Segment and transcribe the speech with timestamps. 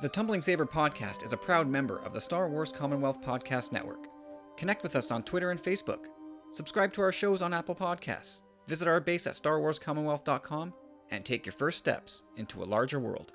[0.00, 4.06] The Tumbling Saber podcast is a proud member of the Star Wars Commonwealth Podcast Network.
[4.56, 6.06] Connect with us on Twitter and Facebook.
[6.52, 8.40] Subscribe to our shows on Apple Podcasts.
[8.66, 10.72] Visit our base at starwarscommonwealth.com
[11.10, 13.32] and take your first steps into a larger world.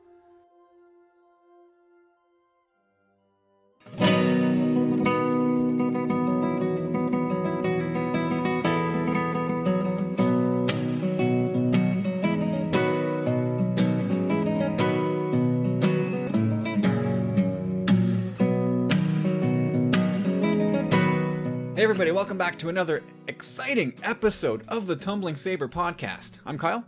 [21.86, 26.40] Everybody, welcome back to another exciting episode of the Tumbling Saber podcast.
[26.44, 26.84] I'm Kyle.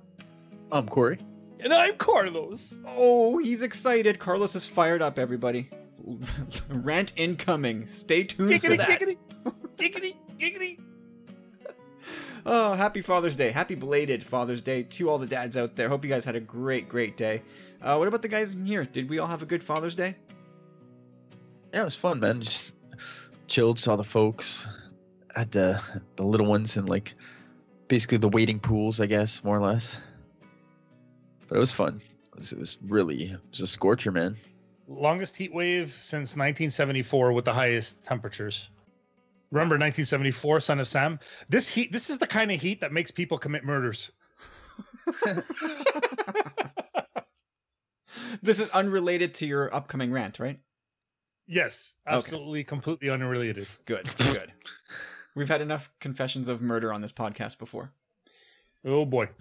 [0.72, 1.20] I'm Corey.
[1.60, 2.80] And I'm Carlos.
[2.88, 4.18] Oh, he's excited.
[4.18, 5.70] Carlos is fired up, everybody.
[6.72, 7.86] Rant incoming.
[7.86, 8.90] Stay tuned for that.
[8.90, 9.18] giggity,
[9.78, 10.80] giggity, giggity.
[12.48, 13.52] Oh, happy Father's Day.
[13.52, 15.90] Happy belated Father's Day to all the dads out there.
[15.90, 17.44] Hope you guys had a great, great day.
[17.84, 18.84] Uh, what about the guys in here?
[18.84, 20.16] Did we all have a good Father's Day?
[21.72, 22.42] Yeah, it was fun, man.
[22.42, 22.74] Just
[23.48, 24.68] chilled, saw the folks,
[25.38, 25.82] had the
[26.16, 27.14] the little ones in like
[27.88, 29.98] basically the waiting pools, I guess, more or less.
[31.48, 32.02] But it was fun.
[32.34, 34.36] It was, it was really it was a scorcher, man.
[34.88, 38.70] Longest heat wave since 1974 with the highest temperatures.
[39.52, 41.20] Remember 1974, Son of Sam?
[41.50, 44.12] This heat, this is the kind of heat that makes people commit murders.
[48.42, 50.60] This is unrelated to your upcoming rant, right?
[51.48, 52.16] Yes, Okay.
[52.16, 53.68] absolutely, completely unrelated.
[53.86, 54.52] Good, good.
[55.38, 57.92] We've had enough confessions of murder on this podcast before.
[58.84, 59.30] Oh boy.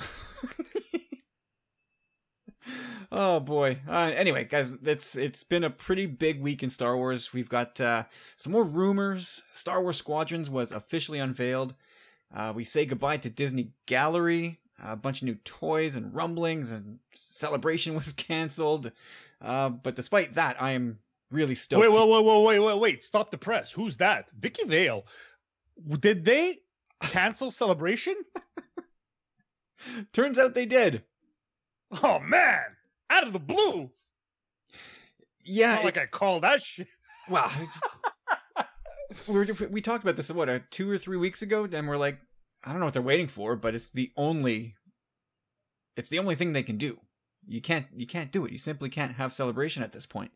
[3.12, 3.78] Oh boy.
[3.88, 7.32] Uh, anyway, guys, it's it's been a pretty big week in Star Wars.
[7.32, 8.02] We've got uh,
[8.34, 9.42] some more rumors.
[9.52, 11.74] Star Wars Squadrons was officially unveiled.
[12.34, 14.58] Uh, we say goodbye to Disney Gallery.
[14.82, 18.90] A bunch of new toys and rumblings, and Celebration was canceled.
[19.40, 20.98] Uh, but despite that, I am
[21.30, 21.80] really stoked.
[21.80, 23.02] Wait, wait, wait, wait, wait, wait, wait.
[23.04, 23.70] Stop the press.
[23.70, 24.30] Who's that?
[24.32, 25.06] Vicki Vale.
[26.00, 26.58] Did they
[27.02, 28.16] cancel celebration?
[30.12, 31.02] Turns out they did.
[32.02, 32.64] Oh man,
[33.10, 33.90] out of the blue.
[35.44, 35.76] Yeah.
[35.76, 36.88] Not like I call that shit.
[37.28, 37.50] Well,
[39.28, 41.96] we were, we talked about this what uh, two or three weeks ago, and we're
[41.96, 42.18] like,
[42.64, 44.74] I don't know what they're waiting for, but it's the only,
[45.96, 46.98] it's the only thing they can do.
[47.46, 48.52] You can't you can't do it.
[48.52, 50.32] You simply can't have celebration at this point.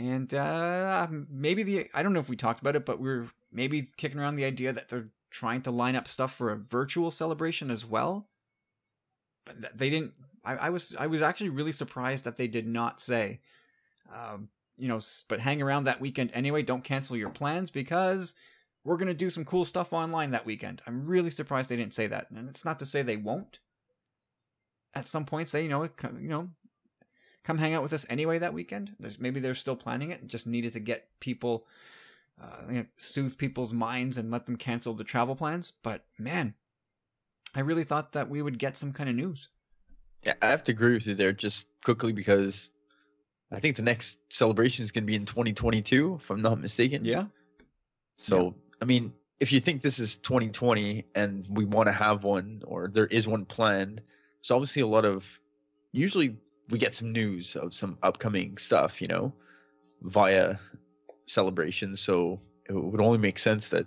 [0.00, 3.28] And uh, maybe the I don't know if we talked about it, but we are
[3.52, 7.12] maybe kicking around the idea that they're trying to line up stuff for a virtual
[7.12, 8.26] celebration as well.
[9.44, 10.14] But they didn't.
[10.44, 13.40] I, I was I was actually really surprised that they did not say
[14.14, 16.62] um, you know, but hang around that weekend anyway.
[16.62, 18.34] Don't cancel your plans because
[18.84, 20.82] we're going to do some cool stuff online that weekend.
[20.86, 22.30] I'm really surprised they didn't say that.
[22.30, 23.58] And it's not to say they won't.
[24.94, 26.48] At some point, say, you know, you know,
[27.44, 28.94] come hang out with us anyway that weekend.
[28.98, 31.66] There's maybe they're still planning it just needed to get people,
[32.40, 35.72] uh, you know, soothe people's minds and let them cancel the travel plans.
[35.82, 36.54] But man,
[37.54, 39.48] I really thought that we would get some kind of news.
[40.22, 42.70] Yeah, I have to agree with you there just quickly because
[43.50, 47.04] I think the next celebration is going to be in 2022, if I'm not mistaken.
[47.04, 47.24] Yeah.
[48.16, 52.62] So, I mean, if you think this is 2020 and we want to have one
[52.66, 54.02] or there is one planned,
[54.40, 55.24] there's obviously a lot of
[55.92, 56.36] usually
[56.70, 59.32] we get some news of some upcoming stuff, you know,
[60.02, 60.56] via
[61.26, 62.00] celebrations.
[62.00, 63.86] So it would only make sense that,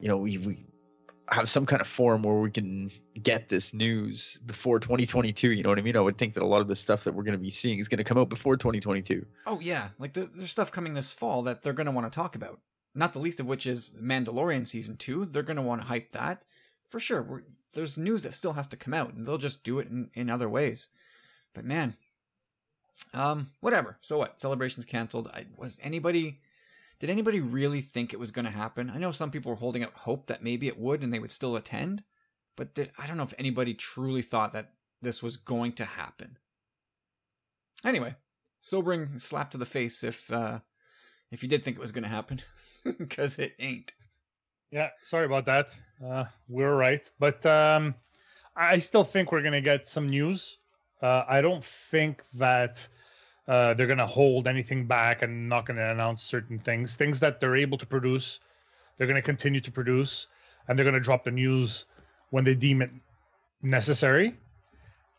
[0.00, 0.66] you know, we, we
[1.30, 2.90] have some kind of forum where we can
[3.22, 5.52] get this news before 2022.
[5.52, 5.96] You know what I mean?
[5.96, 7.78] I would think that a lot of the stuff that we're going to be seeing
[7.78, 9.24] is going to come out before 2022.
[9.46, 12.16] Oh yeah, like there's, there's stuff coming this fall that they're going to want to
[12.16, 12.60] talk about.
[12.94, 15.26] Not the least of which is Mandalorian season two.
[15.26, 16.44] They're going to want to hype that
[16.88, 17.22] for sure.
[17.22, 17.42] We're,
[17.74, 20.30] there's news that still has to come out, and they'll just do it in, in
[20.30, 20.88] other ways.
[21.58, 21.96] But man,
[23.12, 23.98] um, whatever.
[24.00, 24.40] So what?
[24.40, 25.28] Celebrations canceled.
[25.34, 26.38] I, was anybody?
[27.00, 28.88] Did anybody really think it was going to happen?
[28.94, 31.32] I know some people were holding out hope that maybe it would, and they would
[31.32, 32.04] still attend.
[32.54, 34.70] But did, I don't know if anybody truly thought that
[35.02, 36.38] this was going to happen.
[37.84, 38.14] Anyway,
[38.60, 40.60] sobering slap to the face if uh
[41.32, 42.40] if you did think it was going to happen
[42.98, 43.92] because it ain't
[44.70, 45.74] Yeah, sorry about that.
[46.04, 47.96] Uh, we're right, but um,
[48.54, 50.58] I still think we're gonna get some news.
[51.00, 52.86] Uh, I don't think that
[53.46, 56.96] uh, they're gonna hold anything back and not gonna announce certain things.
[56.96, 58.40] Things that they're able to produce,
[58.96, 60.26] they're gonna continue to produce,
[60.66, 61.86] and they're gonna drop the news
[62.30, 62.90] when they deem it
[63.62, 64.34] necessary.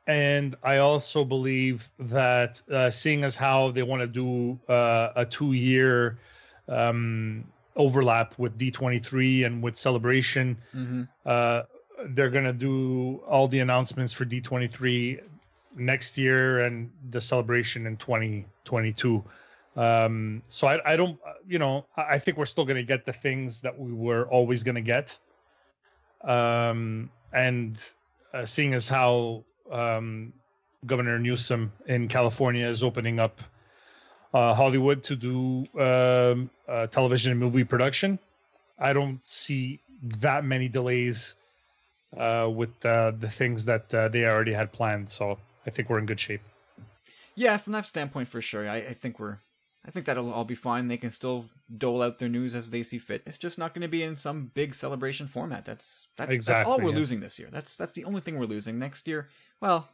[0.05, 5.25] And I also believe that uh, seeing as how they want to do uh, a
[5.25, 6.17] two-year
[6.67, 7.45] um,
[7.75, 10.57] overlap with D23 and with Celebration.
[10.75, 11.03] mm-hmm.
[11.25, 11.63] Uh,
[12.11, 15.21] they're gonna do all the announcements for D23
[15.75, 19.23] next year and the celebration in 2022.
[19.75, 23.13] Um, so I, I don't, you know, I think we're still going to get the
[23.13, 25.17] things that we were always going to get.
[26.23, 27.81] Um, and
[28.33, 30.33] uh, seeing as how um,
[30.85, 33.41] Governor Newsom in California is opening up
[34.33, 38.19] uh, Hollywood to do um, uh, television and movie production,
[38.77, 39.79] I don't see
[40.19, 41.35] that many delays
[42.15, 45.09] uh, with uh, the things that uh, they already had planned.
[45.09, 45.37] So
[45.69, 46.41] I think we're in good shape.
[47.35, 48.67] Yeah, from that standpoint, for sure.
[48.67, 49.37] I, I think we're.
[49.85, 50.87] I think that'll all be fine.
[50.87, 51.45] They can still
[51.77, 53.21] dole out their news as they see fit.
[53.27, 55.63] It's just not going to be in some big celebration format.
[55.63, 56.97] That's that's, Exactly, that's all we're yeah.
[56.97, 57.49] losing this year.
[57.51, 59.29] That's that's the only thing we're losing next year.
[59.61, 59.87] Well,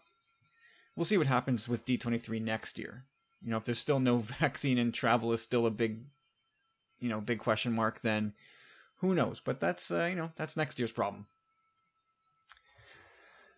[0.96, 3.04] we'll see what happens with D23 next year.
[3.44, 6.06] You know, if there's still no vaccine and travel is still a big,
[7.00, 8.34] you know, big question mark, then
[9.00, 9.42] who knows?
[9.44, 11.26] But that's uh, you know that's next year's problem.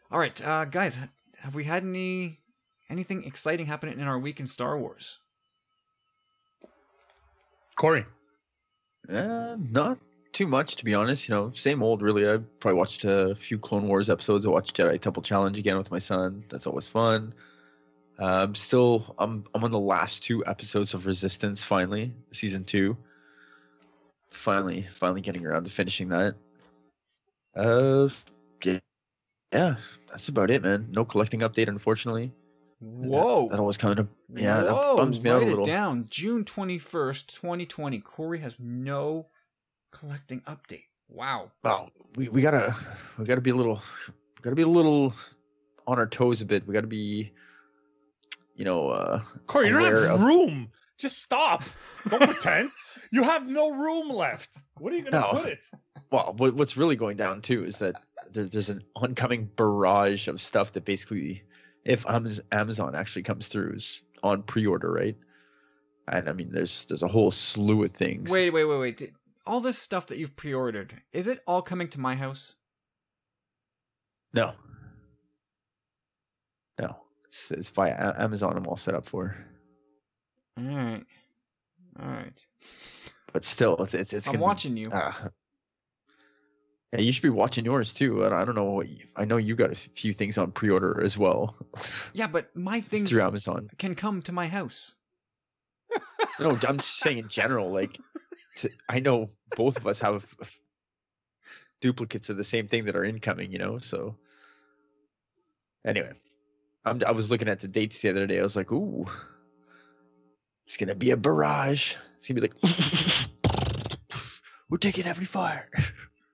[0.09, 0.97] All right, uh, guys,
[1.39, 2.39] have we had any
[2.89, 5.19] anything exciting happening in our week in Star Wars?
[7.75, 8.05] Corey,
[9.07, 9.99] Uh, not
[10.33, 11.29] too much, to be honest.
[11.29, 12.27] You know, same old, really.
[12.27, 14.45] I probably watched a few Clone Wars episodes.
[14.45, 16.43] I watched Jedi Temple Challenge again with my son.
[16.49, 17.33] That's always fun.
[18.19, 21.63] Uh, I'm still, I'm, I'm on the last two episodes of Resistance.
[21.63, 22.97] Finally, season two.
[24.31, 26.35] Finally, finally getting around to finishing that.
[27.55, 28.09] Uh,
[28.63, 28.79] yeah,
[29.53, 29.75] yeah,
[30.09, 30.87] that's about it, man.
[30.91, 32.33] No collecting update, unfortunately.
[32.79, 33.49] Whoa!
[33.49, 34.97] That always kind of, yeah, that Whoa!
[34.97, 35.63] bums me Write out a little.
[35.63, 36.05] it down.
[36.09, 37.99] June twenty first, twenty twenty.
[37.99, 39.27] Corey has no
[39.91, 40.83] collecting update.
[41.09, 41.51] Wow.
[41.63, 42.75] well we, we gotta
[43.17, 43.81] we gotta be a little
[44.41, 45.13] gotta be a little
[45.87, 47.31] on our toes a bit we gotta be
[48.57, 50.69] you know uh Corey, you don't aware have of- room.
[50.97, 51.63] Just stop.
[52.09, 52.69] Don't pretend.
[53.11, 54.57] You have no room left.
[54.79, 55.31] What are you going to No.
[55.31, 55.59] put it?
[56.11, 57.95] well what's really going down too is that
[58.31, 61.43] there's an oncoming barrage of stuff that basically
[61.83, 62.05] if
[62.51, 65.17] amazon actually comes through is on pre-order right
[66.07, 69.11] and i mean there's there's a whole slew of things Wait, wait, wait, wait.
[69.45, 72.55] All this stuff that you've pre-ordered is it all coming to my house?
[74.33, 74.53] no
[76.79, 76.95] no
[77.25, 79.35] it's, it's via amazon i'm all set up for
[80.57, 81.03] All right.
[82.01, 82.47] All right.
[83.33, 84.89] but still it's it's, it's I'm be- watching you.
[84.93, 85.29] Ah.
[86.93, 88.23] yeah, you should be watching yours too.
[88.25, 90.51] I don't- I don't know what you, I know you got a few things on
[90.51, 91.55] pre-order as well
[92.13, 93.69] Yeah, but my things through Amazon.
[93.77, 94.93] can come to my house.
[96.39, 97.71] No, I'm just saying in general.
[97.71, 97.97] Like,
[98.57, 100.23] t- I know both of us have
[101.81, 103.51] duplicates of the same thing that are incoming.
[103.51, 104.15] You know, so
[105.85, 106.11] anyway,
[106.85, 108.39] I'm, I was looking at the dates the other day.
[108.39, 109.05] I was like, ooh,
[110.67, 111.95] it's gonna be a barrage.
[112.17, 113.57] It's gonna be like,
[114.69, 115.69] we're taking every fire.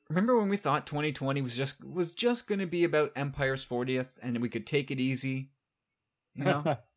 [0.10, 4.10] Remember when we thought 2020 was just was just going to be about Empire's 40th
[4.24, 5.52] and we could take it easy?
[6.36, 6.78] You know?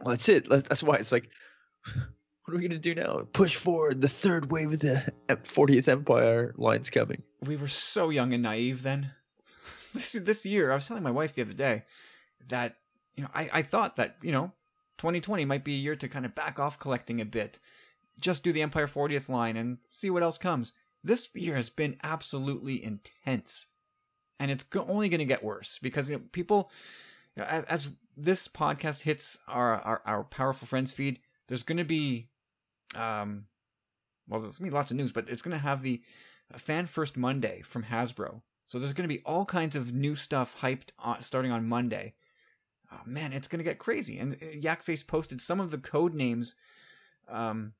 [0.00, 0.46] Well, that's it.
[0.46, 1.30] That's that's why it's like,
[1.84, 3.26] what are we gonna do now?
[3.32, 4.02] Push forward.
[4.02, 7.22] The third wave of the 40th Empire line's coming.
[7.40, 9.12] we were so young and naive then.
[9.94, 11.84] This this year, I was telling my wife the other day
[12.48, 12.76] that
[13.16, 14.52] you know I, I thought that you know
[14.98, 17.58] 2020 might be a year to kind of back off collecting a bit,
[18.18, 20.72] just do the Empire 40th line and see what else comes.
[21.04, 23.66] This year has been absolutely intense,
[24.40, 26.70] and it's only going to get worse because you know, people,
[27.36, 31.78] you know, as as this podcast hits our our, our powerful friends feed, there's going
[31.78, 32.28] to be,
[32.96, 33.44] um,
[34.28, 36.02] well, there's going to be lots of news, but it's going to have the
[36.56, 38.40] Fan First Monday from Hasbro.
[38.64, 42.14] So there's going to be all kinds of new stuff hyped on, starting on Monday.
[42.92, 44.18] Oh, man, it's going to get crazy.
[44.18, 46.54] And uh, Yakface posted some of the code names
[47.28, 47.72] um,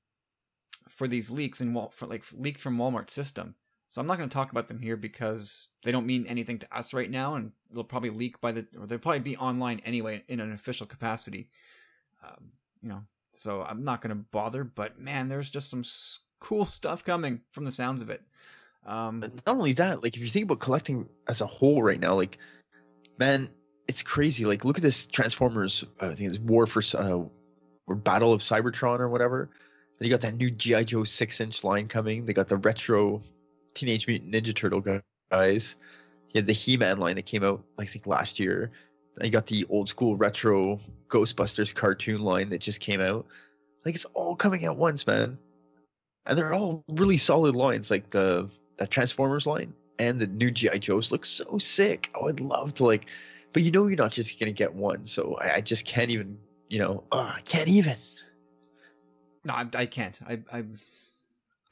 [0.88, 3.54] for these leaks in Wal- for like leaked from Walmart system.
[3.88, 6.76] So I'm not going to talk about them here because they don't mean anything to
[6.76, 10.24] us right now, and they'll probably leak by the or they'll probably be online anyway
[10.28, 11.50] in an official capacity.
[12.24, 12.50] Um,
[12.82, 14.64] you know, so I'm not going to bother.
[14.64, 15.84] But man, there's just some
[16.40, 18.22] cool stuff coming from the sounds of it.
[18.84, 22.14] Um, not only that, like if you think about collecting as a whole right now,
[22.14, 22.38] like
[23.18, 23.48] man,
[23.88, 24.44] it's crazy.
[24.44, 25.84] Like look at this Transformers.
[26.00, 27.22] Uh, I think it's War for uh,
[27.86, 29.50] or Battle of Cybertron or whatever.
[29.98, 32.26] Then you got that new GI Joe six inch line coming.
[32.26, 33.22] They got the retro
[33.74, 34.82] Teenage Mutant Ninja Turtle
[35.30, 35.76] guys.
[36.32, 38.70] You had the He Man line that came out I think last year.
[39.16, 43.26] Then you got the old school retro Ghostbusters cartoon line that just came out.
[43.84, 45.38] Like it's all coming at once, man.
[46.26, 47.90] And they're all really solid lines.
[47.90, 52.10] Like the that Transformers line and the new GI Joes look so sick.
[52.14, 53.06] I would love to like,
[53.56, 56.36] but you know you're not just gonna get one, so I, I just can't even.
[56.68, 57.96] You know, uh, I can't even.
[59.46, 60.20] No, I, I can't.
[60.28, 60.64] I, I,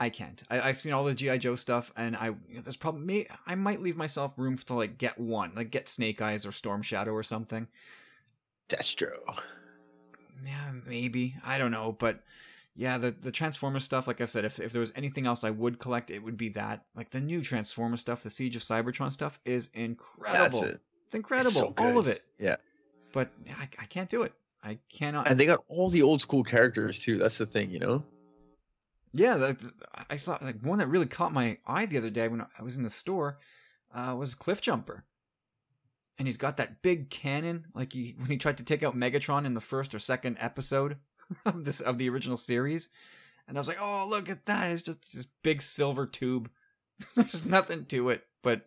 [0.01, 0.43] I can't.
[0.49, 3.27] I, I've seen all the GI Joe stuff, and I you know, there's probably.
[3.47, 6.81] I might leave myself room to like get one, like get Snake Eyes or Storm
[6.81, 7.69] Shadow or something.
[8.71, 9.19] Destro.
[10.43, 11.37] Yeah, maybe.
[11.45, 12.21] I don't know, but
[12.75, 15.51] yeah, the the Transformer stuff, like I've said, if if there was anything else I
[15.51, 16.87] would collect, it would be that.
[16.97, 20.63] Like the new Transformer stuff, the Siege of Cybertron stuff is incredible.
[20.63, 20.81] That's it.
[21.15, 22.25] It's incredible, so all of it.
[22.39, 22.57] Yeah.
[23.13, 24.33] But I, I can't do it.
[24.63, 25.29] I cannot.
[25.29, 27.19] And they got all the old school characters too.
[27.19, 28.03] That's the thing, you know.
[29.13, 29.73] Yeah, the, the-
[30.11, 32.77] I saw like one that really caught my eye the other day when I was
[32.77, 33.39] in the store
[33.95, 35.05] uh, was Cliff Jumper,
[36.19, 39.45] and he's got that big cannon like he when he tried to take out Megatron
[39.45, 40.97] in the first or second episode
[41.47, 42.89] of this of the original series,
[43.47, 44.73] and I was like, oh look at that!
[44.73, 46.51] It's just this big silver tube.
[47.15, 48.67] There's nothing to it, but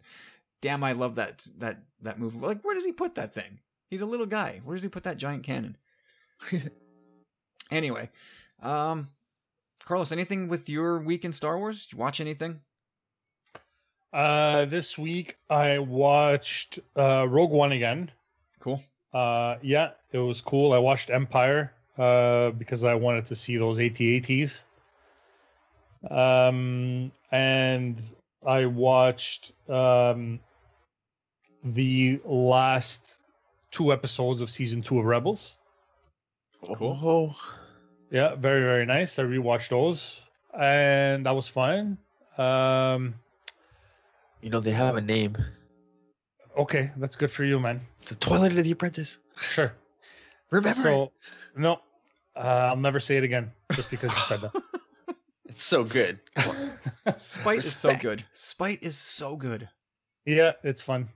[0.62, 2.36] damn, I love that that that move.
[2.36, 3.60] Like, where does he put that thing?
[3.90, 4.62] He's a little guy.
[4.64, 5.78] Where does he put that giant cannon?
[7.72, 8.10] Anyway,
[8.62, 9.10] um,
[9.84, 11.86] Carlos, anything with your week in Star Wars?
[11.86, 12.62] Did you watch anything?
[14.14, 18.10] Uh, this week I watched uh, Rogue One again.
[18.60, 18.82] Cool.
[19.14, 20.74] Uh, yeah, it was cool.
[20.74, 24.64] I watched Empire uh, because I wanted to see those AT-ATs.
[26.10, 28.02] Um, and
[28.46, 30.40] I watched um,
[31.74, 33.24] the last
[33.72, 35.56] two episodes of season two of Rebels.
[36.66, 37.00] Cool.
[37.04, 37.36] Oh,
[38.12, 39.20] Yeah, very very nice.
[39.20, 40.20] I rewatched those,
[40.58, 41.98] and that was fun.
[42.38, 43.16] Um,
[44.42, 45.38] you know they have a name.
[46.58, 47.82] okay, that's good for you, man.
[48.08, 49.18] The Toilet of the Apprentice.
[49.38, 49.72] Sure.
[50.50, 50.82] Remember?
[50.82, 51.12] So,
[51.56, 51.80] no,
[52.36, 52.40] uh,
[52.72, 54.54] I'll never say it again just because you said that.
[55.50, 56.20] It's so good.
[56.36, 56.56] Come
[57.08, 57.18] on.
[57.20, 58.24] Spite is so good.
[58.34, 59.68] Spite is so good.
[60.26, 61.10] yeah, it's fun.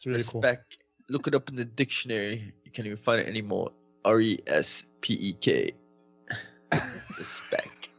[0.00, 0.40] It's really cool.
[0.40, 0.78] Respect.
[1.10, 2.54] Look it up in the dictionary.
[2.64, 3.70] You can't even find it anymore.
[4.06, 5.72] R E S P E K.
[7.18, 7.90] Respect.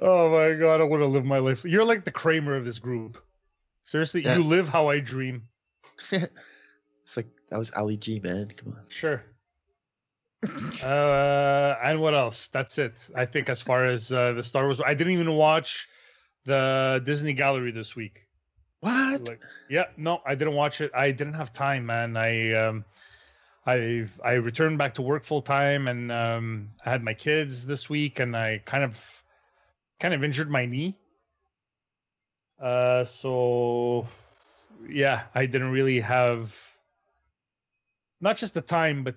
[0.00, 1.64] Oh my god, I want to live my life.
[1.64, 3.20] You're like the Kramer of this group.
[3.82, 4.36] Seriously, Yeah.
[4.36, 5.42] you live how I dream.
[6.12, 8.52] It's like that was Ali G, man.
[8.54, 8.84] Come on.
[8.88, 9.24] Sure.
[10.84, 12.46] uh, and what else?
[12.48, 13.08] That's it.
[13.16, 15.88] I think as far as uh, the Star Wars, I didn't even watch
[16.44, 18.27] the Disney Gallery this week.
[18.80, 19.28] What?
[19.28, 20.92] Like, yeah, no, I didn't watch it.
[20.94, 22.16] I didn't have time, man.
[22.16, 22.84] I um,
[23.66, 27.90] I I returned back to work full time, and um, I had my kids this
[27.90, 29.22] week, and I kind of
[29.98, 30.96] kind of injured my knee.
[32.60, 34.06] Uh, so
[34.88, 36.56] yeah, I didn't really have
[38.20, 39.16] not just the time, but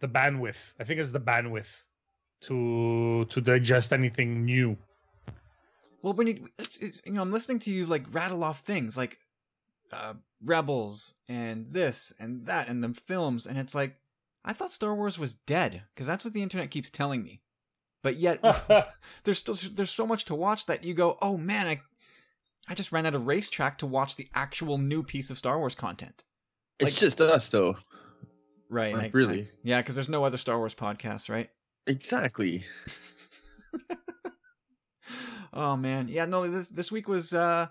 [0.00, 0.72] the bandwidth.
[0.80, 1.82] I think it's the bandwidth
[2.42, 4.76] to to digest anything new.
[6.04, 8.94] Well, when you, it's, it's, you know, I'm listening to you like rattle off things
[8.94, 9.16] like
[9.90, 10.12] uh,
[10.44, 13.96] Rebels and this and that and the films, and it's like
[14.44, 17.40] I thought Star Wars was dead because that's what the internet keeps telling me.
[18.02, 18.38] But yet,
[19.24, 21.80] there's still there's so much to watch that you go, oh man, I
[22.68, 25.74] I just ran out of racetrack to watch the actual new piece of Star Wars
[25.74, 26.22] content.
[26.80, 27.76] It's just us, though.
[28.68, 28.94] Right.
[28.94, 29.44] Like, really?
[29.44, 31.48] I- yeah, because there's no other Star Wars podcasts, right?
[31.86, 32.62] Exactly.
[35.54, 36.26] oh man, yeah.
[36.26, 37.32] No, this this week was.
[37.32, 37.68] uh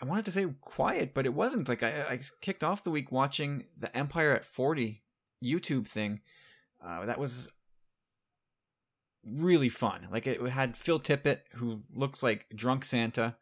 [0.00, 1.68] I wanted to say quiet, but it wasn't.
[1.68, 5.02] Like I, I kicked off the week watching the Empire at Forty
[5.44, 6.20] YouTube thing.
[6.82, 7.50] Uh, that was
[9.26, 10.06] really fun.
[10.10, 13.36] Like it had Phil Tippett, who looks like drunk Santa,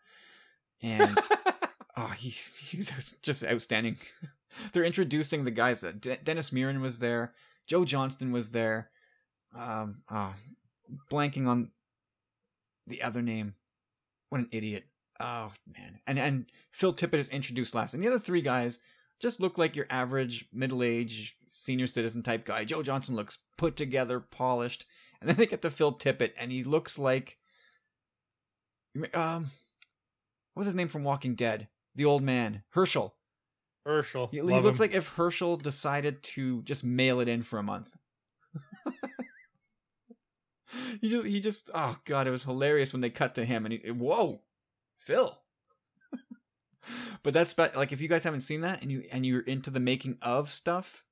[0.83, 1.18] and
[1.97, 3.99] oh, he's he's just outstanding.
[4.73, 5.85] They're introducing the guys.
[5.85, 7.35] Uh, De- Dennis Muren was there.
[7.66, 8.90] Joe Johnston was there.
[9.54, 10.35] Um, ah,
[11.11, 11.71] blanking on
[12.87, 13.54] the other name.
[14.28, 14.85] What an idiot!
[15.21, 18.78] Oh man, and and Phil Tippett is introduced last, and the other three guys
[19.21, 22.64] just look like your average middle-aged senior citizen type guy.
[22.64, 24.85] Joe Johnston looks put together, polished,
[25.21, 27.38] and then they get to Phil Tippett, and he looks like
[29.14, 29.50] um,
[30.54, 31.68] what's his name from Walking Dead?
[31.95, 33.12] The old man, Hershel.
[33.87, 34.28] Hershel.
[34.30, 34.85] He, he looks him.
[34.85, 37.97] like if Hershel decided to just mail it in for a month.
[41.00, 43.73] he just he just oh god, it was hilarious when they cut to him and
[43.73, 44.40] he whoa,
[44.96, 45.38] Phil.
[47.23, 49.70] but that's spe- like if you guys haven't seen that and you and you're into
[49.70, 51.04] the making of stuff,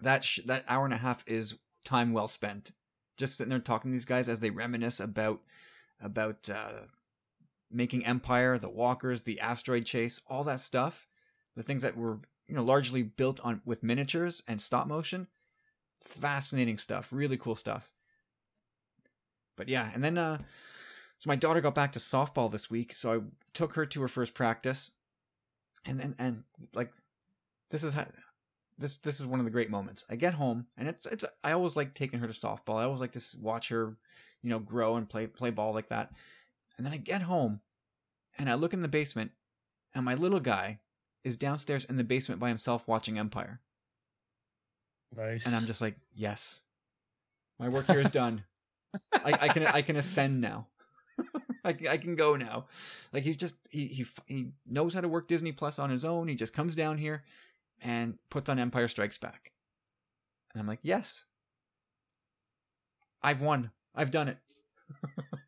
[0.00, 2.72] that sh- that hour and a half is time well spent.
[3.16, 5.40] Just sitting there talking to these guys as they reminisce about
[6.00, 6.86] about uh,
[7.70, 11.08] making Empire, the Walkers, the asteroid chase, all that stuff
[11.56, 15.26] the things that were you know largely built on with miniatures and stop motion
[16.00, 17.92] fascinating stuff really cool stuff
[19.56, 20.38] but yeah and then uh
[21.18, 23.20] so my daughter got back to softball this week so i
[23.52, 24.92] took her to her first practice
[25.86, 26.90] and and and like
[27.70, 28.06] this is how
[28.78, 31.52] this this is one of the great moments i get home and it's it's i
[31.52, 33.96] always like taking her to softball i always like to watch her
[34.42, 36.10] you know grow and play play ball like that
[36.76, 37.60] and then i get home
[38.38, 39.30] and i look in the basement
[39.94, 40.80] and my little guy
[41.24, 43.60] is downstairs in the basement by himself watching Empire.
[45.16, 45.46] Nice.
[45.46, 46.60] and I'm just like, yes,
[47.58, 48.44] my work here is done.
[49.12, 50.68] I, I can I can ascend now.
[51.64, 52.66] I, can- I can go now.
[53.12, 56.28] Like he's just he he he knows how to work Disney Plus on his own.
[56.28, 57.22] He just comes down here
[57.82, 59.52] and puts on Empire Strikes Back.
[60.52, 61.24] And I'm like, yes,
[63.22, 63.70] I've won.
[63.94, 64.38] I've done it.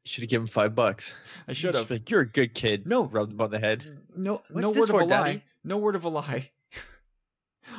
[0.04, 1.14] Should have given him five bucks.
[1.46, 1.88] I should have.
[1.88, 2.86] be Like, You're a good kid.
[2.86, 3.04] No.
[3.06, 3.98] rubbed him on the head.
[4.16, 5.42] No, What's no this word of for, a lie.
[5.64, 6.50] No word of a lie.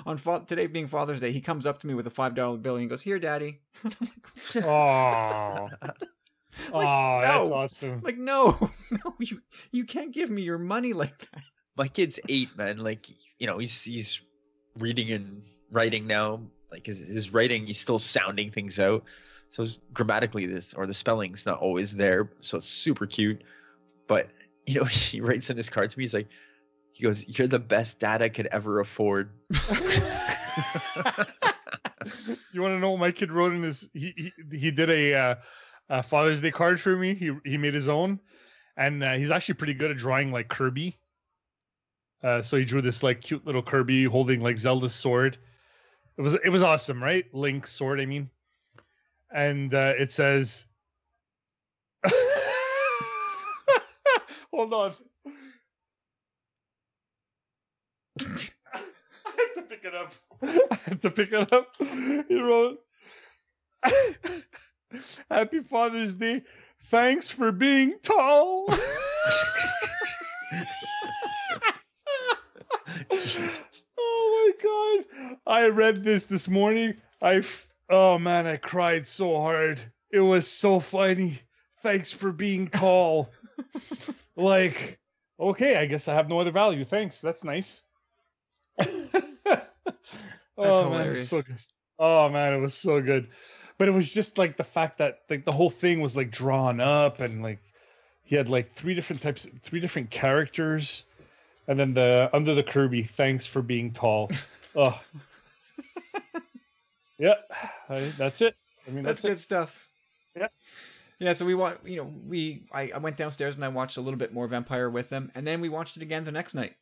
[0.05, 2.57] On fa- today being Father's Day, he comes up to me with a five dollar
[2.57, 3.91] bill and he goes, "Here, Daddy." I'm
[4.51, 5.67] like, Oh,
[6.73, 7.55] oh, that's no.
[7.55, 8.01] awesome.
[8.03, 8.57] Like, no,
[8.91, 9.41] no, you
[9.71, 11.43] you can't give me your money like that.
[11.77, 12.77] My kid's eight, man.
[12.77, 13.07] Like
[13.39, 14.21] you know, he's he's
[14.77, 16.41] reading and writing now.
[16.71, 19.03] Like his his writing, he's still sounding things out.
[19.49, 22.31] So grammatically, this or the spelling's not always there.
[22.41, 23.43] So it's super cute.
[24.07, 24.29] But
[24.65, 26.03] you know, he writes in his card to me.
[26.03, 26.27] He's like,
[26.97, 29.29] he goes, "You're the best dad I could ever afford."
[32.51, 33.87] you want to know what my kid wrote in his?
[33.93, 35.35] He he, he did a, uh,
[35.89, 37.13] a Father's Day card for me.
[37.13, 38.19] He he made his own,
[38.75, 40.95] and uh, he's actually pretty good at drawing like Kirby.
[42.23, 45.37] Uh, so he drew this like cute little Kirby holding like Zelda's sword.
[46.17, 47.25] It was it was awesome, right?
[47.31, 48.31] Link's sword, I mean.
[49.31, 50.65] And uh, it says,
[54.51, 54.93] "Hold on."
[58.73, 58.79] I
[59.35, 60.13] had to pick it up.
[60.71, 61.75] I had to pick it up.
[62.27, 62.79] He wrote,
[65.29, 66.43] Happy Father's Day.
[66.83, 68.67] Thanks for being tall.
[73.99, 75.37] Oh my god.
[75.45, 76.95] I read this this morning.
[77.21, 79.81] I f- oh man, I cried so hard.
[80.11, 81.39] It was so funny.
[81.81, 83.31] Thanks for being tall.
[84.35, 84.99] like,
[85.39, 86.83] okay, I guess I have no other value.
[86.83, 87.21] Thanks.
[87.21, 87.81] That's nice.
[90.57, 91.57] oh man, it was so good.
[91.99, 93.27] Oh man, it was so good.
[93.77, 96.79] But it was just like the fact that like the whole thing was like drawn
[96.79, 97.59] up and like
[98.23, 101.05] he had like three different types three different characters
[101.67, 104.31] and then the under the Kirby, thanks for being tall.
[104.79, 105.01] Oh.
[107.17, 107.33] yeah,
[107.89, 108.55] I, that's it.
[108.87, 109.89] I mean, That's that's, good stuff.
[110.35, 110.49] Yeah.
[111.17, 114.01] Yeah, so we watched, you know, we I, I went downstairs and I watched a
[114.01, 116.75] little bit more Vampire with them, and then we watched it again the next night.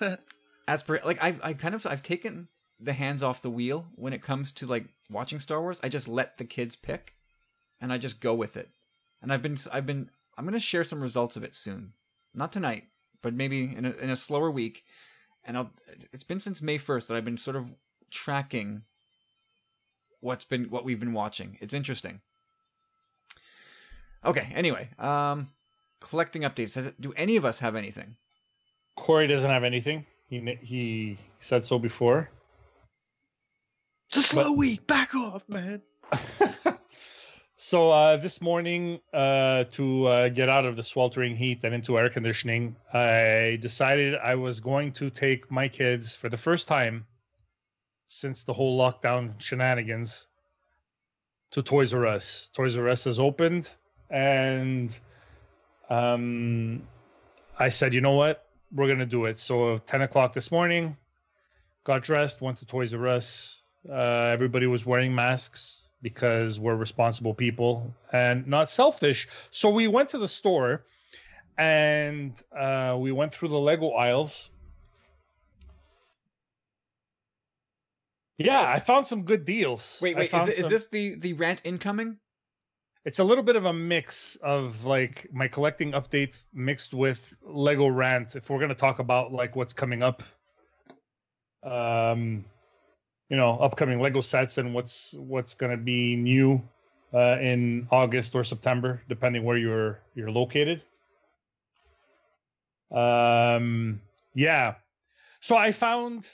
[0.70, 2.46] As per like I've I kind of I've taken
[2.78, 5.80] the hands off the wheel when it comes to like watching Star Wars.
[5.82, 7.16] I just let the kids pick,
[7.80, 8.70] and I just go with it.
[9.20, 11.94] And I've been I've been I'm gonna share some results of it soon,
[12.34, 12.84] not tonight,
[13.20, 14.84] but maybe in a, in a slower week.
[15.42, 15.72] And I'll
[16.12, 17.74] it's been since May first that I've been sort of
[18.12, 18.82] tracking
[20.20, 21.58] what's been what we've been watching.
[21.60, 22.20] It's interesting.
[24.24, 24.52] Okay.
[24.54, 25.48] Anyway, um,
[25.98, 26.74] collecting updates.
[26.74, 28.14] Does it, do any of us have anything?
[28.96, 30.06] Corey doesn't have anything.
[30.30, 32.30] He he said so before.
[34.08, 34.86] It's a slow week.
[34.86, 35.82] Back off, man.
[37.56, 41.98] so uh, this morning, uh, to uh, get out of the sweltering heat and into
[41.98, 47.06] air conditioning, I decided I was going to take my kids for the first time
[48.06, 50.28] since the whole lockdown shenanigans
[51.50, 52.50] to Toys R Us.
[52.54, 53.68] Toys R Us has opened,
[54.10, 54.96] and
[55.88, 56.82] um,
[57.58, 59.38] I said, you know what, we're gonna do it.
[59.38, 60.96] So 10 o'clock this morning,
[61.84, 63.60] got dressed, went to Toys R Us.
[63.88, 69.28] Uh, everybody was wearing masks because we're responsible people and not selfish.
[69.50, 70.84] So we went to the store
[71.58, 74.50] and uh, we went through the Lego aisles.
[78.38, 79.98] Yeah, I found some good deals.
[80.00, 80.32] Wait, wait.
[80.32, 82.18] Is, it- is some- this the the rant incoming?
[83.04, 87.88] It's a little bit of a mix of like my collecting update mixed with Lego
[87.88, 88.36] rant.
[88.36, 90.22] If we're gonna talk about like what's coming up,
[91.62, 92.44] um,
[93.28, 96.62] you know, upcoming Lego sets and what's what's gonna be new
[97.14, 100.82] uh, in August or September, depending where you're you're located.
[102.90, 104.00] Um,
[104.34, 104.74] yeah.
[105.40, 106.28] So I found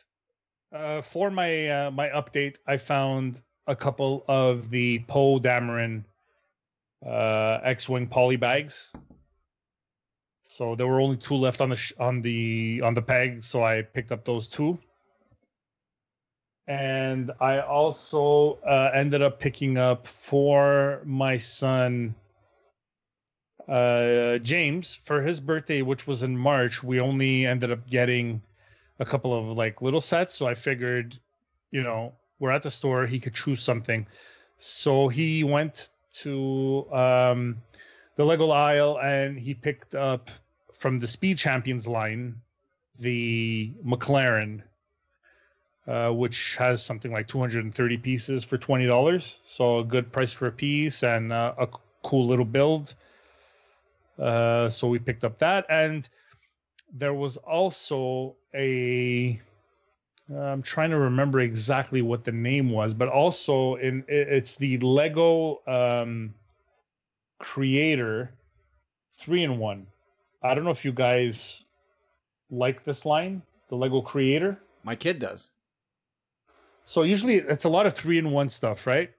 [0.73, 6.05] uh, for my uh, my update, I found a couple of the Poe Dameron
[7.05, 8.93] uh, X-wing poly bags.
[10.43, 13.65] So there were only two left on the sh- on the on the peg, so
[13.65, 14.79] I picked up those two.
[16.69, 22.15] And I also uh, ended up picking up for my son
[23.69, 26.83] uh, James for his birthday, which was in March.
[26.83, 28.43] We only ended up getting
[28.99, 31.19] a couple of like little sets, so I figured,
[31.71, 34.07] you know, we're at the store, he could choose something.
[34.59, 35.91] So he went
[36.23, 37.57] to um,
[38.17, 40.31] the Lego aisle and he picked up
[40.73, 42.37] from the Speed Champions line
[42.99, 44.63] the McLaren
[45.87, 49.37] uh, which has something like 230 pieces for $20.
[49.45, 51.69] So a good price for a piece and uh, a
[52.03, 52.95] cool little build.
[54.19, 55.65] Uh, so we picked up that.
[55.69, 56.09] And
[56.93, 59.41] there was also a.
[60.35, 65.61] I'm trying to remember exactly what the name was, but also in it's the Lego
[65.67, 66.35] um,
[67.39, 68.33] Creator
[69.17, 69.87] three in one.
[70.43, 71.63] I don't know if you guys
[72.51, 74.59] like this line, the Lego Creator.
[74.83, 75.51] My kid does.
[76.87, 79.11] So usually it's a lot of three in one stuff, right?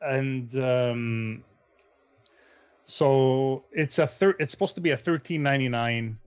[0.00, 1.44] And um,
[2.84, 6.18] so it's a thir- it's supposed to be a thirteen ninety nine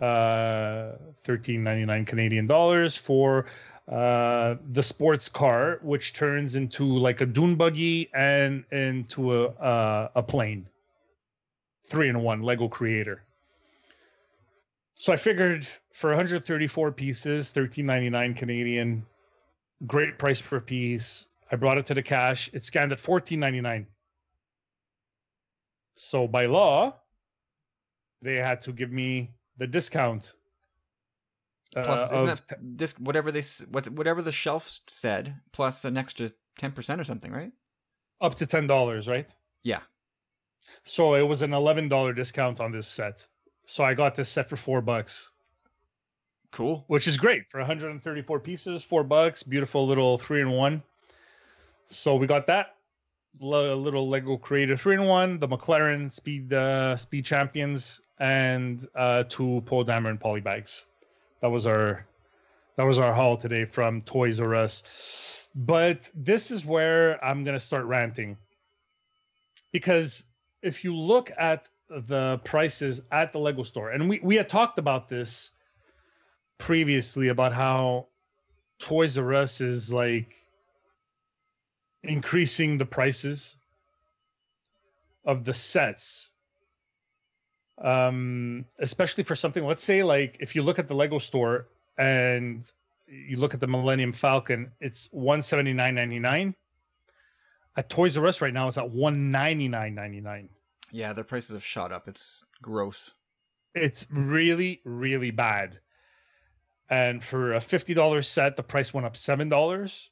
[0.00, 3.46] uh 13.99 Canadian dollars for
[3.88, 10.08] uh the sports car which turns into like a dune buggy and into a uh,
[10.14, 10.66] a plane.
[11.86, 13.24] 3 in 1 Lego creator.
[14.94, 19.06] So I figured for 134 pieces 13.99 Canadian
[19.86, 21.26] great price per piece.
[21.50, 22.50] I brought it to the cash.
[22.52, 23.86] It scanned at 14.99
[26.00, 26.94] so by law
[28.22, 30.34] they had to give me the discount.
[31.76, 35.96] Uh, plus, isn't of, that disc whatever they what whatever the shelf said plus an
[35.96, 37.52] extra ten percent or something, right?
[38.20, 39.32] Up to ten dollars, right?
[39.62, 39.80] Yeah.
[40.82, 43.24] So it was an eleven dollar discount on this set.
[43.66, 45.30] So I got this set for four bucks.
[46.50, 46.84] Cool.
[46.88, 49.44] Which is great for 134 pieces, four bucks.
[49.44, 50.82] Beautiful little three in one.
[51.86, 52.74] So we got that
[53.38, 59.62] little Lego Creator three in one, the McLaren Speed uh, Speed Champions, and uh, two
[59.64, 60.84] Poe Dameron polybags.
[61.40, 62.06] That was our
[62.76, 65.48] that was our haul today from Toys R Us.
[65.54, 68.36] But this is where I'm gonna start ranting
[69.72, 70.24] because
[70.62, 74.78] if you look at the prices at the Lego store, and we we had talked
[74.78, 75.50] about this
[76.58, 78.06] previously about how
[78.78, 80.36] Toys R Us is like
[82.02, 83.56] increasing the prices
[85.24, 86.30] of the sets
[87.80, 91.66] um especially for something let's say like if you look at the lego store
[91.96, 92.64] and
[93.06, 96.54] you look at the millennium falcon it's 179.99
[97.76, 100.48] at toys r us right now it's at 199.99
[100.92, 102.08] yeah their prices have shot up.
[102.08, 103.12] It's gross.
[103.74, 105.78] It's really really bad.
[106.88, 110.08] And for a $50 set the price went up $7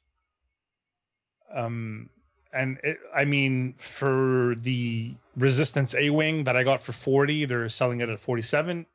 [1.53, 2.09] um,
[2.51, 7.69] and it, I mean, for the Resistance A Wing that I got for 40, they're
[7.69, 8.85] selling it at 47.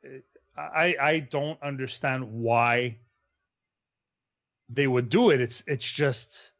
[0.57, 2.97] I, I don't understand why
[4.69, 5.41] they would do it.
[5.41, 6.51] It's it's just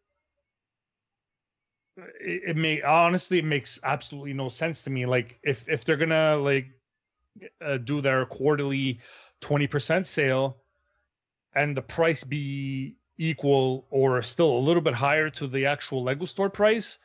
[1.97, 5.05] it, it may honestly it makes absolutely no sense to me.
[5.05, 6.67] Like if if they're gonna like
[7.61, 8.99] uh, do their quarterly
[9.41, 10.57] 20% sale
[11.53, 16.25] and the price be equal or still a little bit higher to the actual Lego
[16.25, 16.97] store price,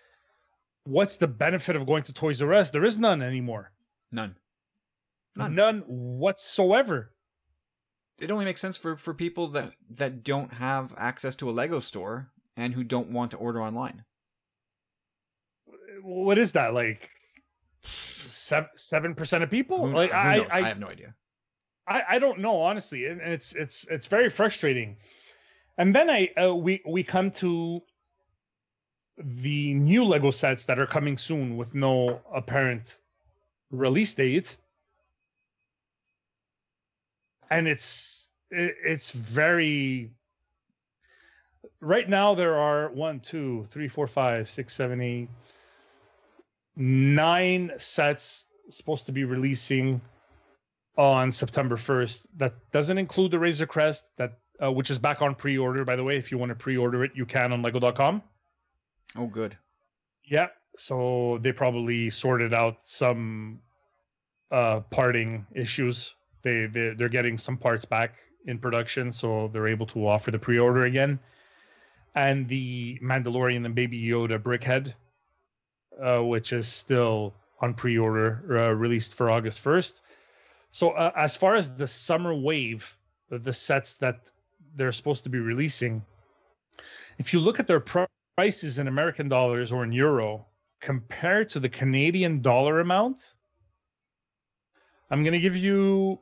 [0.84, 2.70] what's the benefit of going to Toys R Us?
[2.70, 3.72] There is none anymore.
[4.12, 4.36] None.
[5.36, 5.54] None.
[5.54, 7.12] None whatsoever.
[8.18, 11.80] It only makes sense for, for people that, that don't have access to a Lego
[11.80, 14.04] store and who don't want to order online.
[16.02, 17.10] What is that like?
[17.82, 19.86] Seven seven percent of people?
[19.86, 21.14] Who, like who I, I, I have no idea.
[21.86, 24.96] I, I don't know honestly, and it's it's it's very frustrating
[25.78, 27.82] and then I uh, we we come to
[29.18, 32.98] the new Lego sets that are coming soon with no apparent
[33.70, 34.56] release date,
[37.50, 40.10] and it's it's very.
[41.82, 45.28] Right now, there are one, two, three, four, five, six, seven, eight,
[46.76, 50.00] nine sets supposed to be releasing
[50.96, 52.26] on September 1st.
[52.36, 54.06] That doesn't include the Razor Crest.
[54.18, 56.16] That uh, which is back on pre-order by the way.
[56.16, 58.22] If you want to pre-order it you can on lego.com
[59.16, 59.56] oh good.
[60.24, 63.60] Yeah so they probably sorted out some
[64.50, 66.14] uh parting issues.
[66.42, 68.14] They they're, they're getting some parts back
[68.46, 71.18] in production so they're able to offer the pre-order again.
[72.14, 74.94] And the mandalorian and baby yoda brickhead
[76.00, 80.00] uh, which is still on pre-order uh, released for august 1st
[80.70, 82.96] so uh, as far as the summer wave
[83.28, 84.30] the sets that
[84.76, 86.04] they're supposed to be releasing,
[87.18, 87.84] if you look at their
[88.36, 90.46] prices in American dollars or in euro
[90.80, 93.34] compared to the Canadian dollar amount,
[95.10, 96.20] I'm going to give you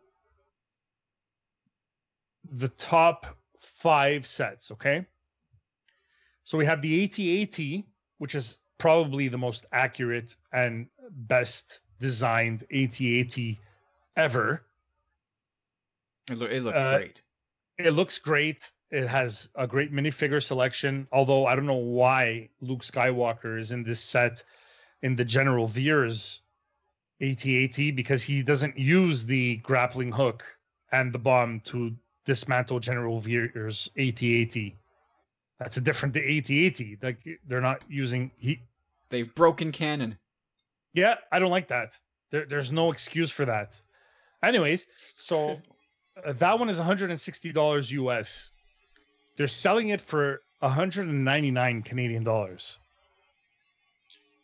[2.51, 5.07] the top five sets, okay?
[6.45, 7.85] So we have the AT-AT,
[8.17, 13.37] which is probably the most accurate and best designed AT-AT
[14.17, 14.63] ever.
[16.31, 17.23] It, lo- it looks uh, great
[17.79, 18.73] it looks great.
[18.91, 21.07] It has a great minifigure selection.
[21.13, 24.43] Although I don't know why Luke Skywalker is in this set
[25.03, 26.41] in the General Veers
[27.21, 30.45] AT-AT because he doesn't use the grappling hook
[30.93, 34.57] and the bomb to dismantle General Veers AT-AT.
[35.59, 36.81] That's a different AT-AT.
[37.03, 38.61] Like they're not using he.
[39.11, 40.19] They've broken canon.
[40.95, 41.99] Yeah, I don't like that.
[42.31, 43.81] There, there's no excuse for that.
[44.43, 44.87] Anyways,
[45.17, 45.61] so
[46.27, 48.51] that one is 160 dollars US.
[49.37, 52.77] They're selling it for 199 Canadian dollars.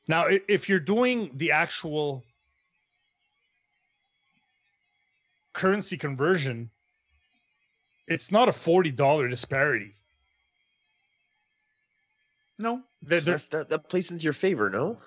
[0.07, 2.23] Now, if you're doing the actual
[5.53, 6.71] currency conversion,
[8.07, 9.95] it's not a $40 disparity.
[12.59, 14.99] No, There- So there- that, that, that plays into your favor, no?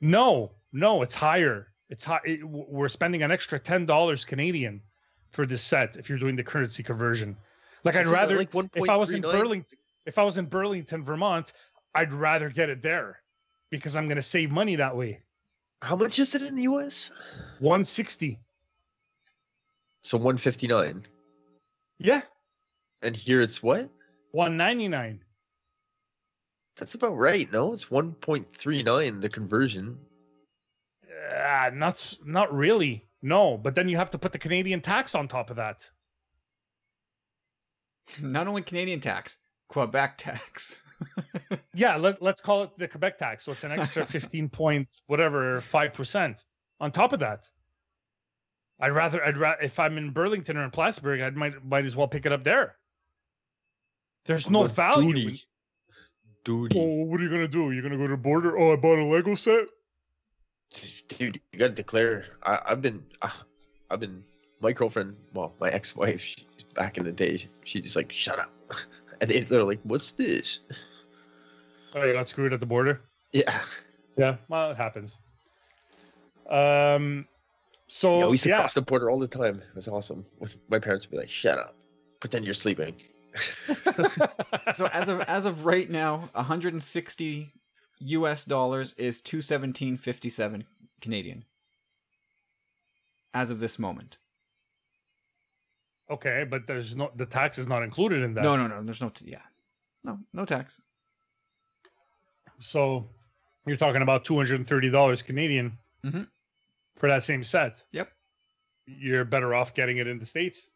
[0.00, 1.68] no, no, it's higher.
[1.88, 2.20] It's high.
[2.24, 4.82] It, we're spending an extra ten dollars Canadian
[5.36, 7.36] for this set if you're doing the currency conversion.
[7.84, 9.32] Like I'd Isn't rather like if I was in 1.39?
[9.32, 11.52] Burlington, if I was in Burlington, Vermont,
[11.94, 13.20] I'd rather get it there
[13.70, 15.20] because I'm going to save money that way.
[15.82, 17.10] How much is it in the US?
[17.58, 18.40] 160.
[20.02, 21.06] So 159.
[21.98, 22.22] Yeah,
[23.02, 23.90] And here it's what?
[24.32, 25.20] 199.
[26.76, 27.74] That's about right, no?
[27.74, 29.98] It's 1.39 the conversion.
[31.34, 33.05] Uh, not not really.
[33.26, 35.90] No, but then you have to put the Canadian tax on top of that.
[38.22, 39.36] not only Canadian tax,
[39.68, 40.76] Quebec tax.
[41.74, 43.44] Yeah, let, let's call it the Quebec tax.
[43.44, 46.42] So it's an extra 15 point whatever 5%
[46.80, 47.46] on top of that.
[48.80, 51.94] I'd rather I'd rather if I'm in Burlington or in Plattsburgh, I might might as
[51.94, 52.76] well pick it up there.
[54.24, 55.08] There's no But value.
[55.10, 55.42] in- Duty.
[56.44, 56.78] Duty.
[56.80, 57.70] Oh, what are you gonna do?
[57.72, 58.56] You're gonna go to the border?
[58.58, 59.66] Oh, I bought a Lego set.
[61.08, 62.24] Dude, you gotta declare.
[62.42, 63.30] I, I've been, uh,
[63.90, 64.22] I've been.
[64.60, 68.50] My girlfriend, well, my ex-wife, she, back in the day, she just like shut up,
[69.20, 70.60] and they, they're like, "What's this?"
[71.94, 73.00] Oh, you got screwed at the border.
[73.32, 73.62] Yeah,
[74.16, 75.18] Yeah, well, it happens.
[76.48, 77.26] Um,
[77.88, 78.24] so yeah.
[78.26, 79.56] We used to yeah, cross the border all the time.
[79.56, 80.24] It was awesome.
[80.38, 81.74] With- My parents would be like, "Shut up,"
[82.20, 82.94] pretend you're sleeping.
[84.76, 87.52] so as of as of right now, 160
[87.98, 90.64] US dollars is 217.57
[91.00, 91.44] Canadian.
[93.34, 94.16] As of this moment.
[96.10, 98.42] okay, but there's no the tax is not included in that.
[98.44, 98.82] No, no, no.
[98.82, 99.08] There's no.
[99.10, 99.42] T- yeah.
[100.04, 100.80] No, no tax.
[102.60, 103.06] So
[103.66, 106.26] you're talking about two hundred and thirty dollars Canadian Mhm.
[106.96, 107.82] for that same set.
[107.92, 108.10] Yep.
[108.86, 110.70] You're better off getting it in the states.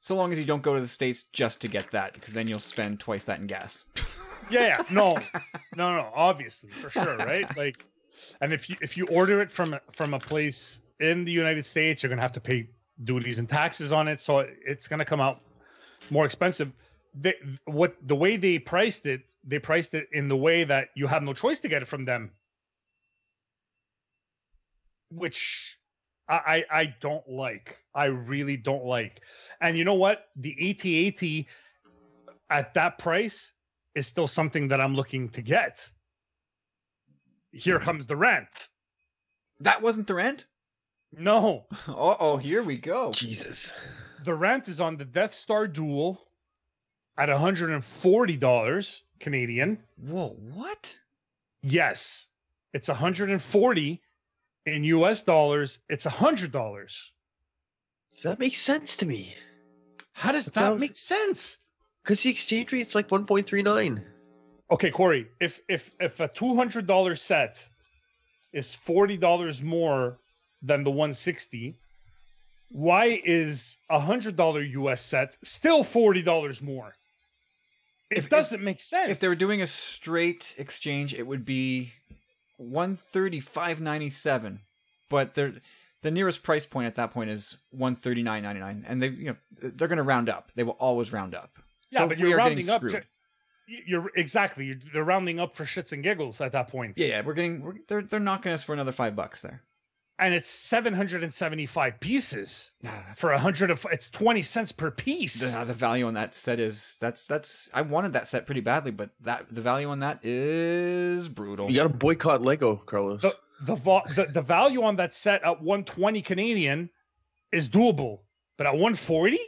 [0.00, 2.48] So long as you don't go to the states just to get that, because then
[2.48, 3.84] you'll spend twice that in gas.
[4.50, 4.82] Yeah, yeah.
[4.90, 5.18] No,
[5.76, 6.10] no, no.
[6.14, 7.46] Obviously, for sure, right?
[7.56, 7.84] Like,
[8.40, 12.02] and if you if you order it from from a place in the United States,
[12.02, 12.68] you're gonna have to pay
[13.04, 15.40] duties and taxes on it, so it's gonna come out
[16.10, 16.72] more expensive.
[17.14, 21.06] They, what the way they priced it, they priced it in the way that you
[21.06, 22.30] have no choice to get it from them,
[25.10, 25.78] which
[26.28, 27.78] I I, don't like.
[27.94, 29.20] I really don't like.
[29.60, 30.28] And you know what?
[30.36, 31.46] The AT-AT
[32.48, 33.52] at that price
[33.94, 35.86] is still something that I'm looking to get.
[37.52, 38.48] Here comes the rent.
[39.60, 40.46] That wasn't the rent?
[41.16, 43.12] No, Uh oh, here we go.
[43.12, 43.70] Jesus.
[44.24, 46.20] the rent is on the Death Star Duel
[47.18, 49.78] at $140 Canadian.
[49.98, 50.96] Whoa, what?
[51.62, 52.28] Yes,
[52.72, 54.02] it's 140
[54.66, 55.80] in US dollars.
[55.90, 56.50] It's $100.
[56.50, 57.10] Does
[58.22, 59.34] that make sense to me.
[60.12, 61.58] How does That that sounds- make sense?
[62.02, 64.02] Because the exchange rate's like 1.39.
[64.70, 67.66] Okay, Corey, if if if a $200 set
[68.52, 70.18] is $40 more
[70.62, 71.74] than the 160,
[72.70, 76.94] why is a $100 US set still $40 more?
[78.10, 79.10] It If- if- doesn't make sense.
[79.10, 81.92] If they were doing a straight exchange, it would be
[82.56, 84.60] one thirty five ninety seven.
[85.08, 85.54] But they're
[86.02, 89.08] the nearest price point at that point is one thirty nine ninety nine, and they
[89.08, 90.52] you know they're going to round up.
[90.54, 91.58] They will always round up.
[91.92, 92.80] Yeah, So but you're getting rounding up.
[92.80, 93.06] screwed.
[93.86, 94.66] You're exactly.
[94.66, 96.98] You're, they're rounding up for shits and giggles at that point.
[96.98, 99.62] Yeah, yeah, we're getting we're, they're they're knocking us for another five bucks there.
[100.18, 103.86] and it's 775 pieces Nah, for a hundred of.
[103.92, 105.52] It's 20 cents per piece.
[105.52, 108.90] the, the value on that set is that's that's I wanted that set pretty badly,
[108.90, 111.70] but that the value on that is brutal.
[111.70, 113.22] You gotta boycott Lego, Carlos.
[113.22, 116.90] the the, va- the the value on that set at 120 Canadian
[117.52, 118.18] is doable,
[118.58, 119.38] but at 140,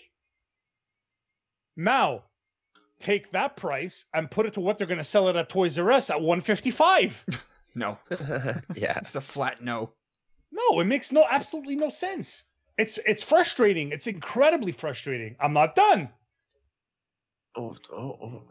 [1.76, 2.22] now
[3.04, 5.78] take that price and put it to what they're going to sell it at Toys
[5.78, 7.24] R Us at 155.
[7.76, 7.98] No,
[8.76, 8.98] yeah.
[8.98, 9.90] it's a flat no.
[10.52, 12.44] no, it makes no absolutely no sense.
[12.78, 13.90] It's it's frustrating.
[13.90, 15.34] It's incredibly frustrating.
[15.40, 16.08] I'm not done.
[17.56, 18.42] Oh, oh, oh.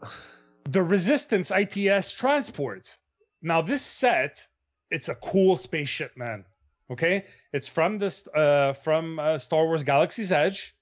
[0.68, 2.94] the Resistance ITS transport.
[3.40, 4.46] Now this set,
[4.90, 6.44] it's a cool spaceship, man.
[6.90, 10.74] Okay, it's from this uh from uh, Star Wars Galaxy's Edge.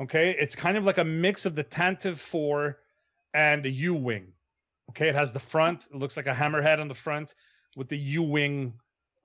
[0.00, 2.76] Okay, it's kind of like a mix of the Tantive 4
[3.34, 4.28] and the U-wing.
[4.90, 7.34] Okay, it has the front, it looks like a hammerhead on the front
[7.76, 8.74] with the U-wing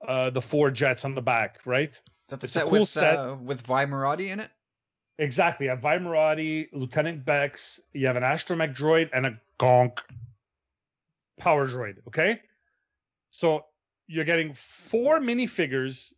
[0.06, 1.90] uh the four jets on the back, right?
[1.90, 3.18] Is that the It's a set cool with set.
[3.18, 4.50] Uh, with Vi Moradi in it?
[5.18, 5.66] Exactly.
[5.66, 9.98] You have Vi Moradi, Lieutenant Bex, you have an astromech droid, and a gonk
[11.38, 11.96] power droid.
[12.06, 12.40] Okay.
[13.30, 13.64] So
[14.06, 16.12] you're getting four minifigures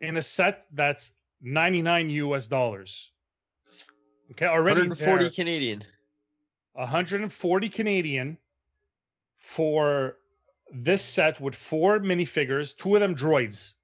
[0.00, 3.10] in a set that's 99 US dollars.
[4.32, 4.46] Okay.
[4.46, 5.84] Already 140 there, Canadian.
[6.74, 8.38] 140 Canadian
[9.38, 10.16] for
[10.72, 13.74] this set with four minifigures, two of them droids.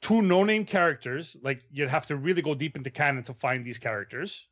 [0.00, 3.78] Two no-name characters, like you'd have to really go deep into canon to find these
[3.78, 4.46] characters.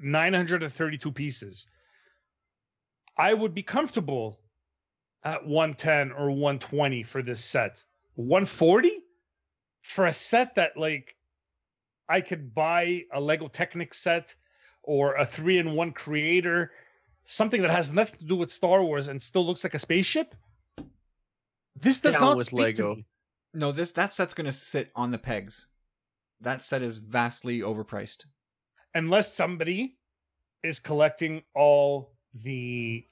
[0.00, 1.66] 932 pieces.
[3.16, 4.40] I would be comfortable
[5.24, 7.84] at 110 or 120 for this set.
[8.14, 9.00] 140
[9.82, 11.16] for a set that like
[12.08, 14.34] I could buy a Lego Technic set
[14.82, 16.72] or a three in one creator,
[17.24, 20.34] something that has nothing to do with Star Wars and still looks like a spaceship.
[21.80, 22.94] This does Down not with speak to Lego.
[22.96, 23.06] me.
[23.54, 25.68] No, this that set's gonna sit on the pegs.
[26.40, 28.26] That set is vastly overpriced.
[28.94, 29.96] unless somebody
[30.62, 33.04] is collecting all the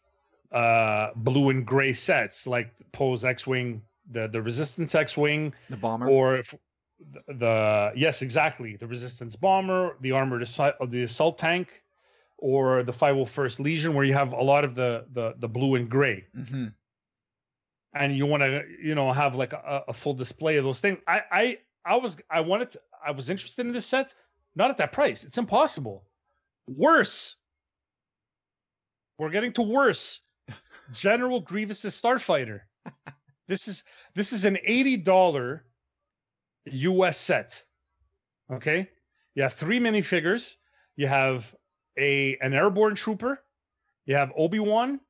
[0.53, 6.09] uh blue and gray sets like Poe's X-wing, the the Resistance X-wing, The bomber.
[6.09, 6.55] or if
[6.99, 11.83] the, the yes, exactly, the Resistance bomber, the armored assault, the assault tank,
[12.39, 15.89] or the 501st Legion, where you have a lot of the the the blue and
[15.89, 16.25] gray.
[16.35, 16.67] hmm
[17.95, 20.99] and you want to you know have like a, a full display of those things.
[21.07, 24.15] I i i was i wanted to, i was interested in this set
[24.57, 25.25] not at that price.
[25.25, 26.05] It's impossible.
[26.67, 27.37] Worse.
[29.19, 30.21] We're getting to worse.
[30.93, 32.61] General grievous's starfighter.
[33.47, 33.85] This is
[34.15, 35.61] this is an $80
[36.73, 37.65] us set
[38.51, 38.89] okay
[39.35, 40.55] you have three minifigures
[40.97, 41.55] you have
[41.99, 43.41] a an airborne trooper
[44.07, 45.01] you have obi-wan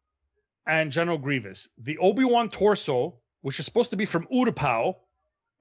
[0.69, 1.69] and General Grievous.
[1.79, 4.97] The Obi Wan torso, which is supposed to be from Utapau,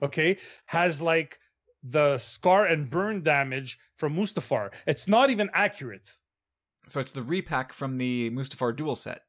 [0.03, 1.39] okay, has like
[1.81, 4.71] the scar and burn damage from Mustafar.
[4.85, 6.09] It's not even accurate.
[6.87, 9.21] So it's the repack from the Mustafar duel set.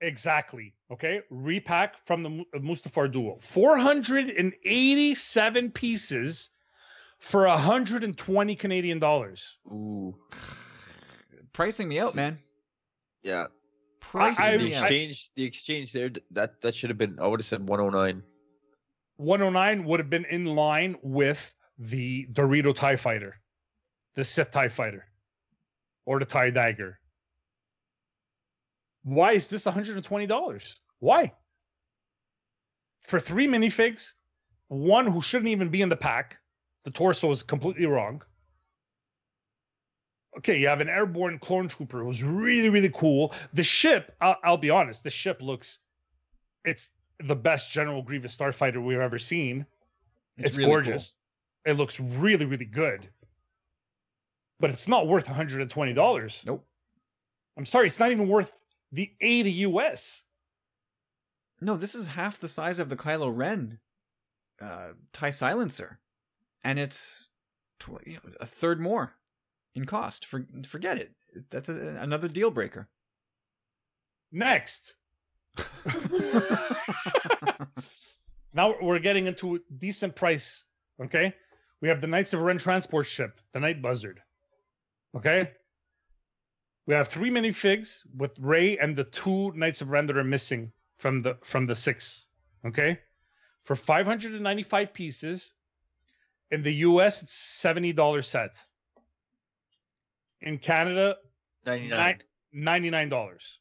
[0.00, 0.74] Exactly.
[0.92, 1.20] Okay.
[1.30, 3.38] Repack from the uh, Mustafar duel.
[3.40, 6.50] 487 pieces
[7.18, 9.56] for 120 Canadian dollars.
[9.68, 10.14] Ooh.
[11.52, 12.38] Pricing me out, man.
[13.22, 13.46] Yeah.
[14.00, 14.82] Pricing I- the me out.
[14.82, 17.18] exchange, the exchange there, that that should have been.
[17.20, 18.22] I would have said 109.
[19.16, 23.36] 109 would have been in line with the Dorito TIE Fighter,
[24.14, 25.06] the Sith TIE Fighter,
[26.04, 26.98] or the TIE Dagger.
[29.06, 30.76] Why is this $120?
[30.98, 31.32] Why?
[33.02, 34.14] For three minifigs,
[34.66, 36.38] one who shouldn't even be in the pack,
[36.82, 38.20] the torso is completely wrong.
[40.38, 43.32] Okay, you have an airborne clone trooper who's really, really cool.
[43.52, 45.78] The ship, I'll, I'll be honest, the ship looks,
[46.64, 46.88] it's
[47.20, 49.66] the best General Grievous starfighter we've ever seen.
[50.36, 50.74] It's, really cool.
[50.74, 51.18] gorgeous.
[51.64, 53.08] It looks really, really good.
[54.58, 56.46] But it's not worth $120.
[56.46, 56.66] Nope.
[57.56, 58.52] I'm sorry, it's not even worth
[58.92, 60.22] the 80 US.
[61.60, 63.78] No, this is half the size of the Kylo Ren
[64.60, 65.98] uh, TIE silencer,
[66.62, 67.30] and it's
[67.78, 69.14] tw- you know, a third more
[69.74, 70.26] in cost.
[70.26, 71.12] For forget it.
[71.50, 72.88] That's a, another deal breaker.
[74.32, 74.94] Next.
[78.52, 80.64] now we're getting into decent price.
[81.02, 81.34] Okay.
[81.80, 84.20] We have the Knights of Ren transport ship, the Night Buzzard.
[85.16, 85.52] Okay.
[86.86, 90.72] We have three minifigs with Rey and the two Knights of Ren that are missing
[90.98, 92.28] from the from the six.
[92.64, 92.98] Okay.
[93.64, 95.52] For 595 pieces.
[96.52, 98.64] In the US, it's $70 set.
[100.40, 101.16] In Canada,
[101.64, 102.20] ninety nine.
[102.54, 103.58] $99.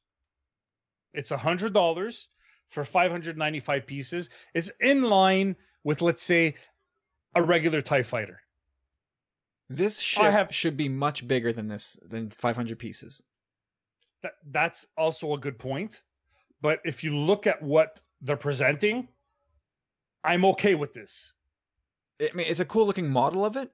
[1.14, 2.28] It's $100
[2.70, 4.30] for 595 pieces.
[4.54, 6.56] It's in line with, let's say,
[7.34, 8.42] a regular TIE fighter.
[9.70, 13.24] This oh, ship have- should be much bigger than this than 500 pieces.
[14.22, 16.02] That, that's also a good point.
[16.62, 19.08] But if you look at what they're presenting,
[20.24, 21.34] I'm okay with this.
[22.20, 23.72] I mean, it's a cool looking model of it.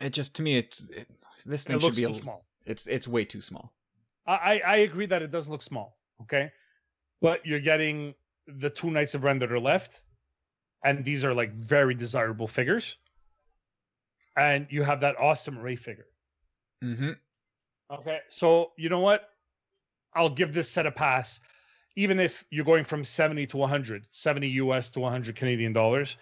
[0.00, 1.08] It just to me, it's it,
[1.46, 2.44] this thing It should be too a, small.
[2.64, 3.72] It's it's way too small.
[4.26, 5.96] I, I I agree that it does look small.
[6.22, 6.52] Okay.
[7.20, 8.14] But you're getting
[8.46, 10.02] the two Knights of Ren that are left.
[10.84, 12.96] And these are like very desirable figures.
[14.36, 16.06] And you have that awesome Rey figure.
[16.82, 17.10] Mm-hmm.
[17.90, 19.28] Okay, so you know what?
[20.14, 21.40] I'll give this set a pass,
[21.96, 26.16] even if you're going from 70 to 100, 70 US to 100 Canadian dollars.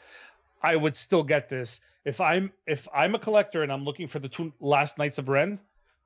[0.62, 4.18] I would still get this if I'm if I'm a collector and I'm looking for
[4.18, 5.58] the two last Knights of Ren.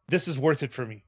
[0.08, 1.04] This is worth it for me.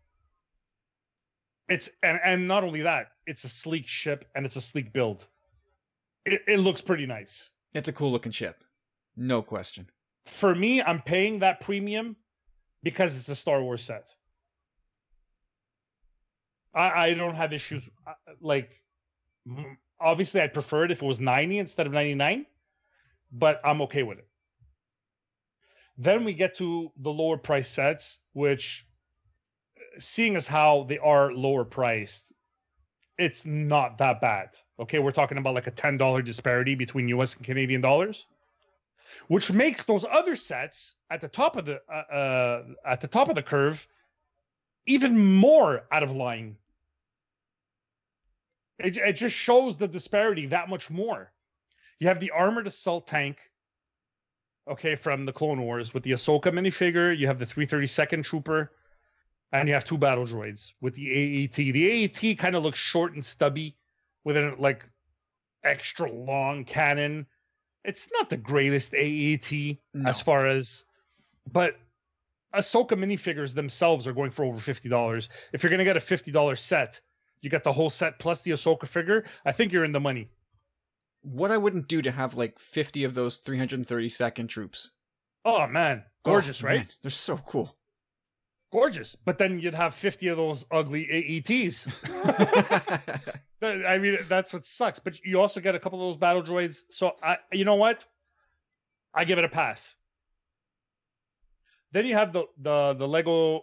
[1.68, 5.26] It's and and not only that, it's a sleek ship and it's a sleek build.
[6.24, 7.50] It, it looks pretty nice.
[7.72, 8.64] It's a cool looking ship,
[9.16, 9.88] no question.
[10.26, 12.16] For me, I'm paying that premium
[12.82, 14.14] because it's a Star Wars set.
[16.74, 17.90] I, I don't have issues.
[18.06, 18.82] uh, Like,
[20.00, 22.44] obviously, I'd prefer it if it was 90 instead of 99,
[23.32, 24.28] but I'm okay with it.
[25.98, 28.86] Then we get to the lower price sets, which,
[29.98, 32.32] seeing as how they are lower priced,
[33.18, 34.50] it's not that bad.
[34.78, 38.26] Okay, we're talking about like a $10 disparity between US and Canadian dollars
[39.28, 43.28] which makes those other sets at the top of the uh, uh, at the top
[43.28, 43.86] of the curve
[44.86, 46.56] even more out of line.
[48.78, 51.32] It, it just shows the disparity that much more.
[51.98, 53.50] You have the armored assault tank,
[54.68, 57.16] okay, from the Clone Wars with the Ahsoka minifigure.
[57.16, 58.70] You have the 332nd Trooper,
[59.52, 61.08] and you have two battle droids with the
[61.44, 61.56] AAT.
[61.56, 63.76] The AAT kind of looks short and stubby
[64.24, 64.84] with an like
[65.64, 67.26] extra long cannon
[67.86, 70.08] it's not the greatest AAT No.
[70.08, 70.84] as far as,
[71.52, 71.76] but
[72.54, 75.28] Ahsoka minifigures themselves are going for over fifty dollars.
[75.52, 77.00] If you're gonna get a fifty dollar set,
[77.42, 79.24] you get the whole set plus the Ahsoka figure.
[79.44, 80.30] I think you're in the money.
[81.22, 84.92] What I wouldn't do to have like 50 of those 332nd troops.
[85.44, 86.76] Oh man, gorgeous, Oh, right?
[86.78, 87.75] man, they're so cool.
[88.72, 89.14] Gorgeous.
[89.14, 91.88] But then you'd have fifty of those ugly AATs.
[93.62, 94.98] I mean, that's what sucks.
[94.98, 96.82] But you also get a couple of those battle droids.
[96.90, 98.06] So I, you know what?
[99.14, 99.96] I give it a pass.
[101.92, 103.62] Then you have the the the Lego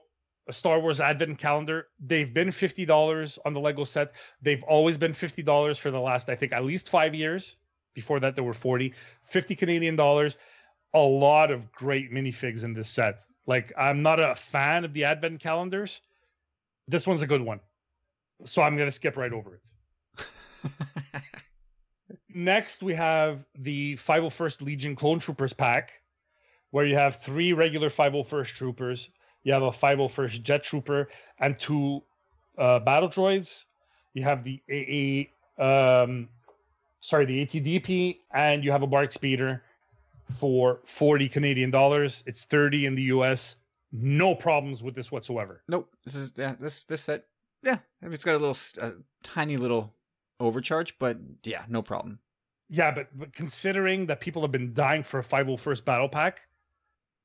[0.49, 1.87] Star Wars Advent calendar.
[1.99, 4.13] They've been fifty dollars on the Lego set.
[4.41, 7.57] They've always been fifty dollars for the last, I think, at least five years.
[7.93, 8.91] Before that, there were 40,
[9.23, 10.37] 50 Canadian dollars.
[10.95, 13.23] A lot of great minifigs in this set.
[13.45, 16.01] Like, I'm not a fan of the Advent calendars.
[16.87, 17.59] This one's a good one.
[18.45, 20.25] So I'm gonna skip right over it.
[22.33, 26.01] Next, we have the 501st Legion Clone Troopers pack,
[26.71, 29.09] where you have three regular 501st Troopers,
[29.43, 32.01] you have a 501st Jet Trooper, and two
[32.57, 33.65] uh, battle droids.
[34.13, 35.29] You have the
[35.59, 36.29] AA, um,
[37.01, 39.63] sorry, the ATDP, and you have a BARC Speeder
[40.31, 42.23] for 40 Canadian dollars.
[42.25, 43.57] It's 30 in the US.
[43.91, 45.63] No problems with this whatsoever.
[45.67, 45.89] nope.
[46.03, 46.55] This is yeah.
[46.59, 47.25] This this set.
[47.61, 48.93] Yeah, I mean, it's got a little a
[49.23, 49.93] tiny little
[50.39, 52.19] overcharge, but yeah, no problem.
[52.69, 56.41] Yeah, but, but considering that people have been dying for a 501st battle pack,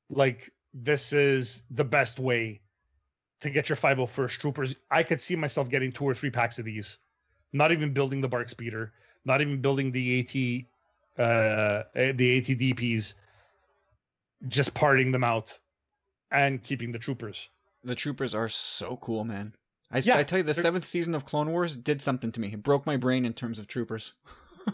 [0.09, 2.61] like this is the best way
[3.41, 4.75] to get your 501st troopers.
[4.91, 6.99] I could see myself getting two or three packs of these.
[7.51, 8.93] Not even building the BARC speeder,
[9.25, 10.65] not even building the AT
[11.19, 13.13] uh the ATDPs,
[14.47, 15.57] just parting them out
[16.31, 17.49] and keeping the troopers.
[17.83, 19.53] The troopers are so cool, man.
[19.91, 22.49] I, Yeah, I tell you, the seventh season of Clone Wars did something to me.
[22.53, 24.13] It broke my brain in terms of troopers.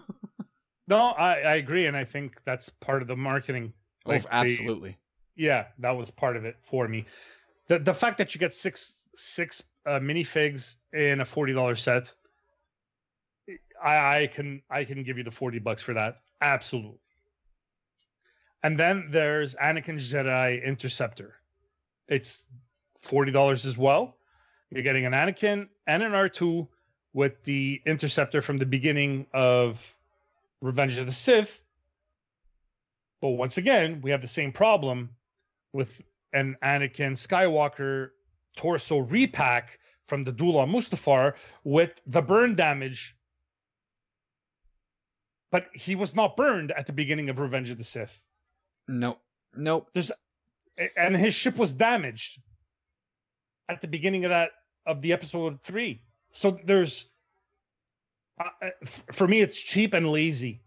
[0.88, 3.74] No, I, I agree, and I think that's part of the marketing.
[4.06, 4.98] Like, oh, they- absolutely.
[5.36, 7.06] yeah, that was part of it for me.
[7.68, 12.14] The the fact that you get six six uh, minifigs in a forty dollar set,
[13.84, 16.18] I I can I can give you the forty bucks for that.
[16.46, 17.00] Absolutely.
[18.62, 21.34] And then there's Anakin's Jedi Interceptor.
[22.08, 22.46] It's
[23.00, 24.16] forty dollars as well.
[24.70, 26.68] You're getting an Anakin and an R two
[27.14, 29.98] with the Interceptor from the beginning of
[30.62, 31.62] Revenge of the Sith.
[33.22, 35.10] But once again, we have the same problem
[35.74, 36.00] with
[36.32, 38.10] an Anakin Skywalker
[38.56, 41.34] torso repack from the Duel on Mustafar
[41.64, 43.15] with the burn damage.
[45.52, 48.20] But he was not burned at the beginning of Revenge of the Sith.
[48.88, 49.22] Nope.
[49.56, 49.90] Nope.
[49.94, 50.12] There's
[50.98, 52.42] and his ship was damaged
[53.70, 54.52] at the beginning of that
[54.86, 56.02] of the episode 3.
[56.32, 57.06] So there's
[58.40, 60.62] uh, uh, for me it's cheap and lazy.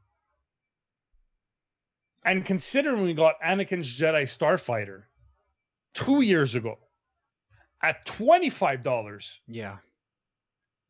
[2.24, 5.04] And considering we got Anakin's Jedi Starfighter
[5.94, 6.78] 2 years ago
[7.82, 9.76] at $25 Yeah.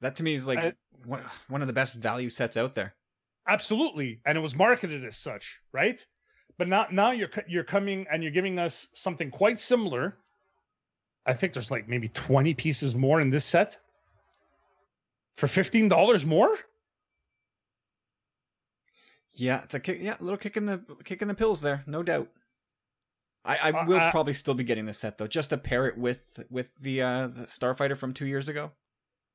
[0.01, 0.73] That to me is like I-
[1.05, 2.95] one, one of the best value sets out there.
[3.49, 6.07] Absolutely and it was marketed as such right
[6.59, 10.19] but now now you're you're coming and you're giving us something quite similar
[11.27, 13.79] i think there's like maybe 20 pieces more in this set
[15.37, 16.57] for $15 more
[19.33, 19.99] Yeah, it's a kick.
[20.01, 22.29] Yeah, a little kick in the kick in the pills there, no doubt.
[23.45, 25.87] I, I Uh, will uh, probably still be getting this set though, just to pair
[25.87, 28.73] it with with the uh the Starfighter from two years ago.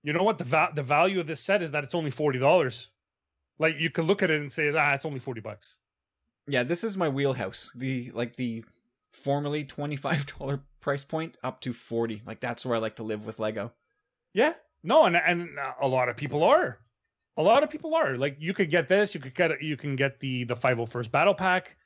[0.03, 0.37] You know what?
[0.37, 2.89] The va- the value of this set is that it's only forty dollars.
[3.63, 5.79] Like you could look at it and say, ah, it's only forty bucks.
[6.47, 7.71] Yeah, this is my wheelhouse.
[7.73, 8.65] The like the
[9.09, 12.21] formerly twenty five dollar price point up to forty.
[12.25, 13.71] Like that's where I like to live with Lego.
[14.33, 14.55] Yeah.
[14.83, 15.47] No, and and
[15.81, 16.77] a lot of people are.
[17.37, 18.17] A lot of people are.
[18.17, 21.33] Like you could get this, you could get you can get the the 501st battle
[21.33, 21.77] pack.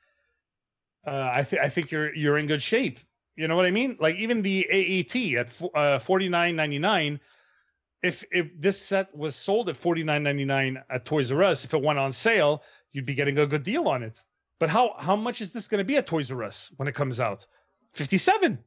[1.06, 2.98] Uh I think I think you're you're in good shape.
[3.36, 3.98] You know what I mean?
[4.00, 7.20] Like even the AAT at uh 49.99
[8.02, 11.98] if if this set was sold at 49.99 at Toys R Us, if it went
[11.98, 14.24] on sale, you'd be getting a good deal on it.
[14.60, 16.94] But how how much is this going to be at Toys R Us when it
[16.94, 17.46] comes out?
[17.94, 18.58] 57.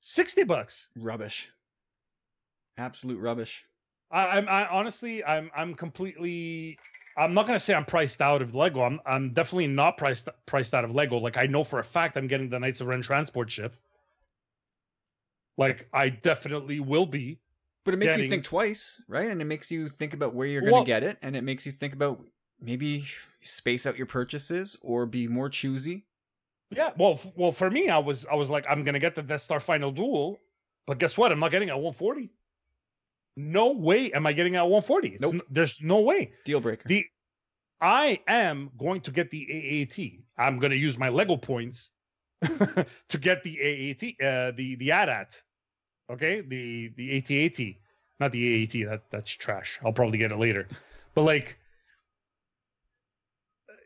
[0.00, 0.90] 60 bucks.
[0.96, 1.50] Rubbish.
[2.76, 3.64] Absolute rubbish.
[4.10, 6.78] I, I'm I honestly I'm I'm completely
[7.16, 8.82] I'm not gonna say I'm priced out of Lego.
[8.82, 11.18] I'm I'm definitely not priced priced out of Lego.
[11.18, 13.76] Like I know for a fact I'm getting the Knights of Ren transport ship.
[15.56, 17.38] Like I definitely will be.
[17.84, 19.30] But it makes you think twice, right?
[19.30, 21.42] And it makes you think about where you're going to Well- get it, and it
[21.44, 22.24] makes you think about
[22.60, 23.04] maybe
[23.42, 26.06] space out your purchases or be more choosy.
[26.70, 26.92] Yeah.
[26.96, 29.42] Well, f- well for me, I was I was like I'm gonna get the Death
[29.42, 30.40] Star Final Duel,
[30.86, 31.30] but guess what?
[31.30, 32.30] I'm not getting it at 140.
[33.36, 35.08] No way am I getting it at 140.
[35.10, 35.34] It's Nope.
[35.34, 36.32] n- there's no way.
[36.44, 36.88] Deal breaker.
[36.88, 37.04] The
[37.80, 40.24] I am going to get the AAT.
[40.38, 41.90] I'm going to use my Lego points
[42.42, 45.42] to get the AAT, uh, the the AT-AT.
[46.10, 47.76] Okay, the the AT-AT,
[48.20, 48.90] not the AAT.
[48.90, 49.78] That that's trash.
[49.84, 50.68] I'll probably get it later.
[51.14, 51.56] But like,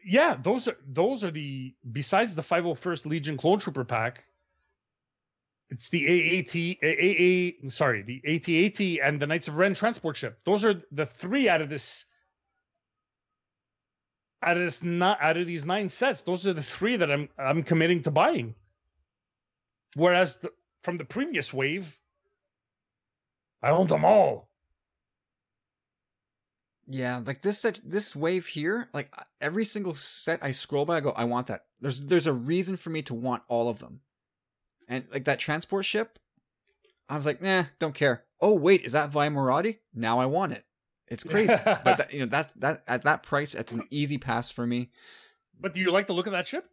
[0.03, 4.25] yeah, those are those are the besides the 501st Legion Clone Trooper pack.
[5.69, 10.39] It's the AAT, AA, sorry, the AT-AT and the Knights of Ren transport ship.
[10.47, 12.07] Those are the three out of this
[14.43, 17.29] out of this not out of these nine sets, those are the three that I'm
[17.39, 18.55] I'm committing to buying.
[19.95, 20.53] Whereas the,
[20.83, 21.99] from the previous wave,
[23.63, 24.49] I owned them all.
[26.91, 31.01] Yeah, like this set, this wave here, like every single set I scroll by, I
[31.01, 31.65] go, I want that.
[31.81, 34.01] There's there's a reason for me to want all of them,
[34.89, 36.19] and like that transport ship,
[37.07, 38.25] I was like, nah, don't care.
[38.41, 39.79] Oh wait, is that Vi Moradi?
[39.93, 40.65] Now I want it.
[41.09, 44.51] It's crazy, but that, you know that that at that price, it's an easy pass
[44.51, 44.91] for me.
[45.61, 46.71] But do you like the look of that ship?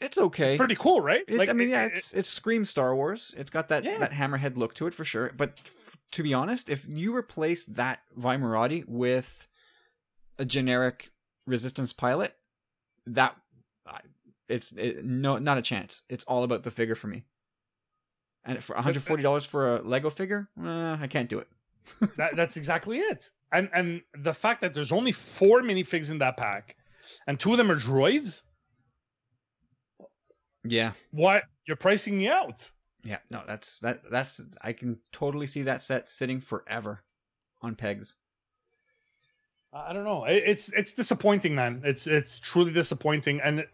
[0.00, 0.48] It's okay.
[0.48, 1.24] It's pretty cool, right?
[1.26, 3.34] It, I mean, yeah, it- it's it's Scream Star Wars.
[3.36, 3.98] It's got that Yeah.
[3.98, 5.32] that hammerhead look to it for sure.
[5.36, 9.46] But f- to be honest, if you replace that Vi Moradi with
[10.38, 11.10] a generic
[11.46, 12.34] Resistance pilot,
[13.06, 13.36] that
[14.48, 16.02] it's it, no not a chance.
[16.08, 17.24] It's all about the figure for me.
[18.44, 21.48] And for one hundred forty dollars for a Lego figure, uh, I can't do it.
[22.16, 23.30] that, that's exactly it.
[23.52, 26.76] And and the fact that there's only four minifigs in that pack,
[27.26, 28.42] and two of them are droids.
[30.68, 32.70] Yeah, What you're pricing me out?
[33.04, 37.02] yeah, no, that's that that's I can totally see that set sitting forever
[37.62, 38.14] on pegs.
[39.72, 40.24] I don't know.
[40.24, 41.82] It- It's it's disappointing, man.
[41.84, 43.40] It's it's truly disappointing.
[43.42, 43.66] And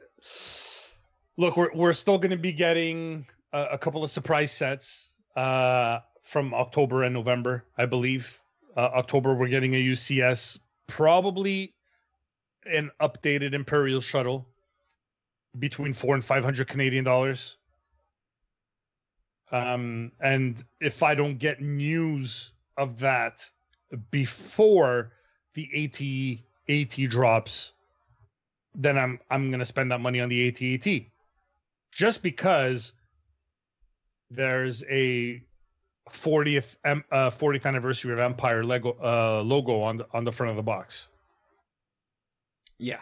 [1.36, 6.01] look, we're we're still going to be getting a, a couple of surprise sets uh,
[6.22, 8.38] from October and November, I believe.
[8.76, 11.74] Uh, October, we're getting a UCS, probably
[12.64, 14.49] an updated Imperial shuttle
[15.59, 17.57] between four and five hundred Canadian dollars.
[19.50, 23.48] Um, and if I don't get news of that
[24.11, 25.12] before
[25.55, 26.40] the AT
[26.74, 27.72] AT drops,
[28.74, 31.05] then I'm I'm gonna spend that money on the AT-AT.
[31.92, 32.92] Just because
[34.30, 35.42] there's a
[36.09, 40.50] 40th em- uh, 40th anniversary of Empire Lego uh, logo on the on the front
[40.50, 41.09] of the box.
[42.78, 43.00] Yeah,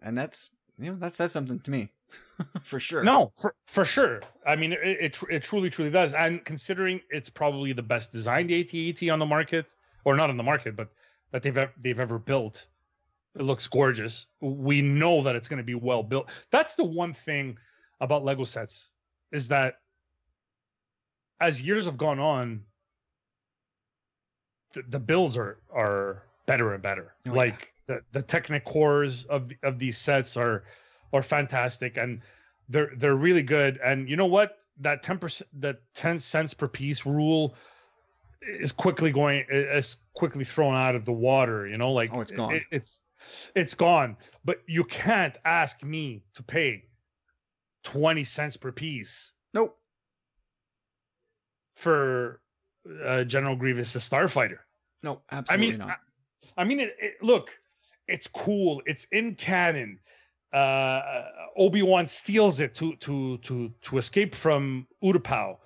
[0.00, 1.90] and that's you know that says something to me
[2.62, 3.02] for sure.
[3.02, 4.20] No, for for sure.
[4.46, 6.14] I mean, it, it it truly truly does.
[6.14, 9.74] And considering it's probably the best designed AT-AT on the market,
[10.04, 10.88] or not on the market, but
[11.32, 12.66] that they've ever, they've ever built,
[13.36, 14.26] it looks gorgeous.
[14.40, 16.30] We know that it's going to be well built.
[16.50, 17.58] That's the one thing
[18.00, 18.90] about Lego sets
[19.32, 19.74] is that
[21.40, 22.62] as years have gone on,
[24.72, 27.14] the, the builds are are better and better.
[27.26, 27.34] Oh, yeah.
[27.88, 30.62] The the technic cores of of these sets are
[31.12, 32.20] are fantastic and
[32.68, 33.80] they're they're really good.
[33.82, 34.58] And you know what?
[34.80, 37.56] That ten percent, that ten cents per piece rule
[38.42, 41.66] is quickly going is quickly thrown out of the water.
[41.66, 42.54] You know, like Oh, it's gone.
[42.54, 43.02] it- it's
[43.56, 44.16] it's gone.
[44.44, 46.84] But you can't ask me to pay
[47.82, 49.76] twenty cents per piece Nope.
[51.74, 52.40] for
[53.04, 54.58] uh, General Grievous' a Starfighter.
[55.02, 55.88] No, absolutely I mean, not.
[56.56, 57.50] I, I mean, it, it, look,
[58.08, 58.82] it's cool.
[58.86, 60.00] It's in canon.
[60.52, 61.02] uh,
[61.56, 65.58] Obi Wan steals it to to to to escape from Utapau.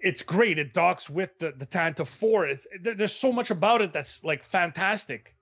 [0.00, 0.58] It's great.
[0.58, 2.46] It docks with the the Tantive Four.
[2.46, 5.34] It's, there, there's so much about it that's like fantastic,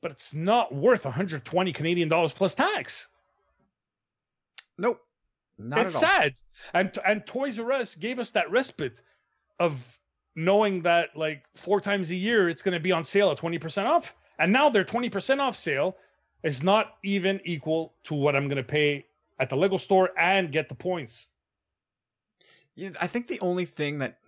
[0.00, 3.08] but it's not worth 120 Canadian dollars plus tax.
[4.78, 5.00] Nope.
[5.58, 6.32] Not it's sad.
[6.72, 9.02] And and Toys R Us gave us that respite
[9.58, 9.99] of
[10.36, 13.84] knowing that like four times a year it's going to be on sale at 20%
[13.86, 14.14] off.
[14.38, 15.96] And now their 20% off sale
[16.42, 19.06] is not even equal to what I'm going to pay
[19.38, 21.28] at the Lego store and get the points.
[23.00, 24.18] I think the only thing that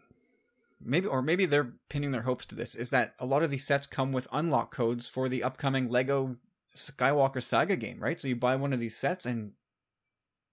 [0.84, 3.66] maybe or maybe they're pinning their hopes to this is that a lot of these
[3.66, 6.36] sets come with unlock codes for the upcoming Lego
[6.76, 8.20] Skywalker Saga game, right?
[8.20, 9.52] So you buy one of these sets and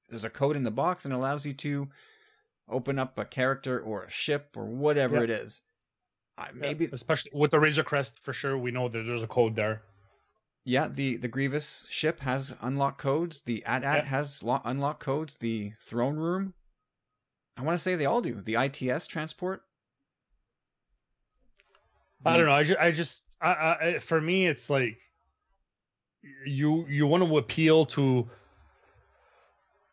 [0.09, 1.89] there's a code in the box and allows you to
[2.69, 5.23] open up a character or a ship or whatever Yeah.
[5.23, 5.61] it is.
[6.37, 9.27] I, maybe Yeah, especially with the Razor Crest for sure we know that there's a
[9.27, 9.81] code there.
[10.65, 13.41] yeah, the the Grievous ship has unlock codes.
[13.41, 14.09] The AT-AT Yeah.
[14.09, 15.37] has lo- unlock codes.
[15.37, 16.53] The throne room,
[17.57, 18.35] I want to say they all do.
[18.41, 19.63] The ITS transport.
[22.25, 22.51] I don't know.
[22.53, 23.51] I just, I just, I,
[23.81, 24.99] I, for me, it's like
[26.45, 28.29] you you want to appeal to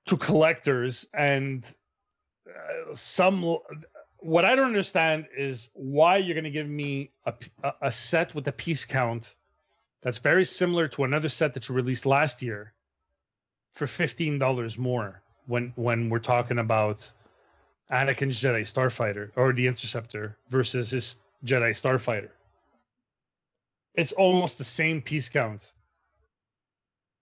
[0.06, 1.64] to collectors, and
[2.92, 3.58] some.
[4.18, 7.34] What I don't understand is why you're going to give me a,
[7.82, 9.34] a set with a piece count
[10.02, 12.72] that's very similar to another set that you released last year
[13.72, 17.12] for fifteen dollars more when when we're talking about
[17.90, 22.30] Anakin's Jedi Starfighter or the Interceptor versus his Jedi Starfighter.
[23.94, 25.72] It's almost the same piece count.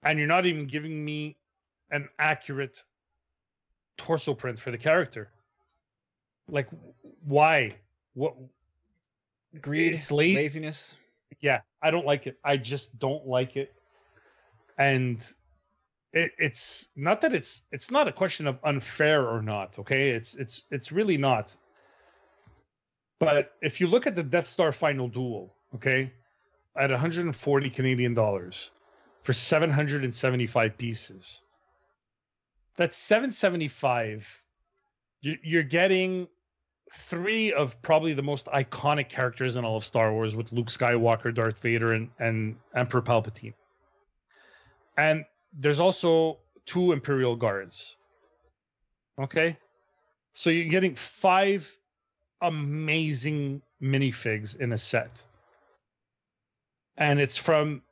[0.03, 1.37] And you're not even giving me
[1.91, 2.85] an accurate
[3.97, 5.31] torso print for the character.
[6.49, 6.69] Like
[7.25, 7.77] why?
[8.15, 8.35] What
[9.61, 10.37] greed, It's late.
[10.37, 10.97] laziness.
[11.41, 12.39] yeah, I don't like it.
[12.45, 13.73] I just don't like it.
[14.79, 15.25] And
[16.13, 20.11] it, it's not that it's it's not a question of unfair or not, okay?
[20.11, 21.57] It's it's it's really not.
[23.21, 26.13] But if you look at the Death Star final duel, okay,
[26.77, 28.71] at 140 Canadian dollars
[29.23, 31.41] for 775 pieces,
[32.77, 34.43] that's 775.
[35.21, 36.29] You- You're getting
[36.93, 41.35] three of probably the most iconic characters in all of Star Wars with Luke Skywalker,
[41.35, 43.55] Darth Vader, and, and Emperor Palpatine.
[44.97, 47.97] And there's also two Imperial Guards.
[49.19, 49.57] Okay.
[50.35, 51.77] So you're getting five
[52.43, 55.23] amazing minifigs in a set.
[56.97, 57.83] And it's from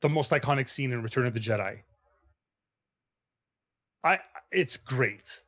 [0.00, 1.78] the most iconic scene in Return of the Jedi.
[4.04, 4.20] I
[4.52, 5.42] it's great.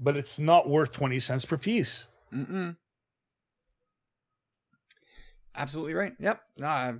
[0.00, 2.08] But it's not worth 20 cents per piece.
[2.32, 2.76] Mm-mm.
[5.56, 6.14] Absolutely right.
[6.18, 6.40] Yep.
[6.62, 6.92] Uh,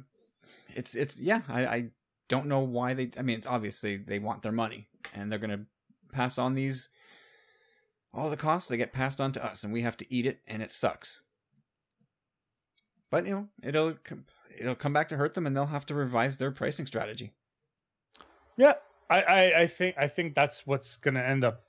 [0.74, 1.40] it's it's yeah.
[1.48, 1.90] I, I
[2.28, 3.10] don't know why they.
[3.18, 5.66] I mean, it's obviously they want their money, and they're gonna
[6.12, 6.88] pass on these
[8.12, 8.68] all the costs.
[8.68, 11.22] They get passed on to us, and we have to eat it, and it sucks.
[13.10, 13.94] But you know, it'll
[14.56, 17.32] it'll come back to hurt them, and they'll have to revise their pricing strategy.
[18.56, 18.74] Yeah,
[19.10, 21.62] I, I, I think I think that's what's gonna end up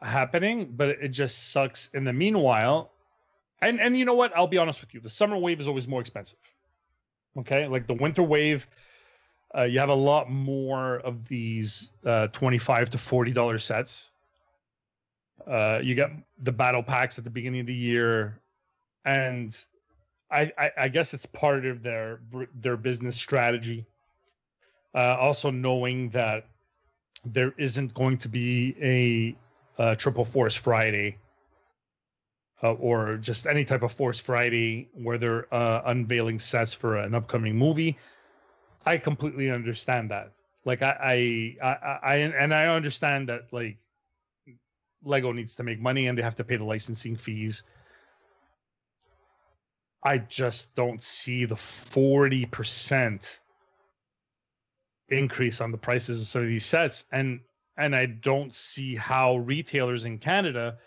[0.00, 2.92] happening, but it just sucks in the meanwhile.
[3.62, 4.36] And and you know what?
[4.36, 5.00] I'll be honest with you.
[5.00, 6.38] The summer wave is always more expensive.
[7.38, 8.66] Okay, like the winter wave,
[9.56, 14.10] uh, you have a lot more of these uh, twenty-five to forty dollar sets.
[15.46, 16.10] Uh, you get
[16.42, 18.40] the battle packs at the beginning of the year,
[19.04, 19.64] and
[20.30, 22.20] I, I, I guess it's part of their
[22.54, 23.86] their business strategy.
[24.94, 26.46] Uh, also knowing that
[27.24, 29.36] there isn't going to be a,
[29.82, 31.16] uh triple force Friday
[32.62, 37.14] uh, or just any type of force Friday where they're uh, unveiling sets for an
[37.14, 37.96] upcoming movie.
[38.84, 40.32] I completely understand that.
[40.64, 43.78] Like I, I, I, I, and I understand that like
[45.02, 47.62] Lego needs to make money and they have to pay the licensing fees.
[50.04, 53.39] I just don't see the forty percent
[55.10, 57.40] increase on the prices of some of these sets, and
[57.76, 60.78] and I don't see how retailers in Canada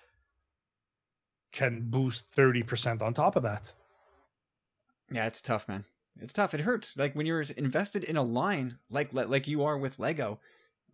[1.52, 3.74] can boost thirty percent on top of that.
[5.12, 5.86] Yeah, it's tough, man.
[6.20, 6.54] It's tough.
[6.54, 6.98] It hurts.
[6.98, 10.40] Like when you're invested in a line, like like you are with Lego,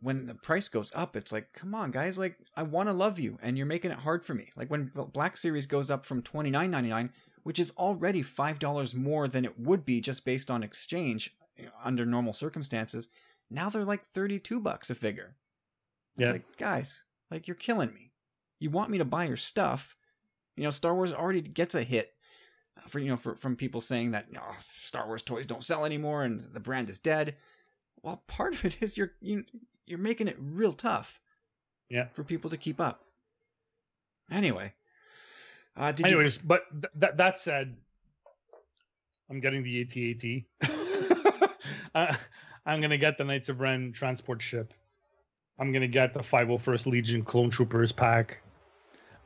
[0.02, 2.18] when the price goes up, it's like, come on, guys.
[2.18, 4.50] Like I want to love you, and you're making it hard for me.
[4.56, 7.12] Like when Black Series goes up from twenty nine ninety nine,
[7.44, 11.66] which is already five dollars more than it would be just based on exchange you
[11.66, 13.10] know, under normal circumstances.
[13.50, 15.36] Now they're like thirty two bucks a figure.
[16.18, 16.34] It's Yeah.
[16.34, 18.12] like, guys, like you're killing me.
[18.60, 19.96] You want me to buy your stuff.
[20.56, 22.14] You know, Star Wars already gets a hit
[22.88, 26.24] for you know for from people saying that oh, Star Wars toys don't sell anymore
[26.24, 27.36] and the brand is dead.
[28.02, 29.46] Well, part of it is you're you
[29.86, 31.20] you're making it real tough.
[31.90, 32.08] Yeah.
[32.14, 33.04] For people to keep up.
[34.32, 34.74] Anyway.
[35.76, 36.44] Uh, did Anyways, you...
[36.46, 37.76] but th- that that said,
[39.30, 40.70] I'm getting the AT-AT.
[41.96, 42.14] uh,
[42.66, 44.74] I'm gonna get the Knights of Ren transport ship.
[45.60, 48.42] I'm gonna get the 501st Legion Clone Troopers pack.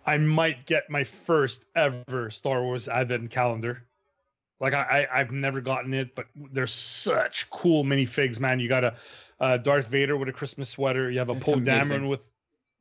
[0.05, 3.84] I might get my first ever Star Wars Advent calendar.
[4.59, 8.59] Like I, I have never gotten it, but there's such cool minifigs, man.
[8.59, 8.95] You got a
[9.39, 11.11] uh, Darth Vader with a Christmas sweater.
[11.11, 12.24] You have a Poe Dameron with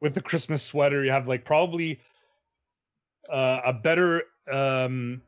[0.01, 1.05] with the Christmas sweater.
[1.05, 2.01] You have like probably
[3.29, 5.23] uh, a better um,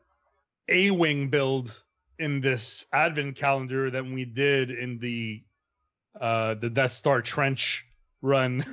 [0.68, 1.82] A wing build
[2.18, 5.42] in this Advent calendar than we did in the
[6.20, 7.84] uh, the Death Star trench
[8.22, 8.64] run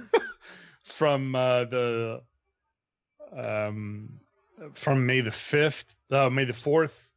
[0.83, 2.21] from uh, the
[3.35, 4.09] um,
[4.73, 7.07] from May the fifth, uh, May the fourth.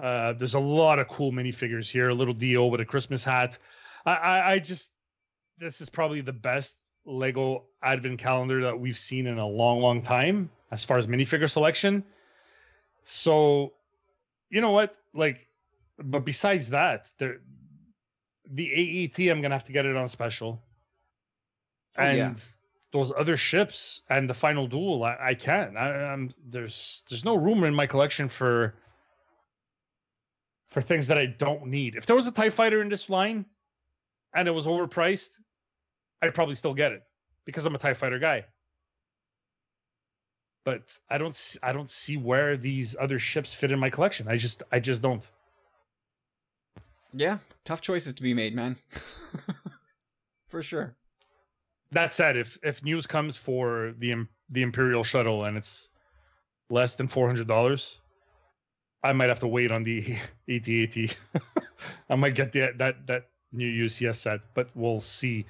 [0.00, 2.10] Uh, there's a lot of cool minifigures here.
[2.10, 3.58] A little deal with a Christmas hat.
[4.04, 4.92] I, I, I just
[5.58, 10.02] this is probably the best Lego Advent calendar that we've seen in a long, long
[10.02, 12.04] time as far as minifigure selection.
[13.02, 13.72] So,
[14.50, 14.96] you know what?
[15.14, 15.48] Like,
[15.98, 17.40] but besides that, there,
[18.50, 20.62] the AAT, I'm gonna have to get it on special.
[21.96, 22.34] Oh, and yeah.
[22.92, 25.76] those other ships and the final duel, I, I can't.
[25.76, 28.74] I, I'm there's there's no room in my collection for
[30.70, 31.96] for things that I don't need.
[31.96, 33.44] If there was a TIE fighter in this line
[34.34, 35.40] and it was overpriced,
[36.22, 37.02] I'd probably still get it
[37.44, 38.44] because I'm a TIE fighter guy.
[40.68, 44.28] But I don't I don't see where these other ships fit in my collection.
[44.28, 45.26] I just I just don't.
[47.14, 48.76] Yeah, tough choices to be made, man.
[50.48, 50.94] for sure.
[51.92, 55.88] That said, if if news comes for the the Imperial shuttle and it's
[56.68, 57.98] less than four hundred dollars,
[59.02, 60.18] I might have to wait on the
[60.50, 61.16] AT-AT.
[62.10, 65.46] I might get the, that that new UCS set, but we'll see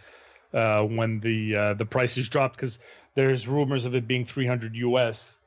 [0.54, 2.78] uh, when the uh, the prices dropped because
[3.14, 5.38] there's rumors of it being 300 US.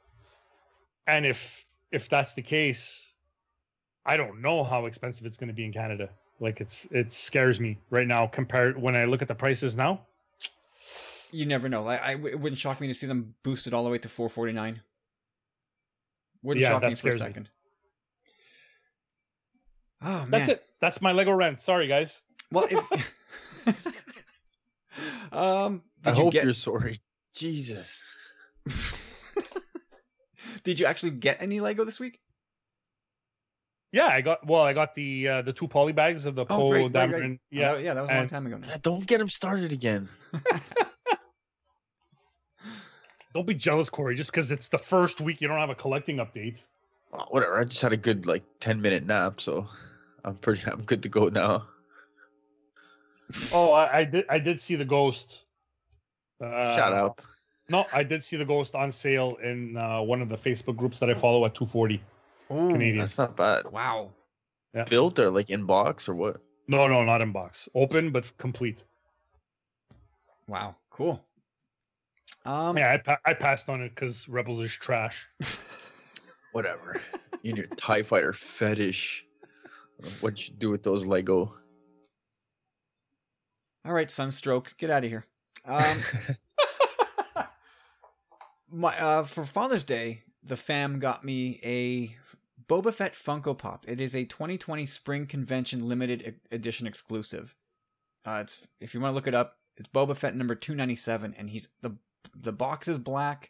[1.07, 3.11] And if if that's the case,
[4.05, 6.09] I don't know how expensive it's going to be in Canada.
[6.39, 10.01] Like it's it scares me right now compared when I look at the prices now.
[11.31, 11.83] You never know.
[11.83, 14.81] Like, I it wouldn't shock me to see them boosted all the way to 449.
[16.43, 17.27] Wouldn't Yeah, shock me for a scares me.
[17.27, 17.49] second.
[20.01, 20.31] Oh man.
[20.31, 20.65] That's it.
[20.79, 21.61] That's my Lego rant.
[21.61, 22.21] Sorry, guys.
[22.51, 23.13] Well, if
[25.31, 26.99] um, I did you hope get you're sorry.
[27.35, 28.01] Jesus.
[30.63, 32.19] did you actually get any Lego this week?
[33.93, 34.61] Yeah, I got well.
[34.61, 37.21] I got the uh, the two poly bags of the Oh, Poe right, right, Dameron.
[37.21, 37.39] right.
[37.49, 38.57] Yeah, Oh, that- yeah, that was a long time ago.
[38.57, 38.75] Now.
[38.81, 40.07] Don't get him started again.
[43.33, 44.15] don't be jealous, Corey.
[44.15, 46.65] Just because it's the first week, you don't have a collecting update.
[47.13, 47.59] Oh, whatever.
[47.59, 49.67] I just had a good like ten minute nap, so
[50.23, 50.61] I'm pretty.
[50.65, 51.67] I'm good to go now.
[53.53, 54.25] Oh, I, I did.
[54.29, 55.43] I did see the ghost.
[56.43, 57.21] Uh, Shut up.
[57.69, 60.99] No, I did see the ghost on sale in uh, one of the Facebook groups
[60.99, 61.95] that I follow at 240
[62.51, 62.97] Ooh, Canadian.
[62.97, 63.65] That's not bad.
[63.71, 64.11] Wow.
[64.89, 66.41] Built or like in box or what?
[66.67, 67.69] No, no, not in box.
[67.75, 68.84] Open but complete.
[70.47, 70.75] Wow.
[70.89, 71.23] Cool.
[72.45, 75.25] Um, Yeah, I, pa- I passed on it because Rebels is trash.
[76.51, 76.99] Whatever.
[77.43, 79.25] you and your Tie Fighter fetish.
[80.19, 81.53] What'd you do with those Lego?
[83.84, 85.25] All right, Sunstroke, get out of here.
[85.65, 86.03] Um,
[88.71, 92.15] my uh, for Father's Day, the fam got me a
[92.71, 93.86] Boba Fett Funko Pop.
[93.88, 97.55] It is a 2020 Spring Convention limited edition exclusive.
[98.23, 101.49] Uh, it's if you want to look it up, it's Boba Fett number 297, and
[101.49, 101.97] he's the
[102.36, 103.49] the box is black.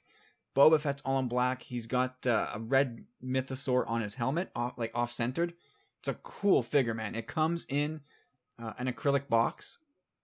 [0.56, 1.62] Boba Fett's all in black.
[1.62, 5.54] He's got uh, a red mythosaur on his helmet, off, like off centered.
[6.00, 7.16] It's a cool figure, man.
[7.16, 8.00] It comes in
[8.58, 9.80] uh, an acrylic box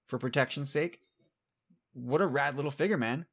[0.08, 1.02] for protection's sake.
[1.94, 3.26] What a rad little figure, man.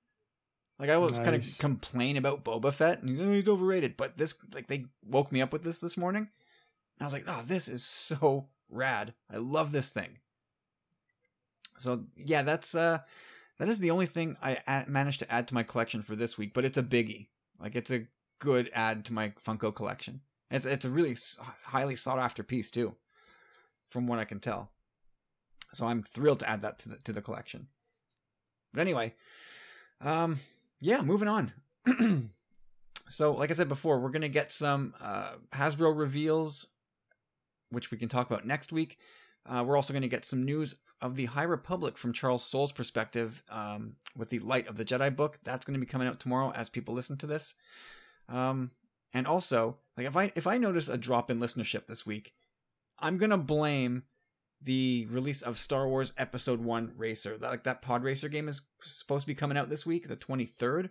[0.78, 1.56] Like I was kind of Nice.
[1.58, 5.52] complain about Boba Fett and "Oh, he's overrated, but this like they woke me up
[5.52, 6.22] with this this morning.
[6.22, 9.14] And I was like, "Oh, this is so rad.
[9.30, 10.18] I love this thing."
[11.78, 12.98] So, yeah, that's uh
[13.58, 16.36] that is the only thing I a- managed to add to my collection for this
[16.36, 17.28] week, but it's a biggie.
[17.60, 18.06] Like it's a
[18.40, 20.22] good add to my Funko collection.
[20.50, 22.96] It's it's a really s- highly sought after piece too,
[23.90, 24.70] from what I can tell.
[25.74, 27.68] So I'm thrilled to add that to the to the collection.
[28.72, 29.14] But anyway,
[30.00, 30.40] um,
[30.80, 31.52] yeah, moving on.
[33.08, 36.68] so, like I said before, we're gonna get some uh, Hasbro reveals,
[37.70, 38.98] which we can talk about next week.
[39.46, 42.72] Uh, we're also going to get some news of the High Republic from Charles Soule's
[42.72, 45.38] perspective um, with the Light of the Jedi book.
[45.44, 47.54] That's going to be coming out tomorrow as people listen to this.
[48.28, 48.70] Um,
[49.12, 52.32] and also, Like if I if I notice a drop in listenership this week,
[52.98, 54.04] I'm gonna blame
[54.64, 57.36] the release of Star Wars Episode One Racer.
[57.36, 60.16] That like that Pod Racer game is supposed to be coming out this week, the
[60.16, 60.90] 23rd.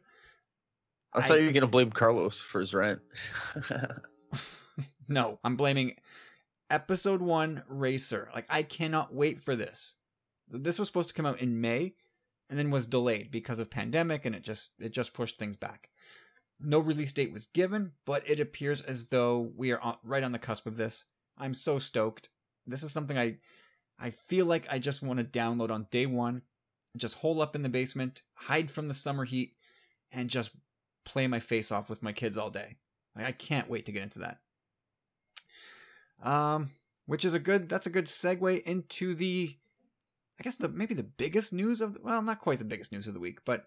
[1.13, 2.99] I thought you were gonna blame Carlos for his rent.
[5.07, 5.95] no, I'm blaming
[6.69, 8.30] Episode One Racer.
[8.34, 9.95] Like I cannot wait for this.
[10.47, 11.95] This was supposed to come out in May,
[12.49, 15.89] and then was delayed because of pandemic, and it just it just pushed things back.
[16.59, 20.32] No release date was given, but it appears as though we are on, right on
[20.32, 21.05] the cusp of this.
[21.38, 22.30] I'm so stoked.
[22.65, 23.38] This is something I
[23.99, 26.41] I feel like I just want to download on day one,
[26.97, 29.55] just hole up in the basement, hide from the summer heat,
[30.11, 30.51] and just
[31.05, 32.77] play my face off with my kids all day.
[33.15, 34.39] Like, I can't wait to get into that.
[36.21, 36.71] Um,
[37.05, 39.57] which is a good that's a good segue into the
[40.39, 43.07] I guess the maybe the biggest news of the, well, not quite the biggest news
[43.07, 43.65] of the week, but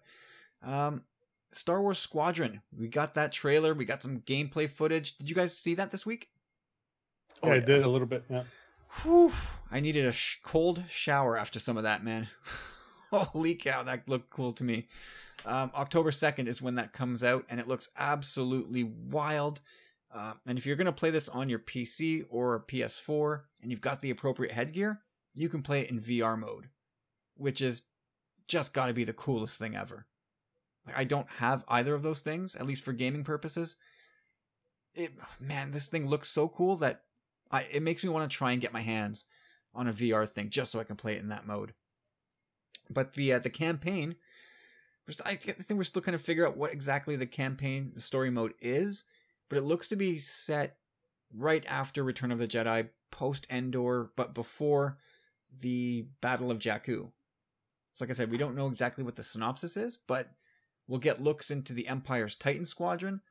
[0.63, 1.03] um
[1.53, 2.61] Star Wars Squadron.
[2.77, 5.17] We got that trailer, we got some gameplay footage.
[5.17, 6.29] Did you guys see that this week?
[7.43, 8.43] Oh, yeah, I did a little bit, yeah.
[9.03, 9.31] Whew,
[9.71, 12.27] I needed a sh- cold shower after some of that, man.
[13.11, 14.87] Holy cow, that looked cool to me.
[15.45, 19.61] Um, October 2nd is when that comes out, and it looks absolutely wild.
[20.13, 23.81] Uh, and if you're going to play this on your PC or PS4 and you've
[23.81, 25.01] got the appropriate headgear,
[25.35, 26.69] you can play it in VR mode,
[27.35, 27.83] which is
[28.47, 30.05] just got to be the coolest thing ever.
[30.85, 33.75] Like, I don't have either of those things, at least for gaming purposes.
[34.95, 37.03] It, man, this thing looks so cool that
[37.51, 39.25] I, it makes me want to try and get my hands
[39.73, 41.73] on a VR thing just so I can play it in that mode.
[42.89, 44.15] But the uh, the campaign,
[45.25, 48.53] I think we're still kind of figure out what exactly the campaign, the story mode
[48.61, 49.03] is,
[49.49, 50.77] but it looks to be set
[51.33, 54.97] right after Return of the Jedi, post Endor, but before
[55.59, 57.11] the Battle of Jakku.
[57.93, 60.31] So, like I said, we don't know exactly what the synopsis is, but
[60.87, 63.21] we'll get looks into the Empire's Titan Squadron,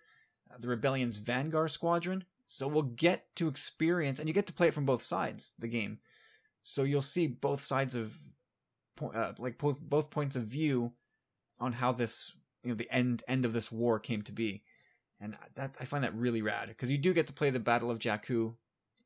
[0.50, 4.68] uh, the Rebellion's Vanguard Squadron, so we'll get to experience, and you get to play
[4.68, 5.98] it from both sides, the game.
[6.62, 8.16] So you'll see both sides of,
[9.00, 10.92] uh, like both both points of view,
[11.60, 12.32] on how this,
[12.62, 14.62] you know, the end end of this war came to be,
[15.20, 17.90] and that I find that really rad because you do get to play the Battle
[17.90, 18.54] of Jakku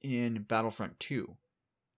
[0.03, 1.37] in Battlefront 2.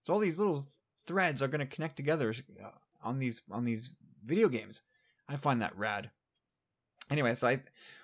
[0.03, 0.65] So all these little
[1.05, 2.33] threads are going to connect together
[2.63, 2.69] uh,
[3.01, 3.91] on these on these
[4.23, 4.81] video games.
[5.27, 6.11] I find that rad.
[7.09, 7.63] Anyway, so I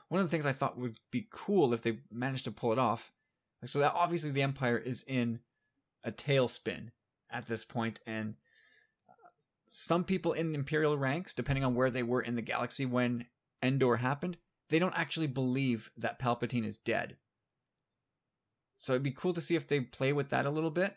[0.10, 2.80] one of the things I thought would be cool if they managed to pull it
[2.80, 3.12] off
[3.66, 5.40] so that obviously the Empire is in
[6.04, 6.90] a tailspin
[7.30, 8.36] at this point, and
[9.72, 13.26] some people in Imperial ranks, depending on where they were in the galaxy when
[13.62, 14.38] Endor happened,
[14.70, 17.18] they don't actually believe that Palpatine is dead.
[18.78, 20.96] So it'd be cool to see if they play with that a little bit.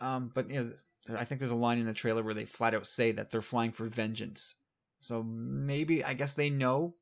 [0.00, 2.74] Um, but you know, I think there's a line in the trailer where they flat
[2.74, 4.56] out say that they're flying for vengeance.
[5.00, 6.96] So maybe I guess they know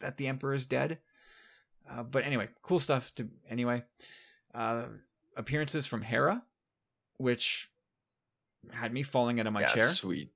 [0.00, 0.98] that the Emperor is dead.
[1.90, 3.82] Uh, but anyway, cool stuff to anyway
[4.54, 4.84] uh,
[5.36, 6.42] appearances from Hera,
[7.18, 7.70] which
[8.72, 9.86] had me falling out of my yeah, chair.
[9.86, 10.30] Sweet.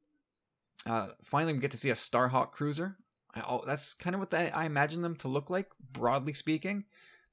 [0.86, 2.96] Uh, finally, we get to see a Starhawk cruiser.
[3.34, 6.84] I, oh, that's kind of what they, I imagine them to look like, broadly speaking.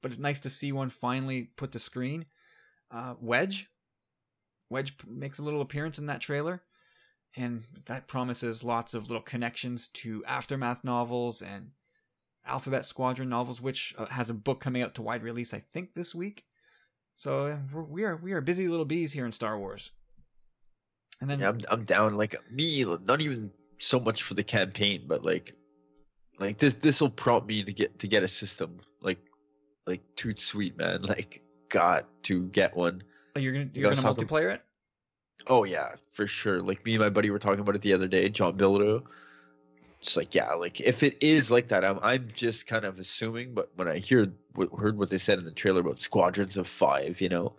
[0.02, 2.24] But it's nice to see one finally put to screen.
[2.90, 3.68] Uh, Wedge.
[4.70, 6.62] Wedge makes a little appearance in that trailer,
[7.36, 11.72] and that promises lots of little connections to aftermath novels and
[12.46, 15.94] Alphabet Squadron novels, which uh, has a book coming out to wide release, I think,
[15.94, 16.44] this week.
[17.20, 17.54] So
[17.90, 19.92] we are we are busy little bees here in Star Wars.
[21.20, 25.04] And then yeah, I'm I'm down like me, not even so much for the campaign,
[25.06, 25.54] but like
[26.38, 29.18] like this this will prompt me to get to get a system like
[29.86, 33.02] like too sweet man like got to get one.
[33.36, 34.62] Oh, you're gonna you're gonna multiplayer it?
[35.46, 36.62] Oh yeah for sure.
[36.62, 39.02] Like me and my buddy were talking about it the other day john Bilodeau
[40.00, 43.54] just like yeah like if it is like that i'm, I'm just kind of assuming
[43.54, 44.26] but when i hear
[44.78, 47.54] heard what they said in the trailer about squadrons of five you know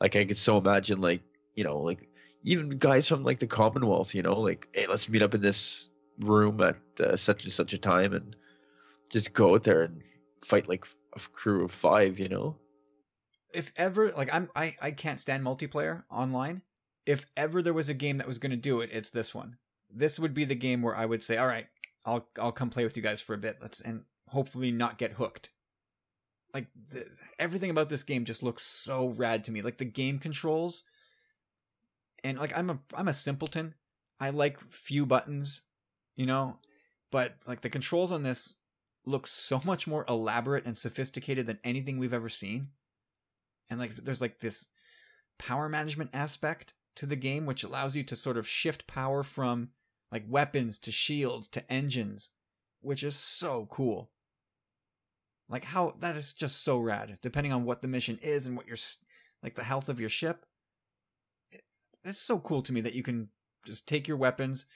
[0.00, 1.22] like i could so imagine like
[1.54, 2.08] you know like
[2.42, 5.88] even guys from like the commonwealth you know like hey let's meet up in this
[6.20, 8.36] room at uh, such and such a time and
[9.10, 10.02] just go out there and
[10.44, 12.56] fight like a crew of five you know?
[13.52, 16.62] If ever like i'm i, I can't stand multiplayer online.
[17.06, 19.56] If ever there was a game that was going to do it it's this one
[19.94, 21.66] this would be the game where I would say, all right,
[22.04, 23.58] I'll I'll come play with you guys for a bit.
[23.62, 25.50] Let's and hopefully not get hooked.
[26.52, 27.06] Like the,
[27.38, 29.62] everything about this game just looks so rad to me.
[29.62, 30.82] Like the game controls,
[32.22, 33.74] and like I'm a I'm a simpleton.
[34.20, 35.62] I like few buttons,
[36.16, 36.58] you know,
[37.10, 38.56] but like the controls on this
[39.06, 42.68] look so much more elaborate and sophisticated than anything we've ever seen.
[43.70, 44.68] And like there's like this
[45.38, 49.70] power management aspect to the game which allows you to sort of shift power from
[50.14, 52.30] like weapons to shields to engines,
[52.82, 54.12] which is so cool.
[55.48, 57.18] Like how that is just so rad.
[57.20, 58.76] Depending on what the mission is and what your
[59.42, 60.46] like the health of your ship.
[62.04, 63.28] It's so cool to me that you can
[63.66, 64.66] just take your weapons,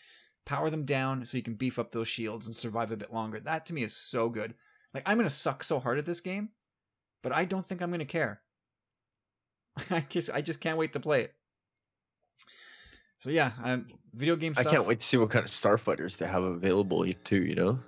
[0.45, 3.39] power them down so you can beef up those shields and survive a bit longer.
[3.39, 4.55] That to me is so good.
[4.93, 6.49] Like I'm gonna suck so hard at this game,
[7.23, 8.43] but I don't think I'm gonna care.
[9.91, 11.35] I just I just can't wait to play it.
[13.19, 14.67] So yeah, um, video game stuff.
[14.67, 17.43] I can't wait to see what kind of starfighters they have available too.
[17.43, 17.79] You know.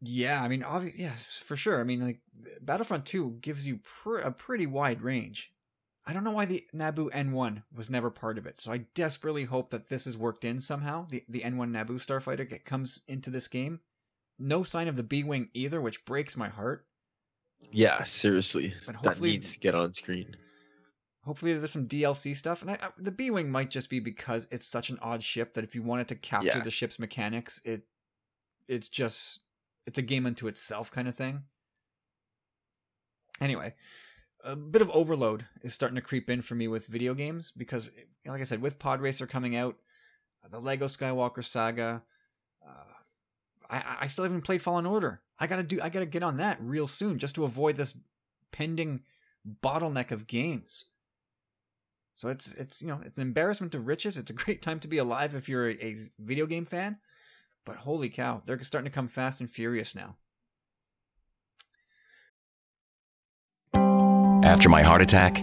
[0.00, 1.80] Yeah, I mean, obviously, yes, for sure.
[1.80, 2.20] I mean, like
[2.60, 5.52] Battlefront Two gives you pr- a pretty wide range.
[6.06, 9.44] I don't know why the Naboo N1 was never part of it, so I desperately
[9.44, 11.06] hope that this is worked in somehow.
[11.10, 13.80] The the N1 Naboo starfighter get, comes into this game.
[14.38, 16.86] No sign of the B wing either, which breaks my heart.
[17.72, 20.36] Yeah, seriously, that needs to get on screen.
[21.26, 24.46] Hopefully, there's some DLC stuff, and I, I, the B wing might just be because
[24.52, 26.62] it's such an odd ship that if you wanted to capture yeah.
[26.62, 27.82] the ship's mechanics, it
[28.68, 29.40] it's just
[29.86, 31.42] it's a game unto itself kind of thing.
[33.40, 33.74] Anyway,
[34.44, 37.90] a bit of overload is starting to creep in for me with video games because,
[38.24, 39.76] like I said, with Pod Racer coming out,
[40.48, 42.04] the Lego Skywalker Saga,
[42.64, 42.94] uh,
[43.68, 45.22] I, I still haven't played Fallen Order.
[45.40, 45.80] I gotta do.
[45.82, 47.94] I gotta get on that real soon just to avoid this
[48.52, 49.02] pending
[49.62, 50.84] bottleneck of games.
[52.16, 54.16] So it's it's you know it's an embarrassment of riches.
[54.16, 56.96] It's a great time to be alive if you're a, a video game fan,
[57.64, 60.16] but holy cow, they're starting to come fast and furious now.
[64.42, 65.42] After my heart attack,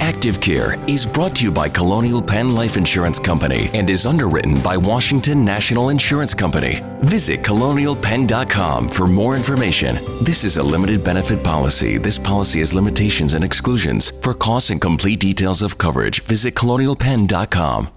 [0.00, 4.60] Active Care is brought to you by Colonial Penn Life Insurance Company and is underwritten
[4.62, 6.80] by Washington National Insurance Company.
[7.02, 9.96] Visit colonialpenn.com for more information.
[10.22, 11.98] This is a limited benefit policy.
[11.98, 14.10] This policy has limitations and exclusions.
[14.22, 17.88] For costs and complete details of coverage, visit colonialpenn.com.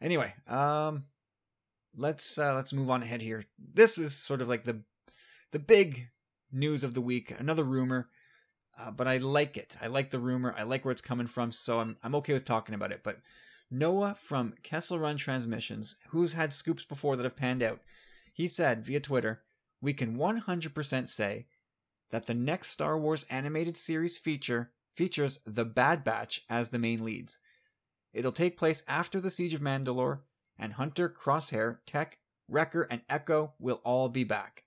[0.00, 1.04] Anyway, um,
[1.96, 3.44] let's uh, let's move on ahead here.
[3.74, 4.82] This was sort of like the
[5.52, 6.08] the big
[6.52, 7.32] news of the week.
[7.38, 8.08] Another rumor,
[8.78, 9.76] uh, but I like it.
[9.80, 10.54] I like the rumor.
[10.56, 13.02] I like where it's coming from, so I'm I'm okay with talking about it.
[13.02, 13.20] But
[13.70, 17.80] Noah from Kessel Run Transmissions, who's had scoops before that have panned out,
[18.32, 19.42] he said via Twitter,
[19.80, 21.46] "We can 100% say
[22.10, 27.04] that the next Star Wars animated series feature features the Bad Batch as the main
[27.04, 27.38] leads.
[28.12, 30.20] It'll take place after the Siege of Mandalore."
[30.58, 32.18] and Hunter, Crosshair, Tech,
[32.48, 34.64] Wrecker, and Echo will all be back.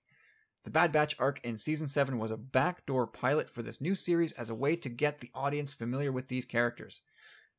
[0.64, 4.32] The Bad Batch arc in Season 7 was a backdoor pilot for this new series
[4.32, 7.02] as a way to get the audience familiar with these characters.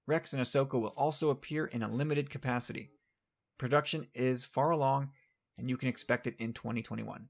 [0.08, 2.92] Rex and Ahsoka will also appear in a limited capacity.
[3.58, 5.10] Production is far along,
[5.58, 7.28] and you can expect it in 2021.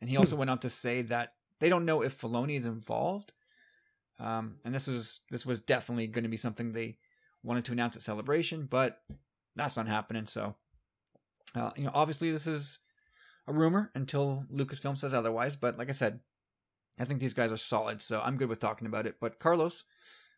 [0.00, 0.40] And he also hmm.
[0.40, 3.32] went on to say that they don't know if Filoni is involved,
[4.18, 6.98] um, and this was this was definitely going to be something they
[7.42, 9.00] wanted to announce at Celebration, but
[9.54, 10.26] that's not happening.
[10.26, 10.56] So,
[11.54, 12.78] uh, you know, obviously this is
[13.46, 15.56] a rumor until Lucasfilm says otherwise.
[15.56, 16.20] But like I said,
[16.98, 19.16] I think these guys are solid, so I'm good with talking about it.
[19.20, 19.84] But Carlos,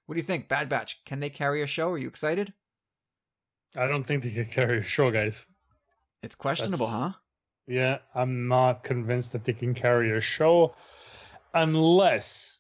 [0.07, 0.49] what do you think?
[0.49, 1.91] Bad Batch, can they carry a show?
[1.91, 2.53] Are you excited?
[3.77, 5.47] I don't think they can carry a show, guys.
[6.23, 7.13] It's questionable, That's, huh?
[7.67, 10.75] Yeah, I'm not convinced that they can carry a show
[11.55, 12.59] unless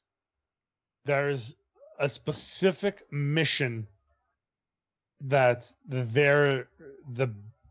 [1.05, 1.55] there's
[1.99, 3.86] a specific mission
[5.20, 6.68] that they're
[7.12, 7.28] the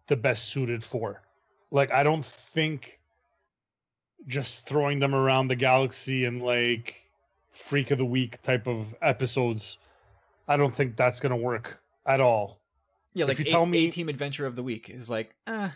[0.07, 1.22] the best suited for.
[1.73, 2.99] Like I don't think
[4.27, 7.03] just throwing them around the galaxy and like
[7.49, 9.79] freak of the week type of episodes,
[10.47, 12.59] I don't think that's gonna work at all.
[13.15, 15.69] Yeah, like if you tell me team adventure of the week is like, uh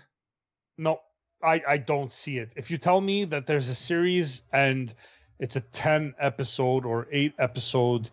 [0.77, 1.01] no,
[1.41, 2.53] I I don't see it.
[2.55, 4.93] If you tell me that there's a series and
[5.39, 8.11] it's a 10 episode or 8 episode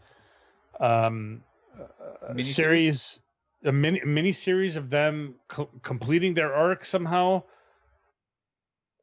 [0.80, 1.42] um
[1.78, 3.20] uh, series
[3.64, 7.42] a mini mini series of them co- completing their arc somehow,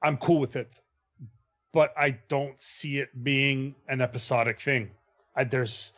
[0.02, 0.82] I'm cool with it.
[1.74, 4.91] But I don't see it being an episodic thing.
[5.36, 5.93] I, there's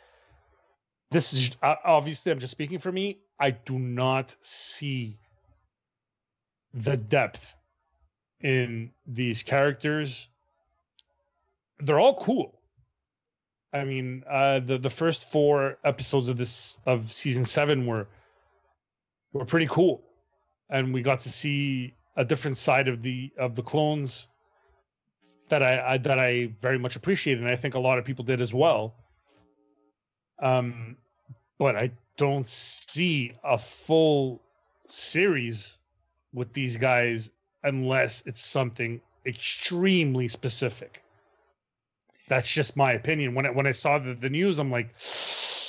[1.10, 3.20] this is obviously I'm just speaking for me.
[3.39, 5.18] I do not see
[6.74, 7.56] the depth
[8.41, 10.28] in these characters.
[11.80, 12.60] They're all cool.
[13.72, 18.08] I mean, uh, the the first four episodes of this of season seven were
[19.34, 20.04] were pretty cool,
[20.70, 24.28] and we got to see a different side of the of the clones
[25.49, 28.24] that I, I that I very much appreciated, and I think a lot of people
[28.24, 28.95] did as well.
[30.39, 30.97] Um,
[31.57, 34.41] but I don't see a full
[34.88, 35.78] series
[36.34, 37.32] with these guys
[37.64, 41.03] unless it's something extremely specific.
[42.28, 43.36] That's just my opinion.
[43.36, 44.93] When I, when I saw the, the news, I'm like,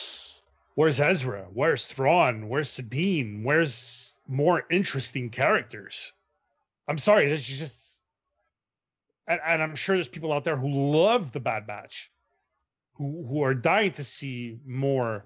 [0.75, 1.47] where's Ezra?
[1.53, 2.49] Where's Thrawn?
[2.49, 3.43] Where's Sabine?
[3.45, 6.13] Where's more interesting characters?
[6.87, 8.03] I'm sorry, there's just,
[9.27, 12.11] and, and I'm sure there's people out there who love the Bad Batch,
[12.95, 15.25] who who are dying to see more.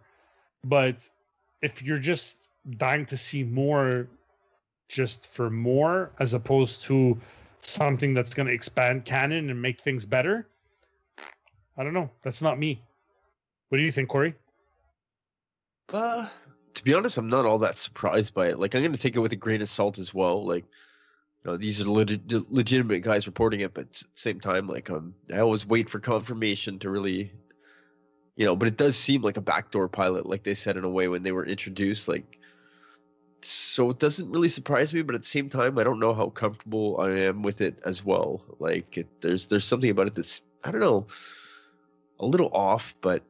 [0.64, 1.09] But
[1.62, 4.09] if you're just dying to see more,
[4.88, 7.18] just for more, as opposed to
[7.61, 10.46] something that's going to expand canon and make things better,
[11.76, 12.11] I don't know.
[12.22, 12.80] That's not me.
[13.68, 14.34] What do you think, Corey?
[15.92, 16.26] Uh,
[16.74, 18.59] to be honest, I'm not all that surprised by it.
[18.59, 20.46] Like, I'm going to take it with a grain of salt as well.
[20.46, 20.64] Like,
[21.45, 25.14] know, these are leg- legitimate guys reporting it, but at the same time, like, um,
[25.32, 27.32] I always wait for confirmation to really,
[28.36, 28.57] you know.
[28.57, 31.22] But it does seem like a backdoor pilot, like they said in a way when
[31.22, 32.09] they were introduced.
[32.09, 32.24] Like,
[33.43, 36.30] so it doesn't really surprise me, but at the same time, I don't know how
[36.30, 38.43] comfortable I am with it as well.
[38.59, 41.07] Like, it, there's there's something about it that's I don't know,
[42.18, 43.22] a little off, but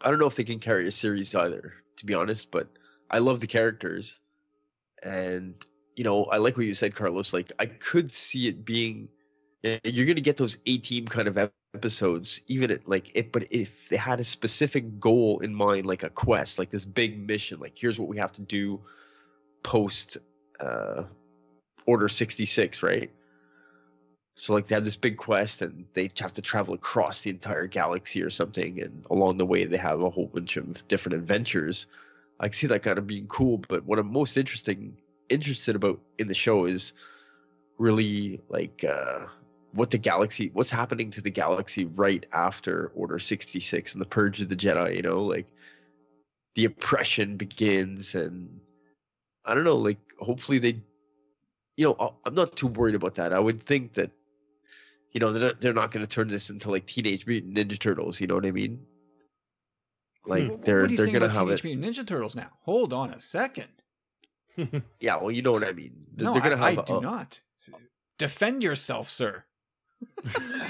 [0.00, 2.50] I don't know if they can carry a series either, to be honest.
[2.50, 2.68] But
[3.10, 4.20] I love the characters,
[5.02, 5.54] and
[5.96, 7.32] you know, I like what you said, Carlos.
[7.32, 9.08] Like, I could see it being
[9.84, 13.32] you're gonna get those A team kind of episodes, even at like it.
[13.32, 17.26] But if they had a specific goal in mind, like a quest, like this big
[17.26, 18.80] mission, like here's what we have to do
[19.62, 20.18] post
[20.60, 21.04] uh,
[21.86, 23.10] Order sixty six, right?
[24.36, 27.66] So like they have this big quest and they have to travel across the entire
[27.66, 31.86] galaxy or something, and along the way they have a whole bunch of different adventures.
[32.40, 34.96] I see that kind of being cool, but what I'm most interesting
[35.28, 36.92] interested about in the show is
[37.78, 39.26] really like uh,
[39.72, 44.40] what the galaxy, what's happening to the galaxy right after Order 66 and the Purge
[44.40, 44.96] of the Jedi.
[44.96, 45.46] You know, like
[46.54, 48.60] the oppression begins, and
[49.44, 50.80] I don't know, like hopefully they,
[51.76, 53.32] you know, I'm not too worried about that.
[53.32, 54.10] I would think that
[55.12, 57.78] you know they're not, they're not going to turn this into like Teenage Mutant Ninja
[57.78, 58.20] Turtles.
[58.20, 58.80] You know what I mean?
[60.26, 61.76] Like What- they're what do you they're going to about have Teenage it.
[61.78, 62.50] Mutant Ninja Turtles now?
[62.62, 63.68] Hold on a second.
[65.00, 65.92] Yeah, well, you know what I mean.
[66.14, 66.78] They're, no, they're going to I, have.
[66.80, 67.40] I do a- not.
[68.18, 69.44] Defend yourself, sir.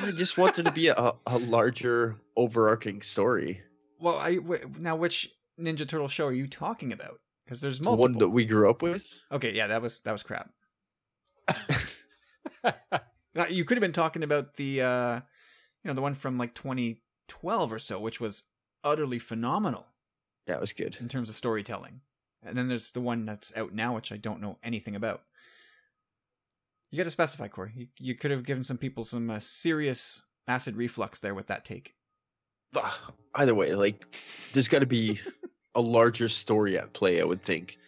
[0.03, 3.61] I just want there to be a, a larger overarching story.
[4.01, 5.31] Well, I w- now which
[5.61, 7.21] Ninja Turtle show are you talking about?
[7.45, 8.03] Because there's The multiple.
[8.11, 9.07] one that we grew up with.
[9.31, 10.51] Okay, yeah, that was that was crap.
[13.51, 15.17] You could have been talking about the uh
[15.83, 18.45] you know, the one from like 2012 or so, which was
[18.85, 19.87] utterly phenomenal
[20.47, 20.97] That was good.
[21.01, 22.01] in terms of storytelling.
[22.47, 25.23] And then there's the one that's out now, which I don't know anything about.
[26.91, 27.73] You got to specify, Corey.
[27.75, 31.65] You, you could have given some people some uh, serious acid reflux there with that
[31.65, 31.95] take.
[32.77, 34.17] Ugh, Either way, like
[34.53, 35.19] there's got to be
[35.75, 37.79] a larger story at play, I would think.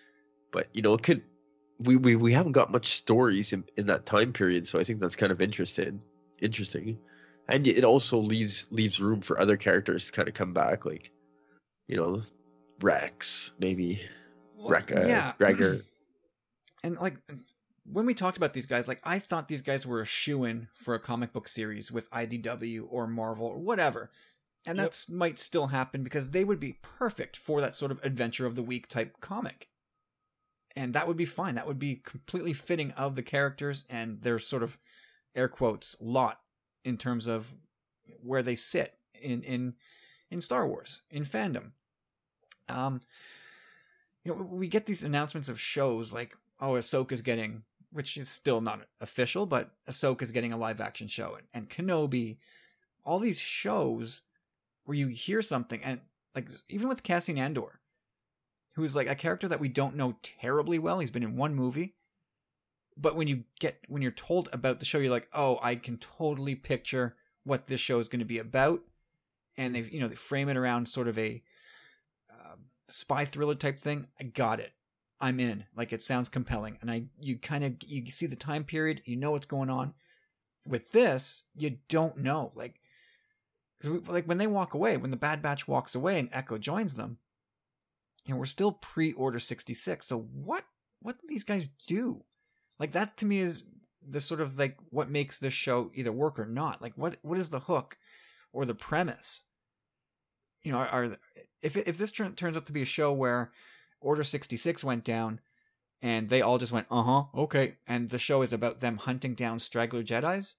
[0.53, 1.23] But you know, it could.
[1.79, 5.01] We we, we haven't got much stories in, in that time period, so I think
[5.01, 6.01] that's kind of interesting.
[6.41, 6.99] Interesting,
[7.49, 11.11] and it also leaves leaves room for other characters to kind of come back, like
[11.87, 12.21] you know,
[12.81, 14.01] Rex maybe,
[14.67, 15.33] Well, Wreck, uh, yeah.
[15.39, 15.83] Gregor.
[16.85, 17.17] and like
[17.85, 20.69] when we talked about these guys, like I thought these guys were a shoe in
[20.75, 24.11] for a comic book series with IDW or Marvel or whatever.
[24.67, 24.85] And Yep.
[24.85, 28.57] that's might still happen because they would be perfect for that sort of adventure of
[28.57, 29.69] the week type comic.
[30.75, 31.55] And that would be fine.
[31.55, 34.79] That would be completely fitting of the characters and their sort of
[35.35, 36.41] air quotes lot
[36.85, 37.55] in terms of
[38.23, 39.75] where they sit in in
[40.31, 41.71] in Star Wars, in fandom.
[42.69, 43.01] Um
[44.27, 47.63] you know, we get these announcements of shows like, oh, Ahsoka's getting,
[47.93, 52.39] which is still not official, but Ahsoka's getting a live action show, and, and Kenobi,
[53.05, 54.23] all these shows
[54.85, 56.01] where you hear something, and
[56.35, 57.79] like even with Cassian Andor,
[58.75, 60.99] who's like a character that we don't know terribly well.
[60.99, 61.95] He's been in one movie,
[62.97, 65.99] but when you get when you're told about the show, you're like, oh, I can
[65.99, 68.81] totally picture what this show is going to be about,
[69.57, 71.45] and they you know they frame it around sort of a
[72.89, 74.07] spy thriller type thing.
[74.21, 74.73] I got it.
[75.21, 75.65] I'm in.
[75.75, 79.17] Like it sounds compelling, and I you kind of you see the time period, you
[79.17, 79.95] know what's going on.
[80.67, 82.53] With this, you don't know.
[82.55, 82.81] Like,
[83.81, 86.97] because like when they walk away, when the Bad Batch walks away and Echo joins
[86.97, 87.19] them,
[88.29, 90.07] know we're still pre-Order sixty six.
[90.07, 90.65] So what
[91.01, 92.25] what do these guys do?
[92.79, 93.63] Like that to me is
[94.07, 96.83] the sort of like what makes this show either work or not.
[96.83, 97.97] Like what what is the hook
[98.53, 99.45] or the premise?
[100.67, 101.17] you know, are, are
[101.63, 103.51] if if this turn, turns out to be a show where
[104.01, 105.41] Order sixty six went down,
[106.03, 109.35] and they all just went, uh huh, okay, and the show is about them hunting
[109.35, 110.57] down straggler Jedi's.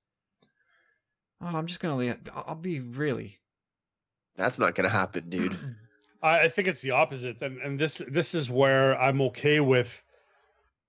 [1.40, 2.18] Oh, I'm just gonna leave.
[2.34, 3.38] I'll be really.
[4.36, 5.57] That's not gonna happen, dude.
[6.24, 10.03] I, I think it's the opposite, and and this this is where I'm okay with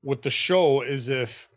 [0.02, 1.48] with the show is if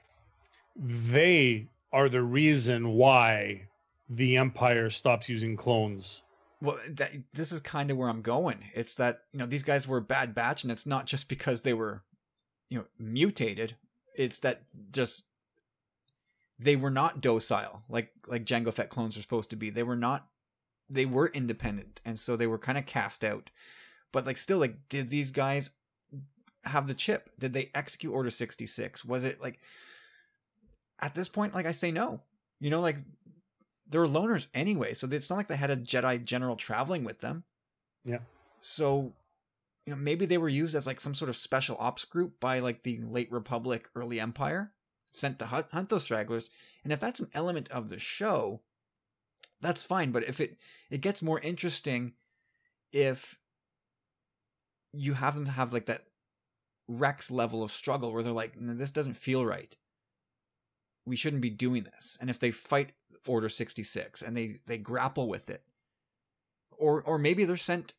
[0.76, 3.68] they are the reason why
[4.10, 6.24] the Empire stops using clones.
[6.62, 8.66] Well, that, this is kind of where I'm going.
[8.76, 11.64] It's that you know these guys were a bad batch, and it's not just because
[11.64, 12.04] they were,
[12.70, 13.76] you know, mutated.
[14.16, 15.24] It's that just
[16.60, 19.70] they were not docile like like Jango Fett clones were supposed to be.
[19.70, 20.28] They were not.
[20.90, 23.50] They were independent, and so they were kind of cast out.
[24.12, 25.72] But like, still, like, did these guys
[26.66, 27.30] have the chip?
[27.40, 29.04] Did they execute Order sixty six?
[29.04, 29.60] Was it like?
[31.00, 32.22] At this point, like I say, no.
[32.60, 32.98] You know, like
[33.92, 37.44] they're loners anyway, so it's not like they had a Jedi general traveling with them.
[38.04, 38.20] Yeah.
[38.62, 39.14] So,
[39.86, 42.60] you know, maybe they were used as like some sort of special ops group by
[42.60, 44.72] like the late Republic, early Empire,
[45.12, 46.50] sent to hunt, hunt those stragglers.
[46.84, 48.62] And if that's an element of the show,
[49.60, 50.12] that's fine.
[50.12, 50.58] But if it
[50.90, 52.14] it gets more interesting
[52.92, 53.38] if
[54.94, 56.06] you have them have like that
[56.88, 59.76] Rex level of struggle where they're like, this doesn't feel right.
[61.06, 62.18] We shouldn't be doing this.
[62.20, 62.92] And if they fight
[63.28, 65.64] Order 66 and they they grapple with it.
[66.72, 67.94] Or or maybe they're sent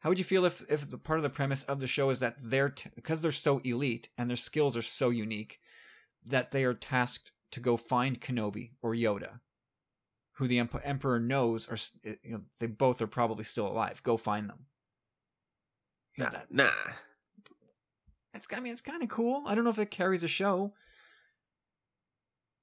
[0.00, 2.20] How would you feel if if the part of the premise of the show is
[2.20, 5.60] that they're t- because they're so elite and their skills are so unique
[6.24, 9.40] that they are tasked to go find Kenobi or Yoda
[10.38, 14.02] who the emperor knows are eh, you know they both are probably still alive.
[14.02, 14.66] Go find them.
[16.18, 16.70] Nah, that, nah.
[18.32, 19.44] it's I mean it's kind of cool.
[19.46, 20.72] I don't know if it carries a show.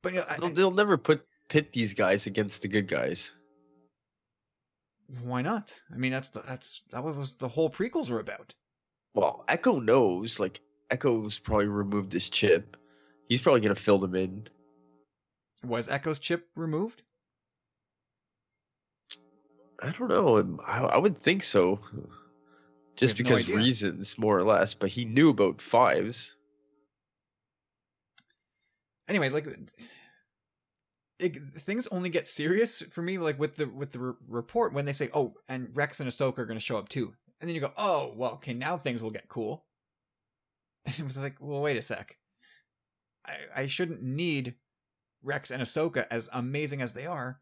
[0.02, 3.30] But you know, I- They'll, they'll never put pit these guys against the good guys.
[5.22, 5.80] why not?
[5.94, 8.56] I mean that's the, that's that was the whole prequels were about.
[9.14, 10.40] Well, Echo knows.
[10.40, 12.78] Like Echo's probably removed this chip.
[13.28, 14.48] He's probably gonna fill them in.
[15.66, 17.04] Was Echo's chip removed?
[19.84, 20.38] I don't know.
[20.38, 21.80] um, I, I would think so.
[22.96, 24.74] Just have no because reasons, more or less.
[24.74, 26.38] But he knew about fives.
[29.10, 29.48] Anyway, like
[31.22, 34.86] it, things only get serious for me like with the with the re- report when
[34.86, 37.56] they say, "Oh, and Rex and Ahsoka are going to show up too." And then
[37.56, 39.66] you go, "Oh, well, okay, now things will get cool."
[40.86, 42.18] And it was like, "Well, wait a sec.
[43.26, 44.56] I I shouldn't need
[45.24, 47.40] Rex and Ahsoka as amazing as they are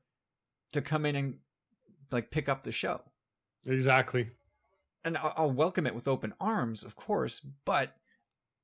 [0.74, 1.40] to come in and
[2.12, 3.02] like pick up the show."
[3.66, 4.30] Exactly.
[5.06, 7.96] and I'll, I'll welcome it with open arms, of course, but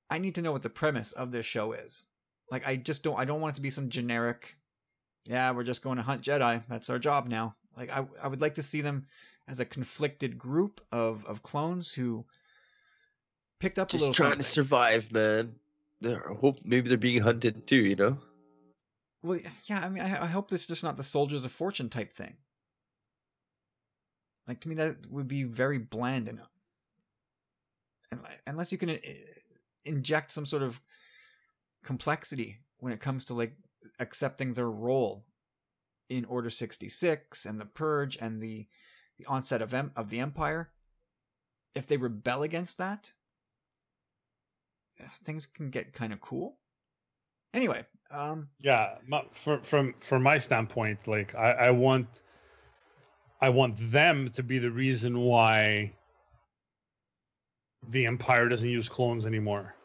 [0.10, 2.08] I need to know what the premise of this show is.
[2.52, 4.56] Like, I just don't, I don't want it to be some generic,
[5.26, 6.64] yeah, we're just going to hunt Jedi.
[6.70, 7.56] That's our job now.
[7.78, 9.08] Like, I, I would like to see them
[9.48, 12.26] as a conflicted group of, of clones who
[13.60, 14.44] picked up a Just little trying something.
[14.44, 15.56] to survive, man.
[16.02, 17.84] They're, I hope maybe they're being hunted too.
[17.84, 18.18] You know.
[19.24, 21.90] Well, yeah, I mean, I, I hope this is just not the Soldiers of Fortune
[21.90, 22.36] type thing.
[24.48, 26.40] Like to me, that would be very bland and,
[28.12, 28.98] and unless you can uh,
[29.84, 30.80] inject some sort of
[31.84, 33.54] complexity when it comes to like
[34.00, 35.26] accepting their role
[36.10, 38.68] in Order sixty six and the Purge and the
[39.18, 40.72] the onset of em- of the Empire.
[41.74, 43.12] If they rebel against that,
[45.00, 46.58] uh, things can get kind of cool.
[47.54, 48.96] Anyway, um, Yeah,
[49.32, 52.22] for, from from my standpoint, like I, I want,
[53.42, 55.94] I want them to be the reason why
[57.90, 59.76] the Empire doesn't use clones anymore.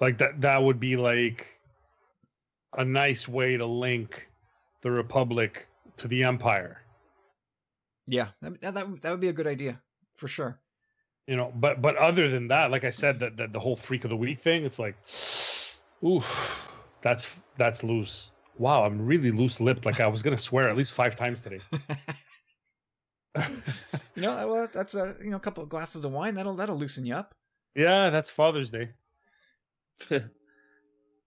[0.00, 1.55] Like that, that would be like
[2.76, 4.28] a nice way to link
[4.82, 5.66] the Republic
[5.96, 6.80] to the Empire.
[8.06, 9.80] Yeah, that, that that would be a good idea
[10.16, 10.60] for sure.
[11.26, 14.04] You know, but but other than that, like I said, that that the whole freak
[14.04, 14.96] of the week thing, it's like,
[16.04, 16.22] ooh,
[17.00, 18.30] that's that's loose.
[18.58, 19.84] Wow, I'm really loose lipped.
[19.84, 21.60] Like I was gonna swear at least five times today.
[24.16, 26.54] You know, uh, well, that's a you know a couple of glasses of wine that'll
[26.54, 27.34] that'll loosen you up.
[27.74, 28.88] yeah, that's Father's Day.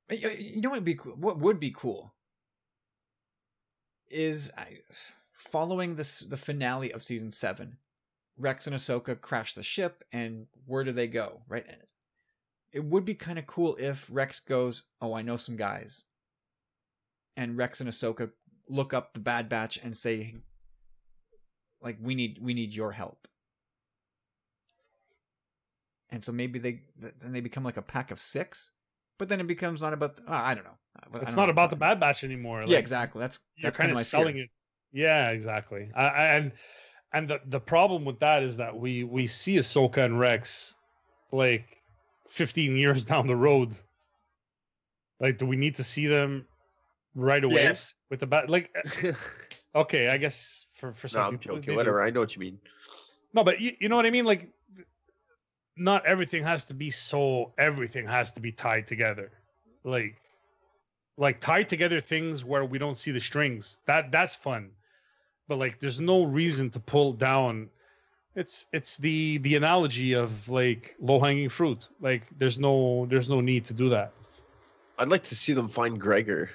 [0.09, 1.13] You know what would be cool?
[1.13, 2.13] What would be cool
[4.09, 4.51] is
[5.31, 7.77] following this the finale of season seven.
[8.37, 11.41] Rex and Ahsoka crash the ship, and where do they go?
[11.47, 11.65] Right.
[12.71, 16.05] It would be kind of cool if Rex goes, "Oh, I know some guys,"
[17.35, 18.31] and Rex and Ahsoka
[18.67, 20.35] look up the Bad Batch and say,
[21.81, 23.27] "Like we need we need your help."
[26.09, 28.71] And so maybe they then they become like a pack of six,
[29.19, 30.19] but then it becomes not about.
[30.27, 30.77] Uh, I don't know.
[30.97, 32.63] I don't It's know not about the Bad Batch anymore.
[32.65, 33.19] yeah, exactly.
[33.21, 34.43] That's You're that's kind of my selling fear.
[34.45, 34.49] it.
[34.91, 35.91] Yeah, exactly.
[35.95, 36.51] I, I, and
[37.13, 40.77] and the the problem with that is that we we see Ahsoka and Rex
[41.31, 41.83] like
[42.27, 43.77] 15 years down the road.
[45.19, 46.47] Like, do we need to see them
[47.15, 47.95] right away Yes.
[48.09, 48.49] with the bat?
[48.49, 48.73] Like,
[49.75, 51.73] okay, I guess for for some no, some I'm people, they joking.
[51.73, 51.77] do.
[51.77, 52.01] Whatever.
[52.01, 52.59] I know what you mean.
[53.33, 54.25] No, but you, you know what I mean.
[54.25, 54.49] Like,
[55.79, 57.53] not everything has to be so.
[57.57, 59.31] Everything has to be tied together.
[59.83, 60.21] Like,
[61.17, 63.79] like tied together things where we don't see the strings.
[63.85, 64.71] That that's fun.
[65.47, 67.69] But like, there's no reason to pull down.
[68.35, 71.89] It's it's the the analogy of like low hanging fruit.
[71.99, 74.13] Like, there's no there's no need to do that.
[74.97, 76.49] I'd like to see them find Gregor.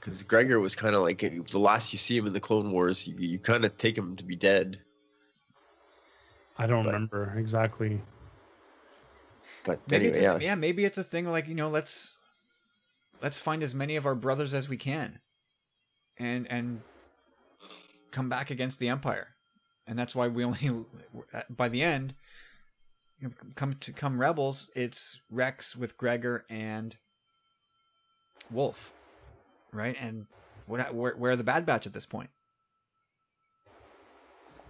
[0.00, 3.06] Because Gregor was kind of like the last you see him in the Clone Wars,
[3.06, 4.80] you, you kind of take him to be dead.
[6.58, 8.00] I don't But- remember exactly.
[9.64, 10.38] But Maybe anyway, it's a, yeah.
[10.40, 12.16] yeah, maybe it's a thing like you know, let's
[13.22, 15.20] let's find as many of our brothers as we can,
[16.18, 16.82] and and
[18.10, 19.34] come back against the Empire,
[19.86, 20.84] and that's why we only
[21.50, 22.14] by the end,
[23.20, 24.70] you know, come to come rebels.
[24.74, 26.96] It's Rex with Gregor and
[28.50, 28.92] Wolf,
[29.72, 29.96] right?
[30.00, 30.26] And
[30.66, 32.30] what where, where are the Bad Batch at this point?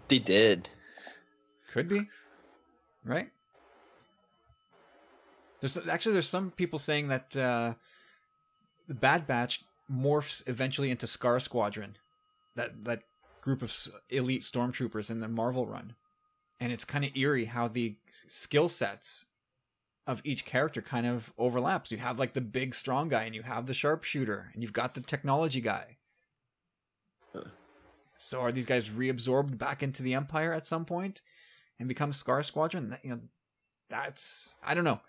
[0.08, 0.70] They did.
[1.68, 2.08] Could be,
[3.04, 3.30] right?
[5.60, 7.74] There's actually there's some people saying that uh,
[8.86, 11.96] the Bad Batch morphs eventually into Scar Squadron,
[12.54, 13.02] that that
[13.42, 13.74] group of
[14.08, 15.94] elite stormtroopers in the Marvel run,
[16.58, 19.26] and it's kind of eerie how the skill sets
[20.06, 21.92] of each character kind of overlaps.
[21.92, 24.94] You have like the big strong guy, and you have the sharpshooter, and you've got
[24.94, 25.98] the technology guy.
[27.34, 27.44] Huh.
[28.16, 31.20] So are these guys reabsorbed back into the Empire at some point
[31.78, 32.90] and become Scar Squadron?
[32.90, 33.20] That, you know,
[33.90, 35.00] that's I don't know.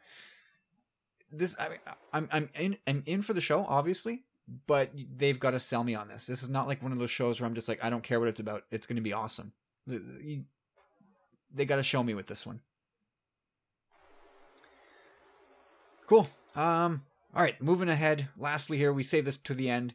[1.32, 1.80] This I mean,
[2.14, 4.24] I'm I'm in I'm in for the show, obviously,
[4.68, 6.26] but they've got to sell me on this.
[6.28, 8.20] This is not like one of those shows where I'm just like I don't care
[8.20, 8.64] what it's about.
[8.72, 9.54] It's going to be awesome.
[9.88, 10.46] You-
[11.54, 12.62] They got to show me with this one.
[16.08, 16.28] Cool.
[16.56, 17.04] Um.
[17.36, 18.28] All right, moving ahead.
[18.38, 19.94] Lastly, here we save this to the end.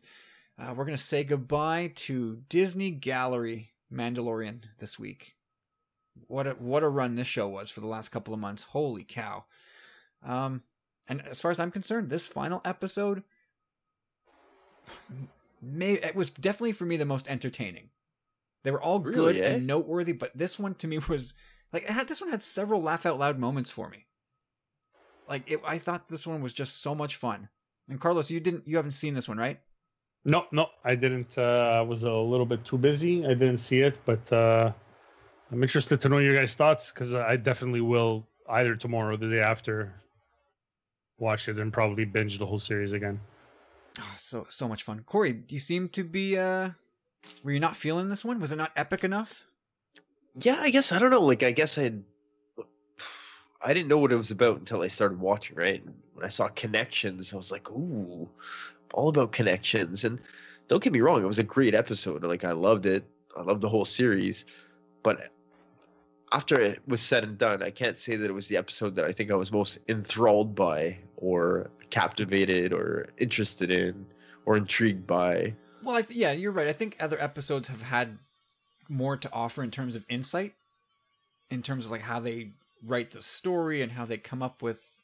[0.56, 5.33] Uh, we're gonna say goodbye to Disney Gallery Mandalorian this week.
[6.26, 8.62] What a what a run this show was for the last couple of months.
[8.62, 9.44] Holy cow!
[10.22, 10.62] Um,
[11.08, 13.22] and as far as I'm concerned, this final episode,
[15.60, 17.90] may it was definitely for me the most entertaining.
[18.62, 19.54] They were all good eh?
[19.54, 21.34] and noteworthy, but this one to me was
[21.72, 24.06] like it had this one had several laugh out loud moments for me.
[25.28, 27.48] Like it, I thought this one was just so much fun.
[27.88, 29.60] And Carlos, you didn't you haven't seen this one, right?
[30.24, 31.36] No, no, I didn't.
[31.36, 33.26] Uh, I was a little bit too busy.
[33.26, 34.72] I didn't see it, but uh,
[35.54, 39.30] I'm interested to know your guys' thoughts because I definitely will either tomorrow or the
[39.30, 39.94] day after
[41.20, 43.20] watch it and probably binge the whole series again.
[44.00, 45.04] Ah, so so much fun.
[45.06, 46.70] Corey, you seem to be uh
[47.44, 48.40] were you not feeling this one?
[48.40, 49.44] Was it not epic enough?
[50.34, 51.20] Yeah, I guess I don't know.
[51.20, 51.92] Like, I guess I,
[53.62, 55.54] I didn't know what it was about until I started watching.
[55.54, 58.28] Right, when I saw connections, I was like, "Ooh,
[58.92, 60.20] all about connections." And
[60.66, 62.24] don't get me wrong, it was a great episode.
[62.24, 63.04] Like, I loved it.
[63.36, 64.46] I loved the whole series.
[65.04, 65.30] But
[66.34, 69.04] after it was said and done, I can't say that it was the episode that
[69.04, 74.04] I think I was most enthralled by, or captivated, or interested in,
[74.44, 75.54] or intrigued by.
[75.82, 76.66] Well, I th- yeah, you're right.
[76.66, 78.18] I think other episodes have had
[78.88, 80.54] more to offer in terms of insight,
[81.50, 82.50] in terms of like how they
[82.84, 85.00] write the story and how they come up with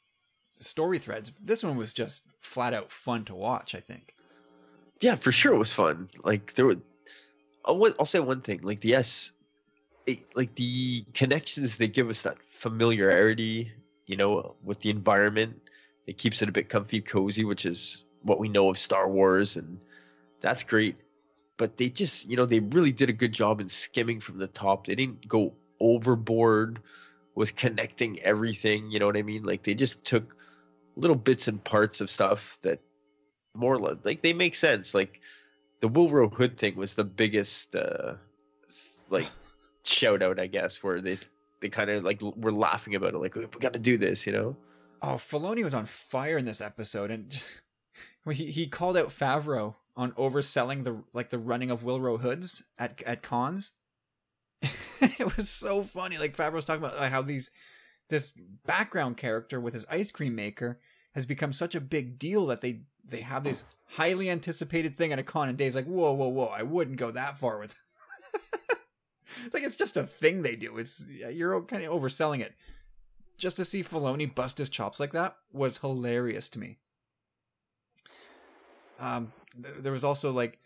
[0.59, 1.31] story threads.
[1.41, 3.73] This one was just flat out fun to watch.
[3.73, 4.15] I think.
[4.99, 6.09] yeah, for sure it was fun.
[6.25, 8.59] Like there were, uh, I'll, I'll say one thing.
[8.63, 9.31] Like yes,
[10.05, 13.71] it, like the connections they give us that familiarity,
[14.05, 15.59] you know, with the environment.
[16.07, 19.55] It keeps it a bit comfy, cozy, which is what we know of Star Wars,
[19.57, 19.79] and
[20.41, 20.95] that's great.
[21.57, 24.47] But they just, you know, they really did a good job in skimming from the
[24.47, 24.87] top.
[24.87, 26.79] They didn't go overboard
[27.35, 28.89] with connecting everything.
[28.91, 29.43] You know what I mean?
[29.43, 30.35] Like they just took
[30.95, 32.79] little bits and parts of stuff that
[33.53, 34.93] more like they make sense.
[34.93, 35.19] Like
[35.81, 38.13] the Willrow Hood thing was the biggest uh
[39.09, 39.29] like
[39.85, 41.17] shout out, I guess, where they
[41.61, 44.33] they kind of like were laughing about it, like we got to do this, you
[44.33, 44.55] know?
[45.01, 47.61] Oh, Filoni was on fire in this episode, and just,
[48.31, 53.01] he he called out Favreau on overselling the like the running of Willrow hoods at
[53.03, 53.71] at cons.
[54.61, 56.17] it was so funny.
[56.17, 57.51] Like Favreau's talking about how these
[58.09, 58.33] this
[58.65, 60.79] background character with his ice cream maker
[61.15, 65.19] has become such a big deal that they they have this highly anticipated thing at
[65.19, 66.45] a con, and Dave's like, "Whoa, whoa, whoa!
[66.45, 67.75] I wouldn't go that far with."
[69.45, 70.77] it's like it's just a thing they do.
[70.77, 72.53] It's you're kind of overselling it
[73.37, 76.77] just to see Filoni bust his chops like that was hilarious to me.
[78.99, 80.59] Um, th- there was also like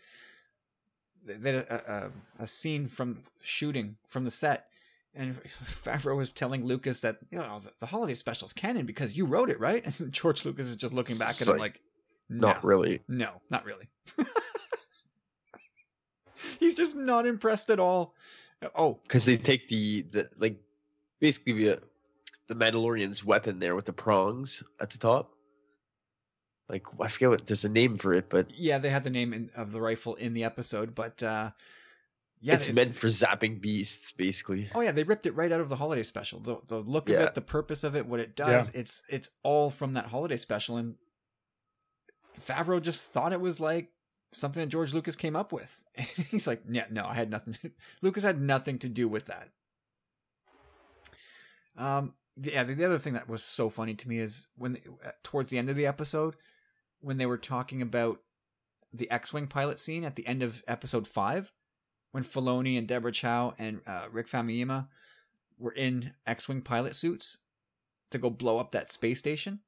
[1.28, 4.66] a, a, a scene from shooting from the set,
[5.14, 5.40] and
[5.84, 9.24] Favreau was telling Lucas that you know the, the holiday special is canon because you
[9.24, 9.84] wrote it, right?
[9.98, 11.80] And George Lucas is just looking back at him like,
[12.28, 13.00] Not "No, really.
[13.08, 13.88] No, not really.
[16.60, 18.14] He's just not impressed at all.
[18.74, 20.58] Oh, because they take the the like
[21.20, 21.82] basically the
[22.48, 25.32] the Mandalorian's weapon there with the prongs at the top.
[26.68, 29.32] Like I forget what there's a name for it, but yeah, they had the name
[29.32, 31.50] in, of the rifle in the episode, but uh,
[32.40, 34.68] yeah, it's, meant for zapping beasts, basically.
[34.74, 36.40] Oh yeah, they ripped it right out of the holiday special.
[36.40, 39.70] The the look of it, the purpose of it, what it does, it's it's all
[39.70, 40.76] from that holiday special.
[40.76, 40.96] And
[42.46, 43.90] Favreau just thought it was like
[44.36, 45.82] something that George Lucas came up with.
[45.96, 47.56] And he's like, yeah, no, I had nothing.
[48.02, 49.48] Lucas had nothing to do with that.
[51.76, 55.10] Um, yeah, the, the other thing that was so funny to me is when uh,
[55.22, 56.36] towards the end of the episode,
[57.00, 58.20] when they were talking about
[58.92, 61.52] the X-wing pilot scene at the end of episode five,
[62.12, 64.88] when Filoni and Deborah Chow and uh, Rick Famuyiwa
[65.58, 67.38] were in X-wing pilot suits
[68.10, 69.60] to go blow up that space station.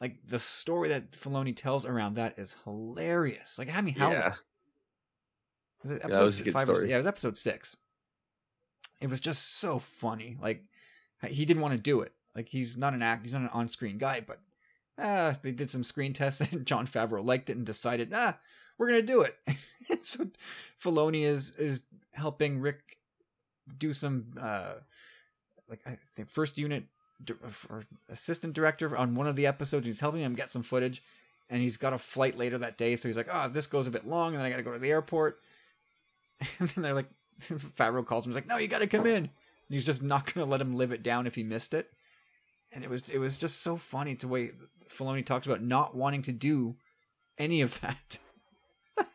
[0.00, 3.58] Like the story that Filoni tells around that is hilarious.
[3.58, 4.10] Like it had how.
[4.10, 4.34] Yeah,
[5.82, 7.76] Was it episode was a good five or Yeah, it was episode six.
[9.00, 10.36] It was just so funny.
[10.40, 10.64] Like
[11.26, 12.12] he didn't want to do it.
[12.34, 13.24] Like he's not an act.
[13.24, 14.20] He's not an on-screen guy.
[14.20, 14.40] But
[14.98, 18.38] uh, they did some screen tests, and Jon Favreau liked it and decided, ah,
[18.78, 19.36] we're gonna do it.
[20.00, 20.26] So
[20.82, 22.98] Filoni is is helping Rick
[23.78, 24.74] do some uh,
[25.68, 26.84] like I think first unit
[27.70, 29.86] or assistant director on one of the episodes.
[29.86, 31.02] He's helping him get some footage,
[31.48, 32.96] and he's got a flight later that day.
[32.96, 34.72] So he's like, oh, this goes a bit long, and then I got to go
[34.72, 35.40] to the airport.
[36.58, 37.08] And then they're like,
[37.40, 38.30] Favreau calls him.
[38.30, 39.16] He's like, no, you got to come in.
[39.24, 39.30] And
[39.70, 41.90] he's just not going to let him live it down if he missed it.
[42.72, 44.50] And it was it was just so funny the way
[44.90, 46.74] Filoni talks about not wanting to do
[47.38, 48.18] any of that.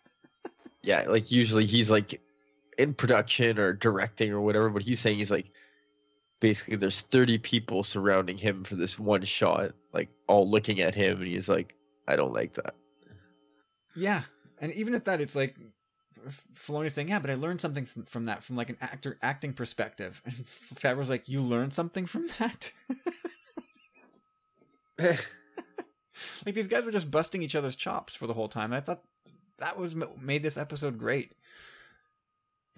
[0.81, 1.03] yeah.
[1.07, 2.21] Like usually he's like
[2.77, 5.51] in production or directing or whatever, but he's saying he's like
[6.39, 11.17] basically there's 30 people surrounding him for this one shot, like all looking at him,
[11.17, 11.75] and he's like,
[12.07, 12.75] I don't like that.
[13.95, 14.23] Yeah,
[14.59, 15.55] and even at that, it's like
[16.55, 19.53] Filoni's saying, "Yeah, but I learned something from, from that, from like an actor acting
[19.53, 20.45] perspective." And
[20.75, 22.71] Favreau's like, "You learned something from that?"
[26.45, 28.73] like these guys were just busting each other's chops for the whole time.
[28.73, 29.03] I thought
[29.59, 31.33] that was made this episode great.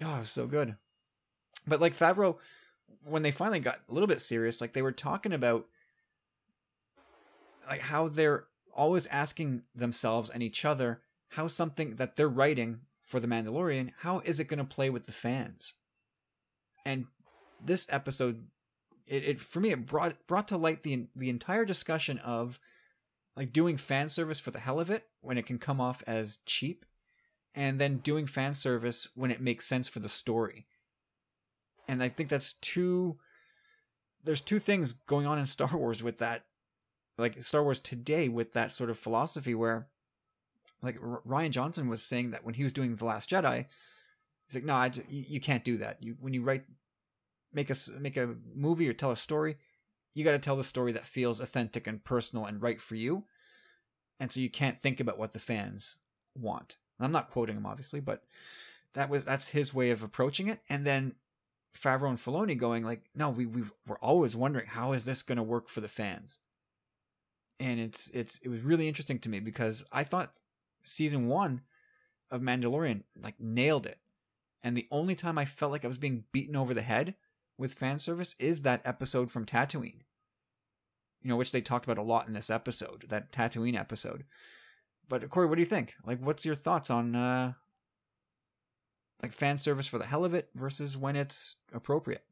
[0.02, 0.76] Oh, it was so good.
[1.66, 2.38] But like Favreau,
[3.04, 5.66] when they finally got a little bit serious, like they were talking about
[7.68, 8.44] like how they're
[8.74, 11.00] always asking themselves and each other
[11.32, 15.06] how something that they're writing for the Mandalorian, how is it going to play with
[15.06, 15.74] the fans?
[16.84, 17.06] And
[17.64, 18.46] this episode,
[19.06, 22.58] it, it for me it brought brought to light the the entire discussion of
[23.36, 26.38] like doing fan service for the hell of it when it can come off as
[26.44, 26.84] cheap,
[27.54, 30.66] and then doing fan service when it makes sense for the story.
[31.88, 33.18] And I think that's two.
[34.24, 36.44] There's two things going on in Star Wars with that
[37.18, 39.88] like Star Wars today with that sort of philosophy where
[40.82, 43.66] like Rian Johnson was saying that when he was doing The Last Jedi
[44.46, 46.02] he's like no I just, you, you can't do that.
[46.02, 46.64] You when you write
[47.52, 49.56] make a make a movie or tell a story
[50.14, 53.24] you got to tell the story that feels authentic and personal and right for you.
[54.20, 55.98] And so you can't think about what the fans
[56.34, 56.76] want.
[56.98, 58.24] And I'm not quoting him obviously but
[58.94, 60.60] that was that's his way of approaching it.
[60.68, 61.14] And then
[61.76, 65.36] Favreau and Filoni going like no we we we're always wondering how is this going
[65.36, 66.40] to work for the fans
[67.62, 70.40] and it's it's it was really interesting to me because I thought
[70.84, 71.62] season one
[72.30, 73.98] of Mandalorian like nailed it,
[74.62, 77.14] and the only time I felt like I was being beaten over the head
[77.56, 80.00] with fan service is that episode from Tatooine.
[81.22, 84.24] You know, which they talked about a lot in this episode, that Tatooine episode.
[85.08, 85.94] But Corey, what do you think?
[86.04, 87.52] Like, what's your thoughts on uh
[89.22, 92.24] like fan service for the hell of it versus when it's appropriate?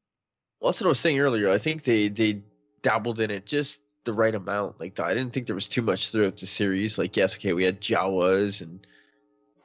[0.60, 1.50] Well, that's what I was saying earlier.
[1.50, 2.42] I think they they
[2.82, 4.80] dabbled in it just the right amount.
[4.80, 6.98] Like I didn't think there was too much throughout the series.
[6.98, 8.86] Like yes, okay, we had Jawas and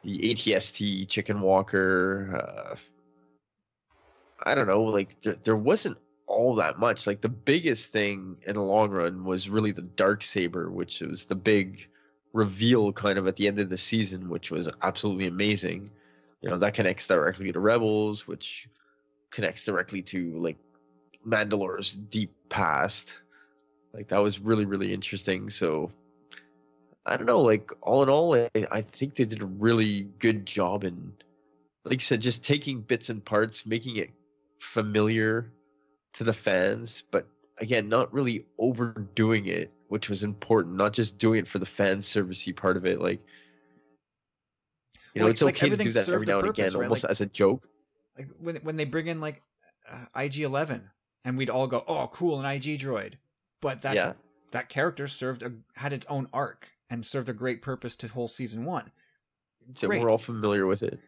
[0.03, 2.41] the ATST Chicken Walker.
[2.71, 2.75] Uh,
[4.43, 4.83] I don't know.
[4.83, 5.97] Like there, there wasn't
[6.27, 7.07] all that much.
[7.07, 11.25] Like the biggest thing in the long run was really the dark saber, which was
[11.25, 11.87] the big
[12.33, 15.89] reveal kind of at the end of the season, which was absolutely amazing.
[16.45, 18.69] You know that connects directly to Rebels, which
[19.31, 20.57] connects directly to like
[21.27, 23.17] Mandalore's deep past.
[23.93, 25.49] Like that was really really interesting.
[25.49, 25.91] So
[27.03, 27.41] I don't know.
[27.41, 31.13] Like all in all, I, I think they did a really good job in,
[31.83, 34.11] like you said, just taking bits and parts, making it
[34.59, 35.51] familiar
[36.13, 37.27] to the fans, but
[37.57, 40.75] again, not really overdoing it, which was important.
[40.75, 43.01] Not just doing it for the fan servicey part of it.
[43.01, 43.21] Like
[45.15, 46.85] You know, Like- it's like okay to do that every now and purpose, again, right?
[46.85, 47.67] almost Like- as a joke.
[48.17, 49.41] like when when they bring in like
[49.89, 50.89] uh, IG Eleven,
[51.23, 53.13] and we'd all go, "Oh, cool, an IG droid,"
[53.61, 54.13] but that yeah,
[54.51, 58.27] that character served a had its own arc and served a great purpose to whole
[58.27, 58.91] season one.
[59.75, 60.01] so great.
[60.03, 60.99] we're all familiar with it.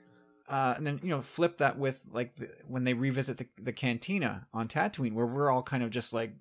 [0.50, 3.74] Uh, and then you know flip that with like the, when they revisit the the
[3.74, 6.32] cantina on Tatooine, where we're all kind of just like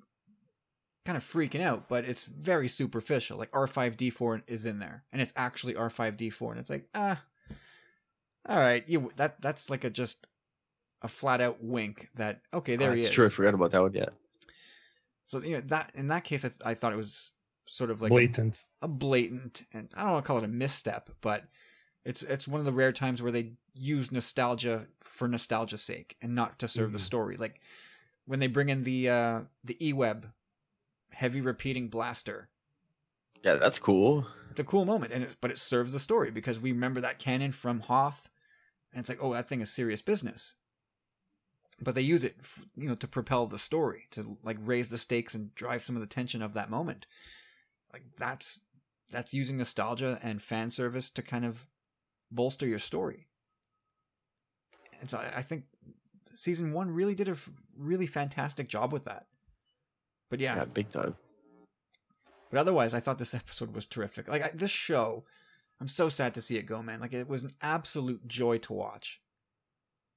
[1.05, 3.39] kind of freaking out, but it's very superficial.
[3.39, 6.53] Like R five D four is in there, and it's actually R five D four,
[6.53, 7.21] and it's like ah,
[8.49, 10.27] all right, you that that's like a just
[11.03, 13.15] a flat out wink that okay there oh, he that's is.
[13.15, 13.27] true.
[13.27, 13.93] I forgot about that one.
[13.95, 14.09] Yeah,
[15.25, 17.33] So you know that in that case, I, I thought it was
[17.69, 18.65] sort of like Blatant.
[18.83, 21.45] a blatant, and I don't want to call it a misstep, but
[22.05, 26.35] it's it's one of the rare times where they use nostalgia for nostalgia's sake and
[26.35, 27.03] not to serve the Mhm.
[27.03, 27.37] story.
[27.37, 27.61] Like
[28.25, 30.33] when they bring in the uh the E-Web
[31.11, 32.49] heavy repeating blaster.
[33.43, 34.27] yeah, that's cool.
[34.51, 37.19] It's a cool moment, and it, but it serves the story because we remember that
[37.19, 38.31] cannon from Hoth,
[38.97, 40.57] and it's like, oh, that thing is serious business.
[41.83, 42.37] But they use it,
[42.75, 46.01] you know, to propel the story, to like raise the stakes and drive some of
[46.01, 47.05] the tension of that moment.
[47.93, 48.61] Like that's
[49.11, 51.67] that's using nostalgia and fan service to kind of
[52.31, 53.27] bolster your story.
[55.03, 55.65] And so I, I think
[56.33, 57.37] season one really did a
[57.77, 59.27] really fantastic job with that.
[60.31, 61.17] But Yeah, big time.
[62.51, 64.27] but otherwise, I thought this episode was terrific.
[64.27, 65.25] Like I, this show,
[65.81, 67.01] I'm so sad to see it go, man.
[67.01, 69.21] Like it was an absolute joy to watch,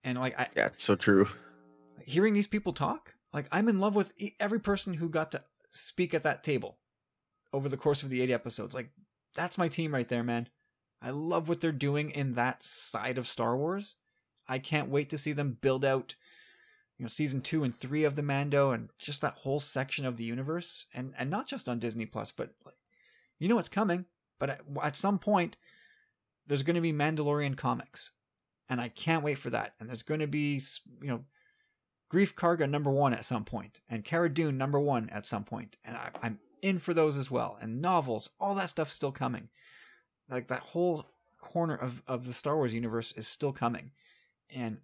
[0.03, 1.27] and like I, Yeah, it's so true.
[2.05, 6.13] hearing these people talk, like I'm in love with every person who got to speak
[6.13, 6.77] at that table
[7.51, 8.75] over the course of the 80 episodes.
[8.75, 8.91] Like
[9.35, 10.47] that's my team right there, man.
[11.01, 13.95] I love what they're doing in that side of Star Wars.
[14.47, 16.15] I can't wait to see them build out
[16.97, 20.17] you know season 2 and 3 of the Mando and just that whole section of
[20.17, 22.75] the universe and and not just on Disney Plus, but like
[23.39, 24.05] you know what's coming,
[24.39, 25.57] but at, at some point
[26.47, 28.11] there's going to be Mandalorian comics.
[28.67, 29.73] And I can't wait for that.
[29.79, 30.61] And there's going to be
[31.01, 31.25] you know
[32.11, 35.77] Greef Karga number one at some point, and Cara Dune number one at some point,
[35.85, 37.57] and I, I'm in for those as well.
[37.61, 39.49] And novels, all that stuff's still coming.
[40.27, 41.05] Like that whole
[41.39, 43.91] corner of of the Star Wars universe is still coming,
[44.53, 44.79] and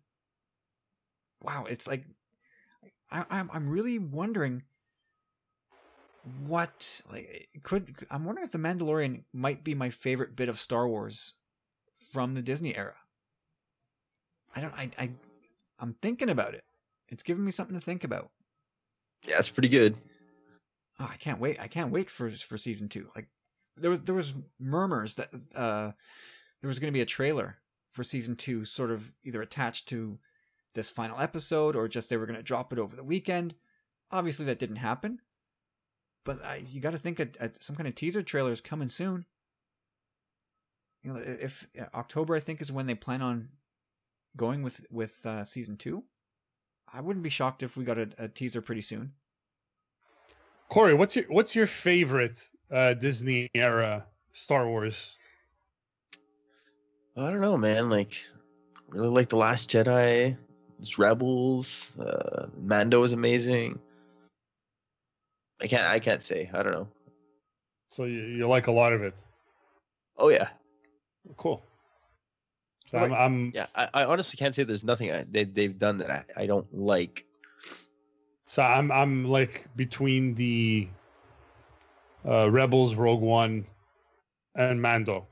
[1.42, 2.06] wow, it's like
[3.12, 4.64] I, I'm I'm really wondering
[6.46, 10.88] what like could I'm wondering if the Mandalorian might be my favorite bit of Star
[10.88, 11.36] Wars
[12.12, 12.96] from the Disney era.
[14.56, 15.12] I don't I I
[15.80, 16.64] I'm thinking about it.
[17.10, 18.32] It's giving me something to think about.
[19.24, 19.98] Yeah, it's pretty good.
[21.00, 21.60] Oh, I can't wait.
[21.60, 23.10] I can't wait for for season 2.
[23.16, 23.28] Like
[23.78, 25.92] there was there was murmurs that uh
[26.62, 27.58] there was going to be a trailer
[27.92, 30.18] for season 2 sort of either attached to
[30.74, 33.56] this final episode or just they were going to drop it over the weekend.
[34.12, 35.20] Obviously that didn't happen.
[36.26, 38.90] But I, you got to think a, a, some kind of teaser trailer is coming
[38.90, 39.26] soon.
[41.04, 43.50] You know, if yeah, October I think is when they plan on
[44.36, 46.04] going with with uh, season 2.
[46.92, 49.14] I wouldn't be shocked if we got a, a teaser pretty soon.
[50.70, 55.18] Corey, what's your what's your favorite uh, Disney era Star Wars?
[57.18, 57.90] I don't know, man.
[57.90, 58.18] Like,
[58.90, 60.36] really like the Last Jedi.
[60.98, 61.98] Rebels.
[61.98, 63.80] Uh, Mando is amazing.
[65.62, 65.88] I can't.
[65.88, 66.50] I can't say.
[66.54, 66.88] I don't know.
[67.90, 69.22] So you, you like a lot of it.
[70.18, 70.50] Oh yeah,
[71.38, 71.64] Cool.
[72.88, 73.66] So I'm, I'm yeah.
[73.76, 76.68] I, I honestly can't say there's nothing I, they they've done that I, I don't
[76.72, 77.26] like.
[78.46, 80.88] so I'm I'm like between the
[82.28, 83.66] uh, Rebels, Rogue One,
[84.56, 85.28] and Mando.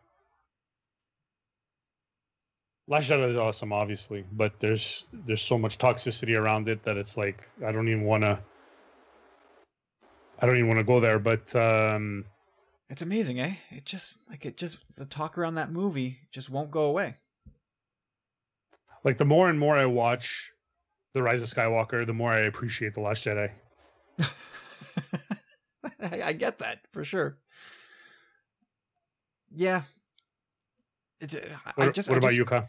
[2.88, 7.18] Last Jedi is awesome, obviously, but there's there's so much toxicity around it that it's
[7.18, 8.40] like I don't even want to.
[10.40, 12.26] I don't even want to go there, but um,
[12.90, 13.54] It's amazing, eh?
[13.72, 17.18] It just like it just the talk around that movie just won't go away.
[19.04, 20.52] like the more and more I watch
[21.14, 23.52] the Rise of Skywalker, the more I appreciate the Last Jedi.
[26.00, 27.38] I, I get that for sure.
[29.56, 29.84] Yeah.
[31.22, 31.40] It's uh,
[31.78, 32.68] I just what I about just- you, Kyle?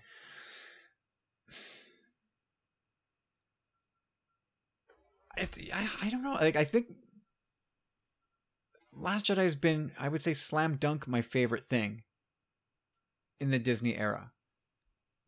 [5.37, 6.33] It's I, I don't know.
[6.35, 6.87] Like I think
[8.97, 12.03] Last Jedi has been I would say slam dunk my favorite thing
[13.41, 14.33] in the Disney era.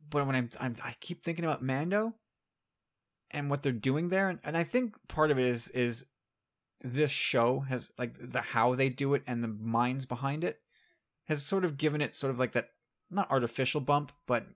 [0.08, 2.14] But when I'm, I'm I keep thinking about Mando
[3.30, 6.06] and what they're doing there and, and I think part of it is is
[6.82, 10.60] this show has like the how they do it and the minds behind it
[11.24, 12.70] has sort of given it sort of like that
[13.10, 14.46] not artificial bump but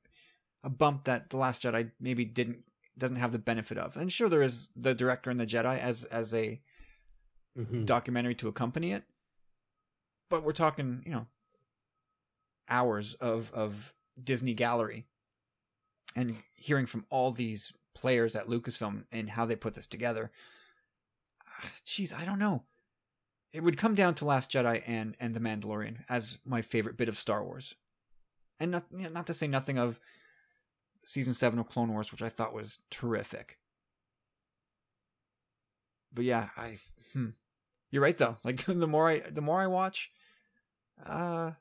[0.62, 2.58] a bump that the last jedi maybe didn't
[2.96, 6.04] doesn't have the benefit of and sure there is the director and the jedi as
[6.04, 6.60] as a
[7.58, 7.84] Mhm.
[7.84, 9.04] documentary to accompany it
[10.28, 11.26] but we're talking you know
[12.68, 15.06] hours of of Disney Gallery
[16.16, 20.30] and hearing from all these players at Lucasfilm and how they put this together.
[21.84, 22.64] Jeez, I don't know.
[23.52, 27.08] It would come down to Last Jedi and and The Mandalorian as my favorite bit
[27.08, 27.74] of Star Wars,
[28.60, 29.98] and not you know, not to say nothing of
[31.04, 33.58] season seven of Clone Wars, which I thought was terrific.
[36.12, 36.78] But yeah, I
[37.12, 37.30] hmm.
[37.90, 38.36] You're right though.
[38.44, 40.10] Like the more I the more I watch,
[41.04, 41.52] uh,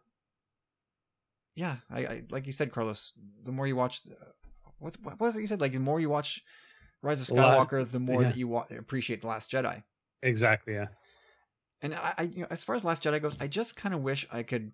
[1.56, 3.14] yeah, I, I like you said, Carlos.
[3.44, 4.26] The more you watch, uh,
[4.78, 5.62] what what was it you said?
[5.62, 6.42] Like the more you watch
[7.02, 8.30] Rise of Skywalker, the more yeah.
[8.30, 9.84] that you wa- appreciate the Last Jedi.
[10.22, 10.74] Exactly.
[10.74, 10.88] Yeah.
[11.82, 14.02] And I, I you know, as far as Last Jedi goes, I just kind of
[14.02, 14.74] wish I could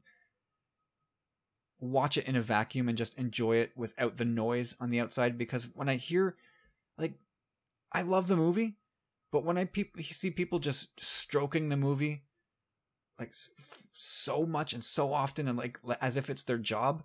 [1.80, 5.38] watch it in a vacuum and just enjoy it without the noise on the outside.
[5.38, 6.36] Because when I hear,
[6.98, 7.14] like,
[7.92, 8.76] I love the movie,
[9.36, 12.24] but when I pe- see people just stroking the movie,
[13.20, 13.34] like
[13.92, 17.04] so much and so often, and like as if it's their job,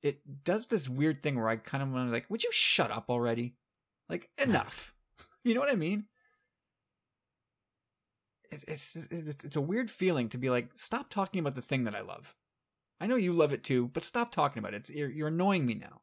[0.00, 2.92] it does this weird thing where I kind of want to like, would you shut
[2.92, 3.56] up already?
[4.08, 4.94] Like enough.
[5.44, 6.04] You know what I mean?
[8.52, 11.82] It's it's it's it's a weird feeling to be like, stop talking about the thing
[11.82, 12.36] that I love.
[13.00, 14.82] I know you love it too, but stop talking about it.
[14.82, 16.02] It's, you're, you're annoying me now.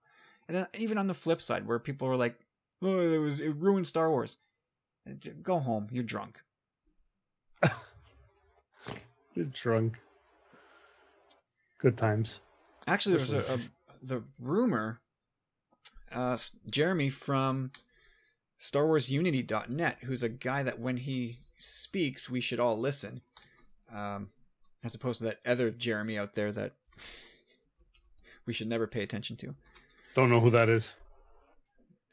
[0.50, 2.38] And then even on the flip side, where people are like,
[2.82, 4.36] "Oh, it was it ruined Star Wars,"
[5.44, 5.88] go home.
[5.92, 6.40] You're drunk.
[9.34, 10.00] You're drunk.
[11.78, 12.42] Good times.
[12.88, 13.60] Actually, there was a, a
[14.02, 15.02] the rumor.
[16.12, 16.38] Uh,
[16.70, 17.72] Jeremy from
[18.60, 23.22] StarWarsUnity.net, who's a guy that when he speaks, we should all listen,
[23.94, 24.30] um,
[24.84, 26.74] as opposed to that other Jeremy out there that
[28.48, 29.54] we should never pay attention to.
[30.16, 30.96] Don't know who that is.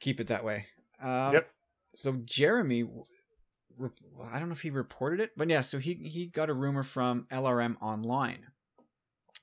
[0.00, 0.66] Keep it that way.
[1.00, 1.50] Um, Yep.
[1.96, 2.84] So Jeremy,
[4.22, 5.62] I don't know if he reported it, but yeah.
[5.62, 8.46] So he he got a rumor from LRM Online,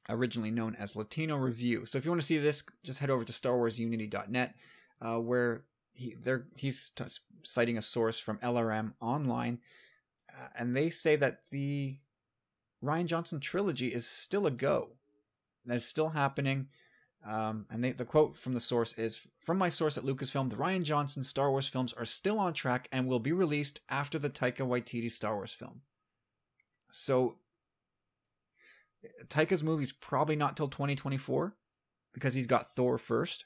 [0.08, 1.86] originally known as Latino Review.
[1.86, 4.56] So if you want to see this, just head over to StarWarsUnity.net,
[5.02, 5.64] uh, where
[5.94, 7.06] he they're he's t-
[7.44, 9.60] citing a source from LRM Online,
[10.30, 11.98] uh, and they say that the
[12.84, 14.90] Rian Johnson trilogy is still a go.
[15.66, 16.68] That is still happening.
[17.26, 20.58] Um, and they, the quote from the source is From my source at Lucasfilm, the
[20.58, 24.30] Rian Johnson Star Wars films are still on track and will be released after the
[24.30, 25.82] Taika Waititi Star Wars film.
[26.92, 27.38] So,
[29.28, 31.56] Taika's movie's probably not till 2024
[32.14, 33.46] because he's got Thor first.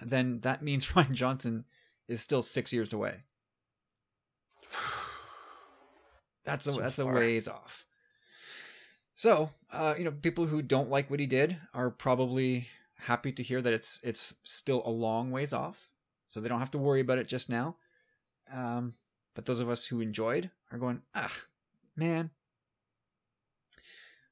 [0.00, 1.64] Then that means Rian Johnson
[2.08, 3.22] is still six years away.
[6.44, 7.86] That's a So that's a ways off.
[9.16, 13.42] So, uh, you know, people who don't like what he did are probably happy to
[13.42, 15.90] hear that it's it's still a long ways off,
[16.26, 17.76] so they don't have to worry about it just now.
[18.52, 18.94] Um,
[19.34, 21.32] but those of us who enjoyed are going, ah,
[21.96, 22.30] man.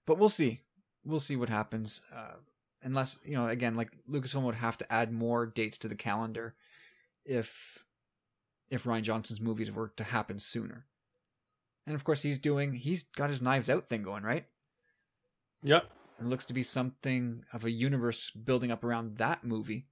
[0.06, 0.60] But we'll see.
[1.04, 2.02] We'll see what happens.
[2.14, 2.34] Uh,
[2.82, 6.54] unless you know, again, like Lucasfilm would have to add more dates to the calendar
[7.24, 7.84] if
[8.70, 10.86] if Rian Johnson's movies were to happen sooner.
[11.86, 12.74] And of course, he's doing.
[12.74, 14.46] He's got his Knives Out thing going, right?
[15.62, 15.90] Yep.
[16.20, 19.86] It looks to be something of a universe building up around that movie.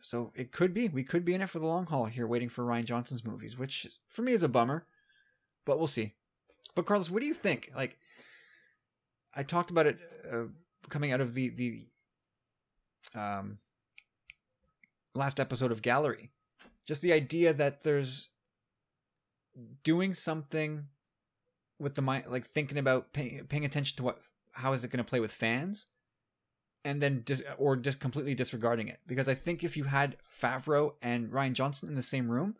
[0.00, 0.88] So it could be.
[0.88, 3.56] We could be in it for the long haul here, waiting for Rian Johnson's movies,
[3.56, 4.86] which for me is a bummer,
[5.64, 6.14] but we'll see.
[6.74, 7.70] But Carlos, what do you think?
[7.74, 7.98] Like,
[9.34, 9.98] I talked about it
[10.30, 10.44] uh,
[10.88, 11.86] coming out of the the
[13.14, 13.58] um
[15.14, 16.30] last episode of Gallery.
[16.84, 18.28] Just the idea that there's
[19.84, 20.86] doing something
[21.82, 24.20] with the mind, like thinking about pay, paying attention to what,
[24.52, 25.86] how is it going to play with fans,
[26.84, 29.00] and then dis, or just completely disregarding it.
[29.06, 32.56] Because I think if you had Favreau and Rian Johnson in the same room,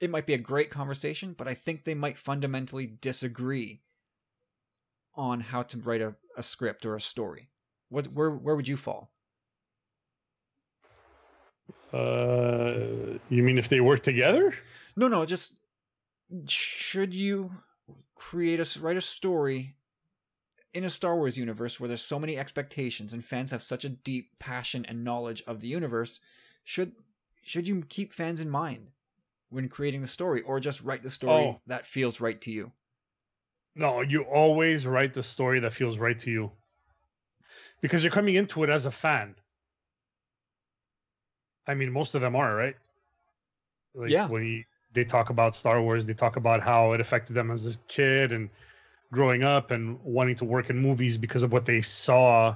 [0.00, 1.34] it might be a great conversation.
[1.36, 3.82] But I think they might fundamentally disagree
[5.14, 7.48] on how to write a, a script or a story.
[7.88, 9.10] What where where would you fall?
[11.92, 14.54] Uh, you mean if they work together?
[14.94, 15.58] No, no, just
[16.46, 17.50] should you
[18.18, 19.76] create a s- write a story
[20.74, 23.88] in a Star Wars universe where there's so many expectations and fans have such a
[23.88, 26.20] deep passion and knowledge of the universe,
[26.64, 26.92] should
[27.42, 28.90] should you keep fans in mind
[29.48, 31.60] when creating the story or just write the story Oh.
[31.66, 32.72] that feels right to you?
[33.74, 36.52] No, you always write the story that feels right to you.
[37.80, 39.36] Because you're coming into it as a fan.
[41.66, 42.76] I mean, most of them are, right?
[43.94, 44.28] Like Yeah.
[44.28, 44.64] when you,
[44.98, 48.32] they talk about Star Wars, they talk about how it affected them as a kid
[48.32, 48.50] and
[49.12, 52.54] growing up and wanting to work in movies because of what they saw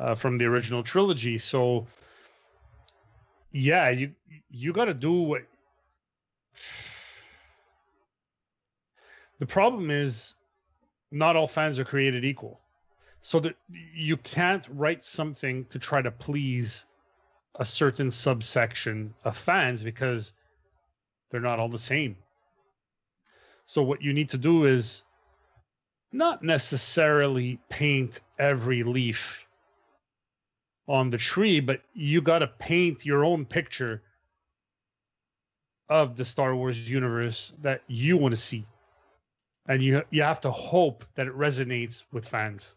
[0.00, 1.36] uh, from the original trilogy.
[1.36, 1.86] So,
[3.52, 4.12] yeah, you
[4.50, 5.42] you got to do what.
[9.40, 10.36] The problem is,
[11.10, 12.60] not all fans are created equal.
[13.20, 16.86] so that you can't write something to try to please
[17.56, 20.32] a certain subsection of fans because
[21.30, 22.16] they're not all the same.
[23.66, 25.04] So what you need to do is
[26.12, 29.44] not necessarily paint every leaf
[30.86, 34.02] on the tree, but you got to paint your own picture
[35.88, 38.66] of the Star Wars universe that you want to see.
[39.66, 42.76] And you you have to hope that it resonates with fans.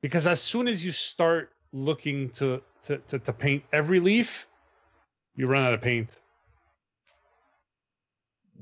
[0.00, 4.46] Because as soon as you start looking to to, to, to paint every leaf,
[5.34, 6.20] you run out of paint.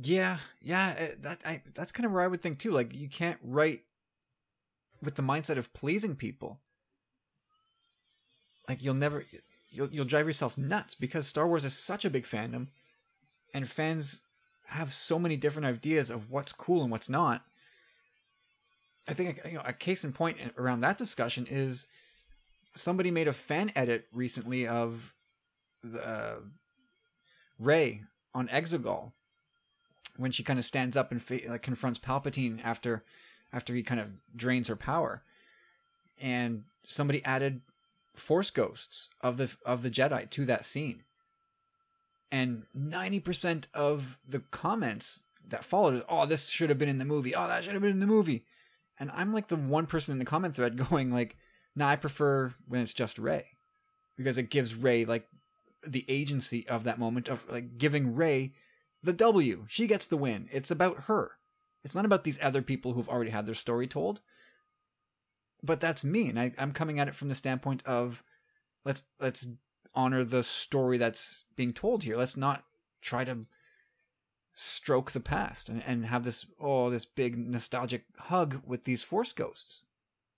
[0.00, 2.70] Yeah, yeah, uh, that I that's kind of where I would think too.
[2.70, 3.82] Like you can't write
[5.02, 6.60] with the mindset of pleasing people.
[8.68, 9.24] Like you'll never
[9.68, 12.68] you'll you'll drive yourself nuts because Star Wars is such a big fandom
[13.52, 14.20] and fans
[14.66, 17.42] have so many different ideas of what's cool and what's not.
[19.06, 21.86] I think you know a case in point around that discussion is
[22.74, 25.12] somebody made a fan edit recently of
[25.82, 26.36] the uh,
[27.58, 28.02] Rey
[28.34, 29.12] on Exegol
[30.16, 33.04] when she kind of stands up and fa- like confronts Palpatine after
[33.52, 35.22] after he kind of drains her power,
[36.20, 37.60] and somebody added
[38.14, 41.04] Force ghosts of the of the Jedi to that scene,
[42.30, 47.04] and ninety percent of the comments that followed, oh, this should have been in the
[47.04, 47.34] movie.
[47.34, 48.44] Oh, that should have been in the movie,
[48.98, 51.36] and I'm like the one person in the comment thread going like,
[51.74, 53.46] nah, I prefer when it's just Rey."
[54.16, 55.28] because it gives Rey like
[55.86, 58.52] the agency of that moment of like giving Rey
[59.02, 59.66] the W.
[59.68, 60.48] She gets the win.
[60.52, 61.32] It's about her.
[61.84, 64.20] It's not about these other people who've already had their story told.
[65.62, 68.22] But that's me, and I, I'm coming at it from the standpoint of
[68.84, 69.48] let's let's
[69.94, 72.16] honor the story that's being told here.
[72.16, 72.64] Let's not
[73.00, 73.46] try to
[74.54, 79.32] stroke the past and, and have this oh this big nostalgic hug with these force
[79.32, 79.84] ghosts.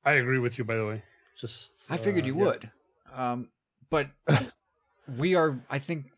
[0.05, 1.03] I agree with you by the way.
[1.37, 2.45] Just I figured uh, you yeah.
[2.45, 2.71] would.
[3.15, 3.49] Um
[3.91, 4.09] but
[5.19, 6.11] we are I think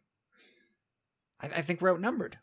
[1.41, 2.39] I, I think we're outnumbered.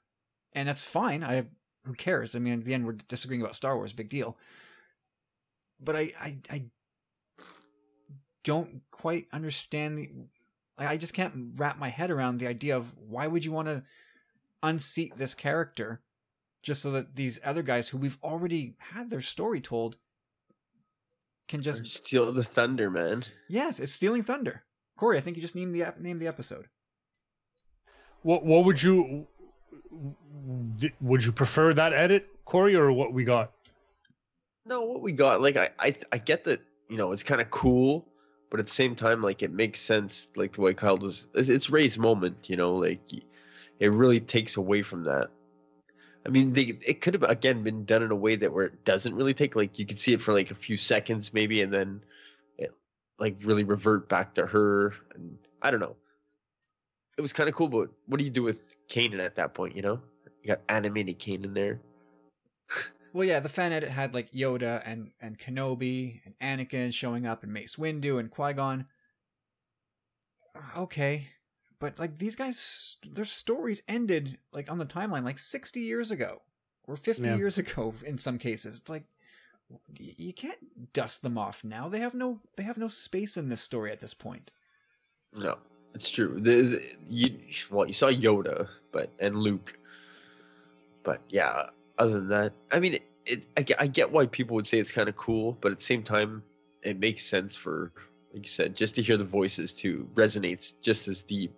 [0.53, 1.24] And that's fine.
[1.24, 1.45] I
[1.86, 2.36] who cares?
[2.36, 4.38] I mean at the end we're disagreeing about Star Wars, big deal.
[5.80, 6.64] But I I, I
[8.44, 10.10] don't quite understand the
[10.78, 13.68] I I just can't wrap my head around the idea of why would you want
[13.68, 13.84] to
[14.61, 16.02] unseat this character
[16.61, 19.98] just so that these other guys who we've already had their story told
[21.49, 23.26] can just steal the thunder, man.
[23.49, 24.64] yes, it's stealing thunder.
[24.98, 26.68] Corey, I think you just named the ep- named the episode.
[28.24, 29.28] What what would you
[31.02, 33.52] would you prefer that edit, Corey, or what we got?
[34.66, 37.50] No, what we got, like I, I, I get that you know it's kind of
[37.52, 38.08] cool,
[38.50, 41.28] but at the same time, like it makes sense, like the way Kyle does.
[41.36, 43.02] It's, Rey's moment, you know, like
[43.80, 45.30] it really takes away from that.
[46.26, 48.86] I mean, they it could have again been done in a way that where it
[48.86, 51.74] doesn't really take like you could see it for like a few seconds maybe, and
[51.74, 52.02] then
[52.58, 52.72] it
[53.20, 55.98] like really revert back to her, and I don't know.
[57.18, 59.76] It was kind of cool, but what do you do with Kanan at that point?
[59.76, 60.02] You know,
[60.41, 61.80] you got animated Kanan there.
[63.14, 67.44] Well, yeah, the fan edit had like Yoda and and Kenobi and Anakin showing up
[67.44, 68.88] and Mace Windu and Qui Gon.
[70.56, 71.27] Uh, okay,
[71.80, 76.41] but like these guys, their stories ended like on the timeline like sixty years ago
[76.88, 77.35] or fifty Yeah.
[77.38, 78.80] years ago in some cases.
[78.80, 79.03] It's like
[79.99, 81.88] you can't dust them off now.
[81.90, 84.49] They have no they have no space in this story at this point.
[85.31, 85.60] No,
[85.94, 86.40] it's true.
[86.40, 87.38] The, the you
[87.70, 89.78] well, you saw Yoda, but and Luke,
[91.03, 91.70] but yeah.
[91.99, 93.03] Other than that, I mean, it.
[93.28, 95.78] it I, get, I get why people would say it's kind of cool, but at
[95.78, 96.41] the same time,
[96.82, 97.91] it makes sense for,
[98.34, 101.53] like you said, just to hear the voices too resonates just as deep.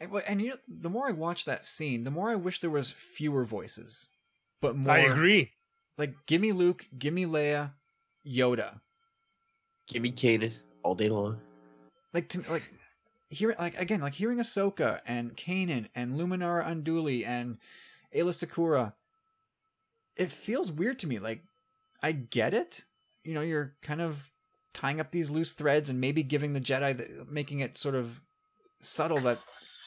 [0.00, 2.70] And, and you know, the more I watch that scene, the more I wish there
[2.70, 4.08] was fewer voices,
[4.60, 4.94] but more.
[4.94, 5.52] I agree.
[5.96, 7.70] Like, give me Luke, give me Leia,
[8.26, 8.80] Yoda.
[9.86, 10.52] Give me Kanan
[10.82, 11.38] all day long.
[12.12, 12.64] Like to like
[13.30, 17.58] hearing like again like hearing Ahsoka and Kanan and Luminara Unduli and
[18.14, 18.92] Aayla Secura.
[20.16, 21.18] It feels weird to me.
[21.18, 21.44] Like
[22.02, 22.84] I get it.
[23.24, 24.30] You know, you're kind of
[24.72, 28.20] tying up these loose threads and maybe giving the Jedi, the, making it sort of
[28.80, 29.38] subtle that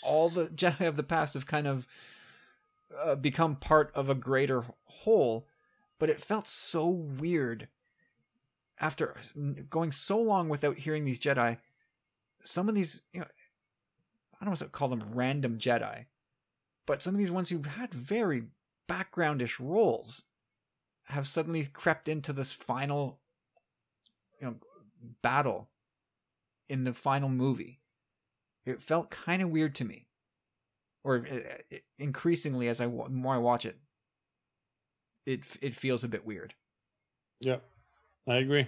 [0.03, 1.87] all the Jedi of the past have kind of
[3.03, 5.47] uh, become part of a greater whole.
[5.99, 7.67] But it felt so weird
[8.79, 9.15] after
[9.69, 11.57] going so long without hearing these Jedi.
[12.45, 13.27] Some of these, you know,
[14.39, 16.05] I don't want to call them random Jedi,
[16.85, 18.43] but some of these ones who had very
[18.89, 20.23] backgroundish roles
[21.05, 23.19] have suddenly crept into this final,
[24.39, 24.55] you know,
[25.21, 25.69] battle
[26.69, 27.79] in the final movie.
[28.65, 30.07] It felt kind of weird to me,
[31.03, 33.77] or uh, increasingly as I more I watch it,
[35.25, 36.53] it it feels a bit weird.
[37.39, 37.57] Yeah.
[38.27, 38.67] I agree.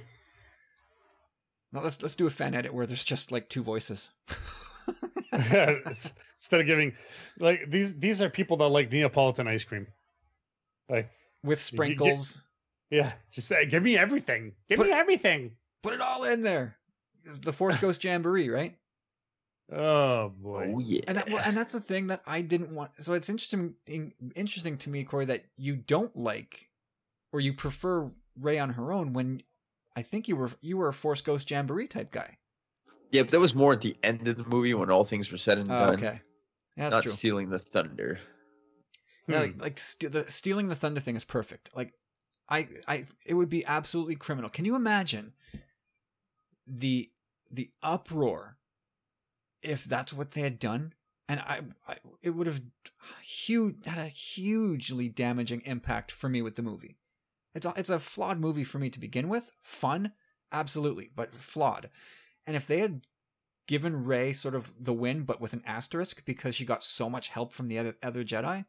[1.75, 4.09] Now let's let's do a fan edit where there's just like two voices.
[5.33, 6.93] Instead of giving
[7.37, 9.87] like these these are people that like Neapolitan ice cream.
[10.89, 11.09] Like
[11.43, 12.41] with You get- sprinkles.
[12.89, 14.53] yeah, just say give me everything.
[14.69, 15.51] Give Put- me everything.
[15.83, 16.77] Put it all in there.
[17.41, 18.77] The Force Ghost Jamboree, right?
[19.71, 20.73] Oh boy.
[20.75, 21.01] Oh yeah.
[21.07, 22.91] And that, well, and that's the thing that I didn't want.
[22.99, 23.73] So it's interesting,
[24.35, 26.69] interesting to me, Corey, that you don't like,
[27.33, 29.11] or you prefer Rey on her own.
[29.13, 29.41] When
[29.95, 32.37] I think you were you were a Force Ghost Jamboree type guy.
[33.11, 35.37] yeah, but that was more at the end of the movie when all things were
[35.37, 35.93] said and Oh, done.
[35.95, 36.21] okay,
[36.75, 37.11] yeah, that's not true.
[37.13, 38.19] stealing the thunder.
[39.27, 39.41] Yeah, Hmm.
[39.41, 41.69] like, like st- the stealing the thunder thing is perfect.
[41.75, 41.93] Like,
[42.47, 44.49] I, I, it would be absolutely criminal.
[44.51, 45.33] Can you imagine
[46.67, 47.09] the
[47.49, 48.57] the uproar
[49.61, 50.93] if that's what they had done?
[51.27, 52.61] And I, I it would have
[53.23, 56.97] huge had a hugely damaging impact for me with the movie.
[57.55, 59.49] It's a, it's a flawed movie for me to begin with.
[59.61, 60.11] Fun,
[60.51, 61.89] absolutely, but flawed.
[62.45, 63.07] And if they had
[63.67, 67.29] given Rey sort of the win, but with an asterisk because she got so much
[67.29, 68.65] help from the other other Jedi,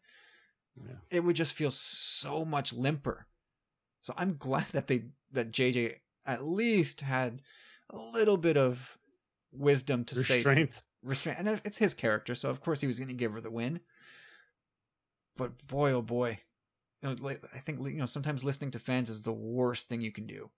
[0.77, 0.95] Yeah.
[1.11, 3.27] it would just feel so much limper.
[4.03, 7.43] So I'm glad that they that JJ at least had
[7.91, 8.97] a little bit of
[9.53, 10.81] wisdom to say Restraint.
[11.03, 13.51] restraint, and it's his character, so of course he was going to give her the
[13.51, 13.81] win.
[15.37, 16.39] But boy, oh boy,
[17.03, 20.01] you know, like, I think you know sometimes listening to fans is the worst thing
[20.01, 20.51] you can do.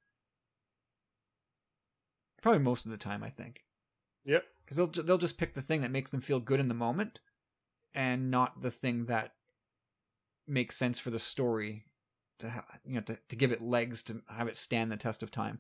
[2.43, 3.65] Probably most of the time, I think
[4.25, 4.45] Yep.
[4.65, 7.21] because they'll they'll just pick the thing that makes them feel good in the moment,
[7.95, 9.35] and not the thing that
[10.47, 11.85] makes sense for the story
[12.39, 15.23] to ha- you know to, to give it legs to have it stand the test
[15.23, 15.59] of time.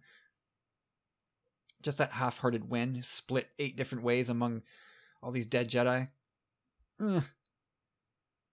[1.82, 4.62] Just that half-hearted win, split eight different ways among
[5.22, 6.08] all these dead Jedi.
[7.00, 7.20] Eh,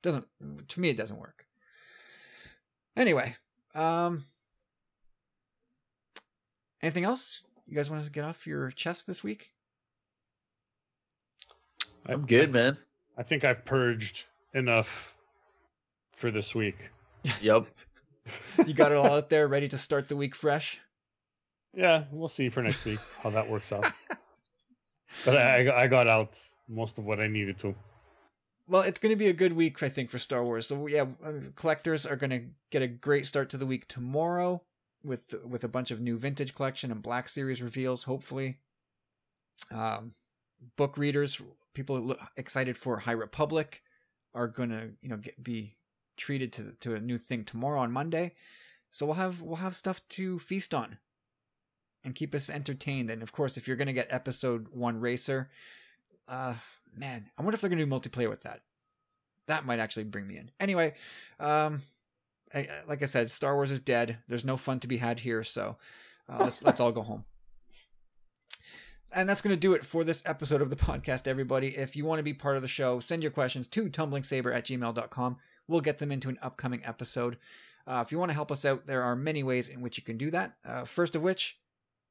[0.04, 0.26] doesn't
[0.68, 1.45] to me it doesn't work.
[2.96, 3.36] Anyway,
[3.74, 4.26] um,
[6.82, 9.52] anything else you guys want to get off your chest this week?
[12.08, 12.78] I- I'm good, man.
[13.18, 15.16] I think I've purged enough
[16.14, 16.90] for this week.
[17.42, 17.66] Yep.
[18.66, 20.80] You got it all out there, ready to start the week fresh.
[21.74, 23.86] Yeah, we'll see for next week how that works out.
[25.26, 27.76] But I, I I got out most of what I needed to.
[28.68, 30.68] Well, it's going to be a good week, I think, for Star Wars.
[30.68, 34.62] So yeah, uh, collectors are going to get a great start to the week tomorrow
[35.04, 38.04] with with a bunch of new vintage collection and Black Series reveals.
[38.04, 38.58] Hopefully,
[39.72, 40.14] um,
[40.78, 41.42] book readers,
[41.74, 43.84] people excited for High Republic,
[44.34, 45.78] are going to you know get, be
[46.18, 48.34] treated to to a new thing tomorrow on Monday.
[48.90, 50.98] So we'll have we'll have stuff to feast on
[52.04, 53.12] and keep us entertained.
[53.12, 55.50] And of course, if you're going to get Episode One Racer,
[56.28, 56.56] uh,
[56.98, 58.62] man, I wonder if they're going to do multiplayer with that.
[59.48, 60.52] That might actually bring me in.
[60.60, 60.94] Anyway,
[61.40, 61.84] um,
[62.54, 64.18] I, like I said, Star Wars is dead.
[64.28, 65.78] There's no fun to be had here, so
[66.30, 67.26] uh, let's let's all go home.
[69.14, 71.78] And that's going to do it for this episode of the podcast, everybody.
[71.78, 74.66] If you want to be part of the show, send your questions to tumblingsaber at
[74.66, 75.38] gmail.com.
[75.68, 77.38] We'll get them into an upcoming episode.
[77.88, 80.04] Uh, if you want to help us out, there are many ways in which you
[80.04, 80.56] can do that.
[80.66, 81.58] Uh, first of which,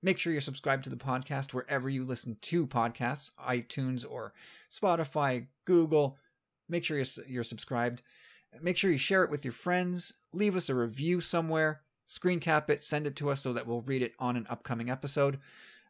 [0.05, 4.35] make sure you're subscribed to the podcast wherever you listen to podcasts, iTunes or
[4.71, 6.19] Spotify, Google.
[6.69, 8.03] Make sure you're, subscribed.
[8.61, 10.13] Make sure you share it with your friends.
[10.35, 11.81] Leave us a review somewhere.
[12.05, 14.91] Screen cap it, send it to us so that we'll read it on an upcoming
[14.91, 15.39] episode.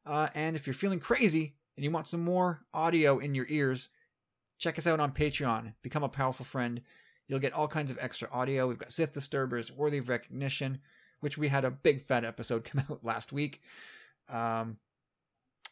[0.07, 3.89] Uh, and if you're feeling crazy and you want some more audio in your ears,
[4.59, 5.75] check us out on Patreon.
[5.83, 6.83] Become a powerful friend.
[7.27, 8.69] You'll get all kinds of extra audio.
[8.69, 10.79] We've got Sith Disturbers, Worthy of Recognition,
[11.19, 13.61] which we had a big fat episode come out last week.
[14.29, 14.79] Um,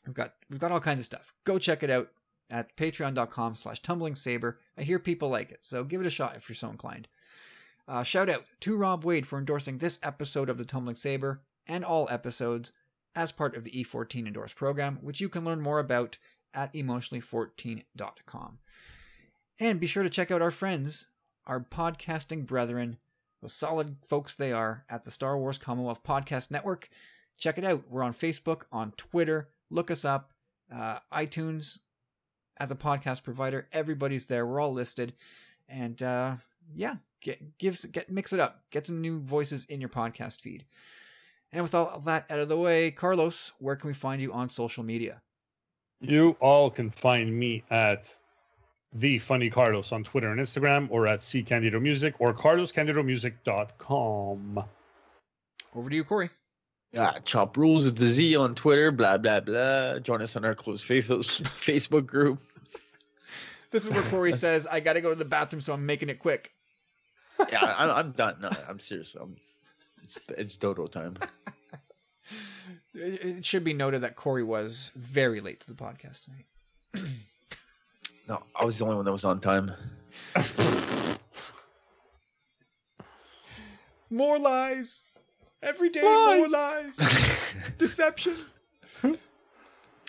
[0.07, 1.35] we've got we've got all kinds of stuff.
[1.45, 2.09] Go check it out
[2.51, 4.61] at patreon.com slash tumbling saber.
[4.77, 7.09] I hear people like it, so give it a shot if you're so inclined.
[7.89, 11.85] Uh, shout out to Rob Wade for endorsing this episode of the Tumbling Saber and
[11.85, 12.73] all episodes
[13.15, 16.17] as part of the E14 Endorse program, which you can learn more about
[16.55, 18.59] at emotionally14.com.
[19.61, 21.07] And be sure to check out our friends,
[21.47, 22.99] our podcasting brethren,
[23.43, 26.89] the solid folks they are at the Star Wars Commonwealth Podcast Network.
[27.37, 27.85] Check it out.
[27.89, 29.49] We're on Facebook, on Twitter.
[29.71, 30.33] Look us up,
[30.73, 31.79] uh, iTunes
[32.59, 33.69] as a podcast provider.
[33.73, 34.47] Everybody's there.
[34.47, 35.15] We're all listed,
[35.69, 36.37] and uh,
[36.75, 38.63] yeah, get gives get mix it up.
[38.71, 40.65] Get some new voices in your podcast feed.
[41.53, 44.49] And with all that out of the way, Carlos, where can we find you on
[44.49, 45.21] social media?
[46.01, 48.13] You all can find me at
[48.93, 54.65] the funny Carlos on Twitter and Instagram, or at C Candido Music or carloscandidomusic.com.
[55.75, 56.29] Over to you, Corey.
[56.93, 59.99] Yeah, Chop Rules with the Z on Twitter, blah, blah, blah.
[60.01, 62.39] Join us on our closed Facebook group.
[63.71, 66.11] this is where Corey says, I got to go to the bathroom, so I'm making
[66.11, 66.53] it quick.
[67.51, 68.37] Yeah, I, am done.
[68.43, 69.17] No, I'm serious.
[69.19, 69.37] I'm,
[70.03, 71.17] it's, it's dodo time.
[72.95, 76.45] it should be noted that Corey was very late to the podcast tonight.
[78.29, 79.73] no, I was the only one that was on time.
[84.11, 85.05] More lies.
[85.63, 86.39] Every day lies.
[86.39, 86.99] more lies.
[87.79, 88.37] Deception.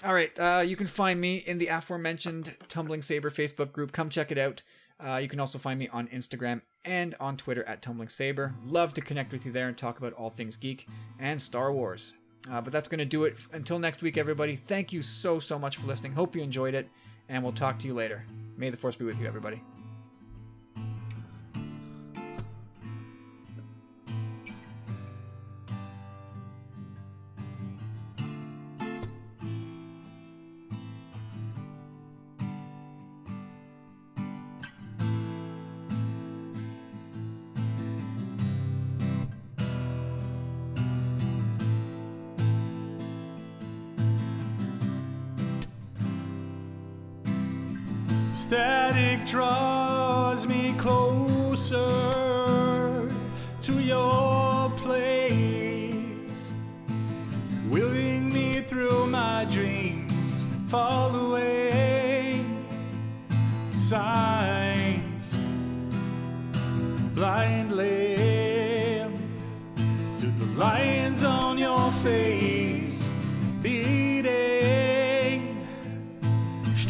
[0.04, 0.38] All right.
[0.40, 3.92] Uh, you can find me in the aforementioned Tumbling Saber Facebook group.
[3.92, 4.64] Come check it out.
[5.00, 8.54] Uh, you can also find me on Instagram and on Twitter at Tumbling Saber.
[8.66, 10.88] Love to connect with you there and talk about all things geek
[11.20, 12.14] and Star Wars.
[12.52, 13.36] Uh, but that's going to do it.
[13.54, 16.12] Until next week, everybody, thank you so, so much for listening.
[16.12, 16.90] Hope you enjoyed it,
[17.30, 18.26] and we'll talk to you later.
[18.58, 19.62] May the Force be with you, everybody.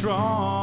[0.03, 0.62] strong.